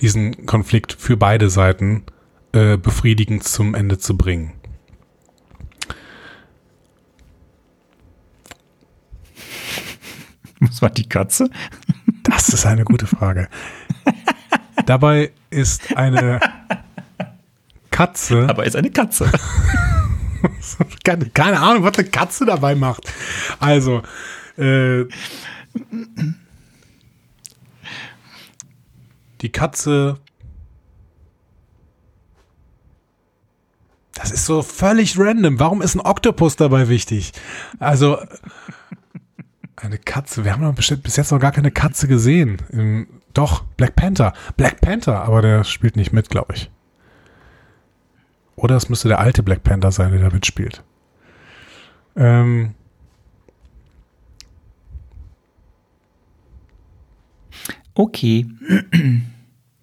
[0.00, 2.04] diesen Konflikt für beide Seiten
[2.52, 4.52] äh, befriedigend zum Ende zu bringen.
[10.60, 11.50] Was war die Katze?
[12.22, 13.48] Das ist eine gute Frage.
[14.86, 16.40] Dabei ist eine
[17.90, 18.46] Katze.
[18.48, 19.30] Aber ist eine Katze.
[21.04, 23.12] keine, keine, Ahnung, was eine Katze dabei macht.
[23.58, 24.02] Also,
[24.56, 25.04] äh,
[29.40, 30.18] die Katze.
[34.14, 35.60] Das ist so völlig random.
[35.60, 37.32] Warum ist ein Oktopus dabei wichtig?
[37.78, 38.18] Also,
[39.76, 40.44] eine Katze.
[40.44, 42.62] Wir haben doch bis jetzt noch gar keine Katze gesehen.
[42.70, 44.32] Im, doch, Black Panther.
[44.56, 46.70] Black Panther, aber der spielt nicht mit, glaube ich.
[48.56, 50.82] Oder es müsste der alte Black Panther sein, der da mitspielt.
[52.16, 52.74] Ähm.
[57.94, 58.46] Okay.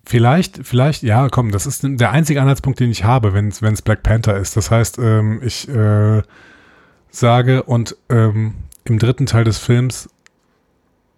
[0.05, 4.03] Vielleicht, vielleicht, ja, komm, das ist der einzige Anhaltspunkt, den ich habe, wenn es Black
[4.03, 4.57] Panther ist.
[4.57, 6.21] Das heißt, ähm, ich äh,
[7.09, 10.09] sage und ähm, im dritten Teil des Films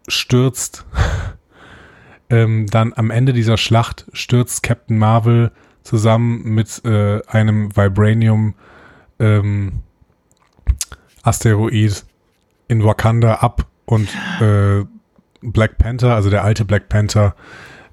[0.07, 0.85] stürzt
[2.29, 5.51] ähm, dann am Ende dieser Schlacht stürzt Captain Marvel
[5.85, 8.55] zusammen mit äh, einem Vibranium
[9.19, 9.83] ähm,
[11.23, 12.03] Asteroid
[12.67, 14.09] in Wakanda ab und
[14.41, 14.83] äh,
[15.41, 17.35] Black Panther, also der alte Black Panther,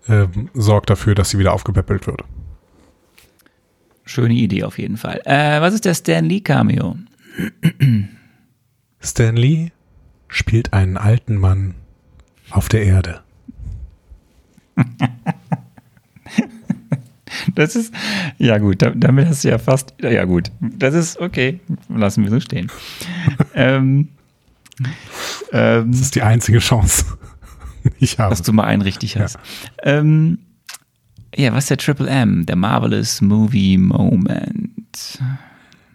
[0.09, 2.25] äh, sorgt dafür, dass sie wieder aufgepäppelt wird.
[4.05, 5.21] Schöne Idee auf jeden Fall.
[5.25, 6.97] Äh, was ist der Stan Lee Cameo?
[9.01, 9.71] Stan Lee
[10.29, 11.75] spielt einen alten Mann
[12.51, 13.21] auf der Erde.
[17.55, 17.93] Das ist,
[18.39, 22.41] ja gut, damit hast du ja fast, ja gut, das ist okay, lassen wir so
[22.41, 22.71] stehen.
[23.55, 24.09] ähm,
[25.53, 27.05] ähm, das ist die einzige Chance,
[27.99, 28.31] ich habe.
[28.31, 29.35] Dass du mal einen richtig hast.
[29.85, 30.39] Ja, ähm,
[31.35, 32.47] ja was ist der Triple M?
[32.47, 35.21] Der Marvelous Movie Moment.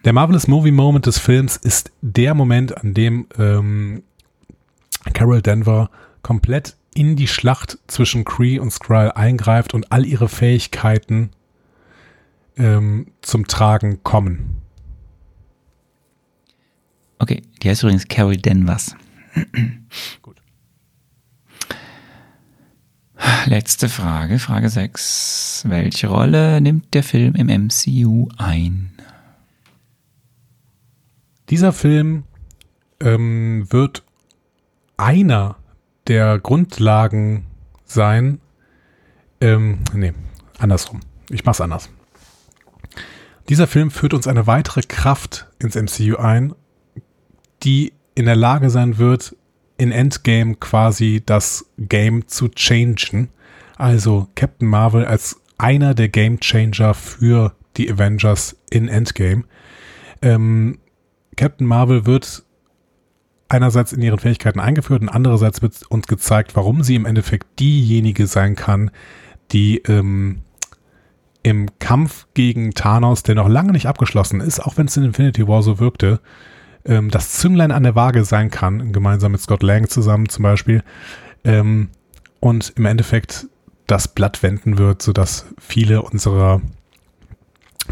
[0.06, 4.04] Der Marvelous Movie Moment des Films ist der Moment, an dem ähm,
[5.14, 5.90] Carol Denver
[6.22, 11.30] komplett in die Schlacht zwischen Kree und Skrull eingreift und all ihre Fähigkeiten
[12.58, 14.62] ähm, zum Tragen kommen.
[17.20, 18.96] Okay, die heißt übrigens Carol Danvers.
[20.22, 20.42] Gut.
[23.46, 25.66] Letzte Frage, Frage 6.
[25.68, 28.92] Welche Rolle nimmt der Film im MCU ein?
[31.50, 32.24] Dieser Film
[33.00, 34.04] ähm, wird
[34.98, 35.58] einer
[36.08, 37.46] der Grundlagen
[37.86, 38.40] sein,
[39.40, 40.14] Ähm, nee,
[40.58, 41.00] andersrum.
[41.30, 41.90] Ich mach's anders.
[43.50, 46.54] Dieser Film führt uns eine weitere Kraft ins MCU ein,
[47.64, 49.36] die in der Lage sein wird,
[49.78, 53.30] in Endgame quasi das Game zu changen.
[53.78, 59.44] Also Captain Marvel als einer der Game Changer für die Avengers in Endgame.
[60.22, 60.80] Ähm,
[61.36, 62.44] Captain Marvel wird
[63.50, 68.28] einerseits in ihren Fähigkeiten eingeführt und andererseits wird uns gezeigt, warum sie im Endeffekt diejenige
[68.28, 68.92] sein kann,
[69.52, 70.42] die ähm,
[71.48, 75.48] im Kampf gegen Thanos, der noch lange nicht abgeschlossen ist, auch wenn es in Infinity
[75.48, 76.20] War so wirkte,
[76.84, 80.84] ähm, das Zünglein an der Waage sein kann, gemeinsam mit Scott Lang zusammen zum Beispiel,
[81.46, 81.88] ähm,
[82.42, 83.48] und im Endeffekt
[83.88, 86.62] das Blatt wenden wird, sodass viele unserer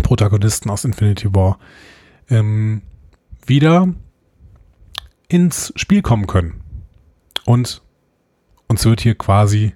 [0.03, 1.57] Protagonisten aus Infinity War
[2.29, 2.81] ähm,
[3.45, 3.87] wieder
[5.29, 6.61] ins Spiel kommen können.
[7.45, 7.81] Und
[8.67, 9.75] uns wird hier quasi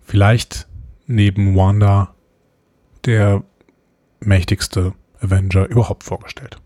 [0.00, 0.66] vielleicht
[1.06, 2.15] neben Wanda
[3.06, 3.42] der
[4.20, 6.58] mächtigste Avenger überhaupt vorgestellt.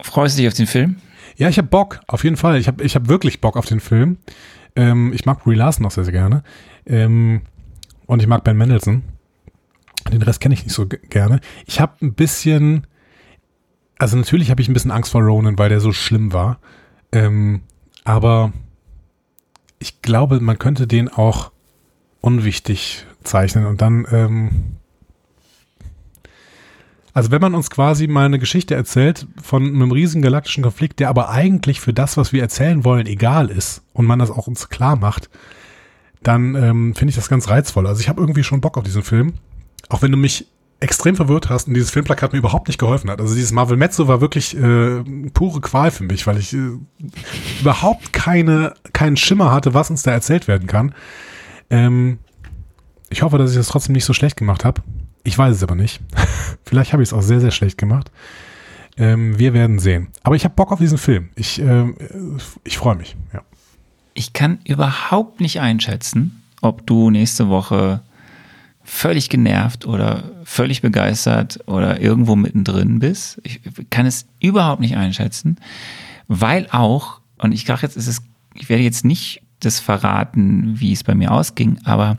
[0.00, 0.96] Freust du dich auf den Film?
[1.36, 2.58] Ja, ich habe Bock, auf jeden Fall.
[2.58, 4.18] Ich habe ich hab wirklich Bock auf den Film.
[4.74, 6.42] Ähm, ich mag Brie Larson auch sehr, sehr gerne.
[6.86, 7.42] Ähm,
[8.06, 9.02] und ich mag Ben Mendelssohn.
[10.10, 11.40] Den Rest kenne ich nicht so gerne.
[11.66, 12.86] Ich habe ein bisschen,
[13.98, 16.58] also natürlich habe ich ein bisschen Angst vor Ronan, weil der so schlimm war.
[17.12, 17.62] Ähm,
[18.04, 18.52] aber
[19.78, 21.51] ich glaube, man könnte den auch
[22.22, 24.50] unwichtig zeichnen und dann, ähm,
[27.12, 31.10] also wenn man uns quasi mal eine Geschichte erzählt von einem riesen galaktischen Konflikt, der
[31.10, 34.70] aber eigentlich für das, was wir erzählen wollen, egal ist und man das auch uns
[34.70, 35.28] klar macht,
[36.22, 37.86] dann ähm, finde ich das ganz reizvoll.
[37.86, 39.34] Also ich habe irgendwie schon Bock auf diesen Film.
[39.88, 40.46] Auch wenn du mich
[40.82, 43.20] extrem verwirrt hast und dieses Filmplakat mir überhaupt nicht geholfen hat.
[43.20, 46.70] Also dieses Marvel Mezzo war wirklich äh, pure Qual für mich, weil ich äh,
[47.60, 50.94] überhaupt keine, keinen Schimmer hatte, was uns da erzählt werden kann.
[51.72, 52.18] Ähm,
[53.08, 54.82] ich hoffe, dass ich das trotzdem nicht so schlecht gemacht habe.
[55.24, 56.00] Ich weiß es aber nicht.
[56.64, 58.12] Vielleicht habe ich es auch sehr, sehr schlecht gemacht.
[58.96, 60.08] Ähm, wir werden sehen.
[60.22, 61.30] Aber ich habe Bock auf diesen Film.
[61.34, 61.86] Ich, äh,
[62.62, 63.16] ich freue mich.
[63.32, 63.40] Ja.
[64.14, 68.02] Ich kann überhaupt nicht einschätzen, ob du nächste Woche
[68.84, 73.40] völlig genervt oder völlig begeistert oder irgendwo mittendrin bist.
[73.44, 75.56] Ich kann es überhaupt nicht einschätzen,
[76.28, 78.22] weil auch, und ich dachte jetzt, ist
[78.54, 82.18] ich werde jetzt nicht das verraten, wie es bei mir ausging, aber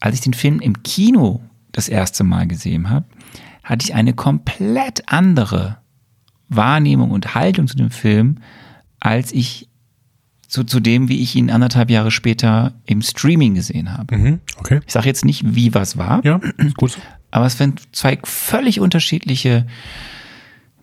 [0.00, 1.40] als ich den Film im Kino
[1.72, 3.06] das erste Mal gesehen habe,
[3.62, 5.78] hatte ich eine komplett andere
[6.48, 8.38] Wahrnehmung und Haltung zu dem Film,
[9.00, 9.68] als ich
[10.48, 14.16] zu, zu dem, wie ich ihn anderthalb Jahre später im Streaming gesehen habe.
[14.16, 14.80] Mhm, okay.
[14.86, 16.22] Ich sage jetzt nicht, wie was war.
[16.24, 16.40] Ja,
[16.76, 16.98] gut.
[17.30, 19.66] Aber es sind zwei völlig unterschiedliche,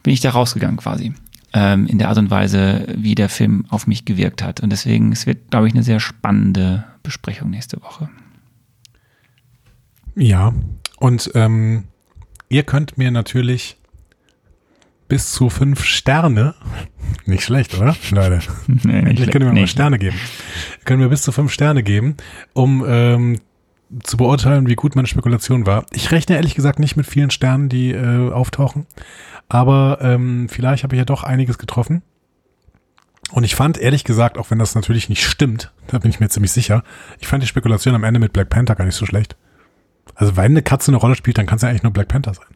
[0.01, 1.13] bin ich da rausgegangen quasi,
[1.53, 4.61] ähm, in der Art und Weise, wie der Film auf mich gewirkt hat.
[4.61, 8.09] Und deswegen, es wird, glaube ich, eine sehr spannende Besprechung nächste Woche.
[10.15, 10.53] Ja,
[10.97, 11.85] und ähm,
[12.49, 13.77] ihr könnt mir natürlich
[15.07, 16.55] bis zu fünf Sterne,
[17.25, 18.41] nicht schlecht, oder, Leute?
[18.67, 20.17] Nee, Endlich können wir mal Sterne geben.
[20.85, 22.15] Können wir bis zu fünf Sterne geben,
[22.53, 23.39] um ähm,
[24.03, 25.85] zu beurteilen, wie gut meine Spekulation war.
[25.91, 28.85] Ich rechne ehrlich gesagt nicht mit vielen Sternen, die äh, auftauchen,
[29.49, 32.01] aber ähm, vielleicht habe ich ja doch einiges getroffen.
[33.31, 36.29] Und ich fand ehrlich gesagt, auch wenn das natürlich nicht stimmt, da bin ich mir
[36.29, 36.83] ziemlich sicher,
[37.19, 39.35] ich fand die Spekulation am Ende mit Black Panther gar nicht so schlecht.
[40.15, 42.33] Also wenn eine Katze eine Rolle spielt, dann kann es ja eigentlich nur Black Panther
[42.33, 42.47] sein.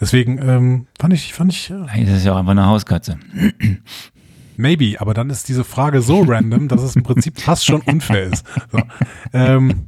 [0.00, 3.18] Deswegen ähm, fand ich, fand ich, äh, Eigentlich ist es ja auch einfach eine Hauskatze.
[4.58, 8.24] maybe, aber dann ist diese Frage so random, dass es im Prinzip fast schon unfair
[8.24, 8.44] ist.
[8.70, 8.80] So.
[9.32, 9.86] Ähm,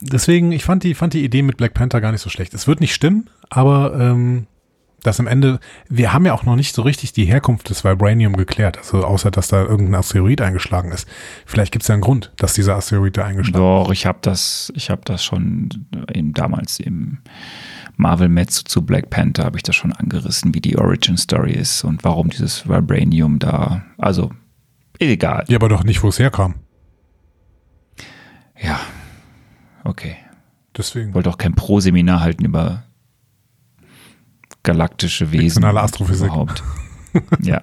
[0.00, 2.54] deswegen, ich fand die, fand die Idee mit Black Panther gar nicht so schlecht.
[2.54, 4.46] Es wird nicht stimmen, aber ähm,
[5.02, 8.36] das am Ende, wir haben ja auch noch nicht so richtig die Herkunft des Vibranium
[8.36, 11.08] geklärt, also außer dass da irgendein Asteroid eingeschlagen ist.
[11.46, 14.72] Vielleicht gibt es ja einen Grund, dass dieser Asteroid da eingeschlagen Doch, ich habe das,
[14.74, 17.18] ich habe das schon in, damals im
[17.96, 21.84] Marvel Metz zu Black Panther habe ich das schon angerissen, wie die Origin Story ist
[21.84, 24.32] und warum dieses Vibranium da, also
[24.98, 25.42] egal.
[25.42, 25.50] ist.
[25.50, 26.54] Ja, aber doch nicht, wo es herkam.
[28.60, 28.80] Ja,
[29.84, 30.16] okay.
[30.76, 31.08] Deswegen.
[31.10, 32.84] Ich wollte auch kein Pro-Seminar halten über
[34.68, 35.64] galaktische Wesen.
[35.64, 36.26] Astrophysik.
[36.26, 36.62] Überhaupt.
[37.40, 37.62] ja.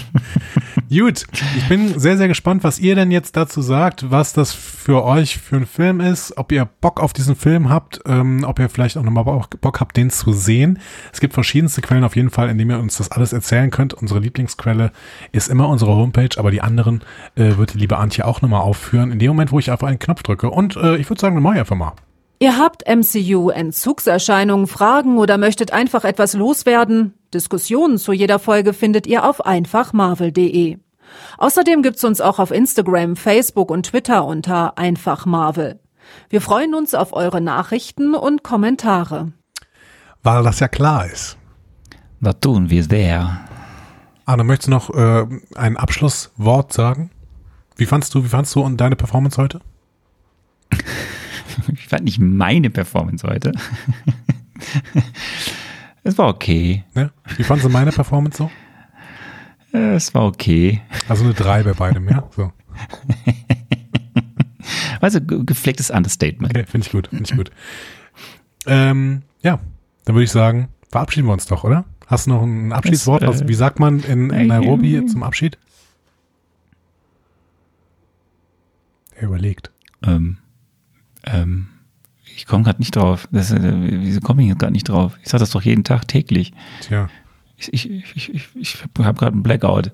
[0.90, 1.24] Gut,
[1.56, 5.38] ich bin sehr, sehr gespannt, was ihr denn jetzt dazu sagt, was das für euch
[5.38, 8.98] für ein Film ist, ob ihr Bock auf diesen Film habt, ähm, ob ihr vielleicht
[8.98, 10.78] auch nochmal Bock, Bock habt, den zu sehen.
[11.10, 13.94] Es gibt verschiedenste Quellen auf jeden Fall, in denen ihr uns das alles erzählen könnt.
[13.94, 14.92] Unsere Lieblingsquelle
[15.32, 17.00] ist immer unsere Homepage, aber die anderen
[17.34, 19.98] äh, wird die liebe Antje auch nochmal aufführen, in dem Moment, wo ich auf einen
[19.98, 20.50] Knopf drücke.
[20.50, 21.94] Und äh, ich würde sagen, dann mach ich einfach mal.
[22.42, 27.12] Ihr habt MCU-Entzugserscheinungen, Fragen oder möchtet einfach etwas loswerden?
[27.34, 30.78] Diskussionen zu jeder Folge findet ihr auf einfachmarvel.de.
[31.36, 35.80] Außerdem gibt's uns auch auf Instagram, Facebook und Twitter unter einfach Marvel.
[36.30, 39.32] Wir freuen uns auf eure Nachrichten und Kommentare.
[40.22, 41.36] Weil das ja klar ist.
[42.20, 43.38] Was tun wir sehr?
[44.24, 45.26] Arne, möchtest du noch äh,
[45.56, 47.10] ein Abschlusswort sagen?
[47.76, 49.60] Wie fandst du, wie fandst du und deine Performance heute?
[51.72, 53.52] Ich fand nicht meine Performance heute.
[56.02, 56.84] es war okay.
[56.94, 57.10] Ne?
[57.36, 58.50] Wie fandst du meine Performance so?
[59.72, 60.80] Es war okay.
[61.08, 62.28] Also eine 3 bei beidem, ja?
[62.34, 62.52] So.
[65.00, 66.54] Also ge- gepflegtes Understatement.
[66.54, 67.50] Okay, finde ich gut, finde ich gut.
[68.66, 69.58] Ähm, ja,
[70.04, 71.86] dann würde ich sagen, verabschieden wir uns doch, oder?
[72.06, 73.26] Hast du noch ein Abschiedswort?
[73.26, 75.56] Was, wie sagt man in, in Nairobi äh, zum Abschied?
[79.14, 79.70] Er überlegt.
[80.06, 80.36] Ähm,
[81.32, 81.68] ähm,
[82.36, 83.28] ich komme gerade nicht drauf.
[83.30, 85.18] Das, äh, wieso komme ich jetzt gerade nicht drauf?
[85.22, 86.52] Ich sage das doch jeden Tag täglich.
[86.80, 87.08] Tja,
[87.56, 89.92] Ich, ich, ich, ich, ich habe gerade einen Blackout.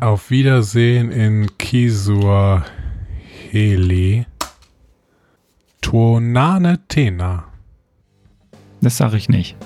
[0.00, 2.66] auf Wiedersehen in Kiswahili.
[5.80, 7.44] Tuonane Tena.
[8.80, 9.56] Das sage ich nicht.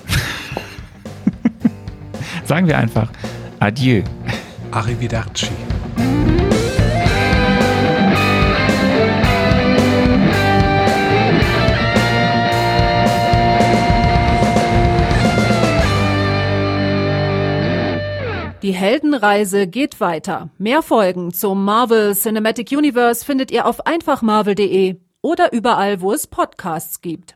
[2.45, 3.11] Sagen wir einfach
[3.59, 4.03] Adieu.
[4.71, 5.47] Arrivederci.
[18.65, 20.49] Die Heldenreise geht weiter.
[20.57, 26.99] Mehr Folgen zum Marvel Cinematic Universe findet ihr auf einfachmarvel.de oder überall, wo es Podcasts
[27.01, 27.34] gibt.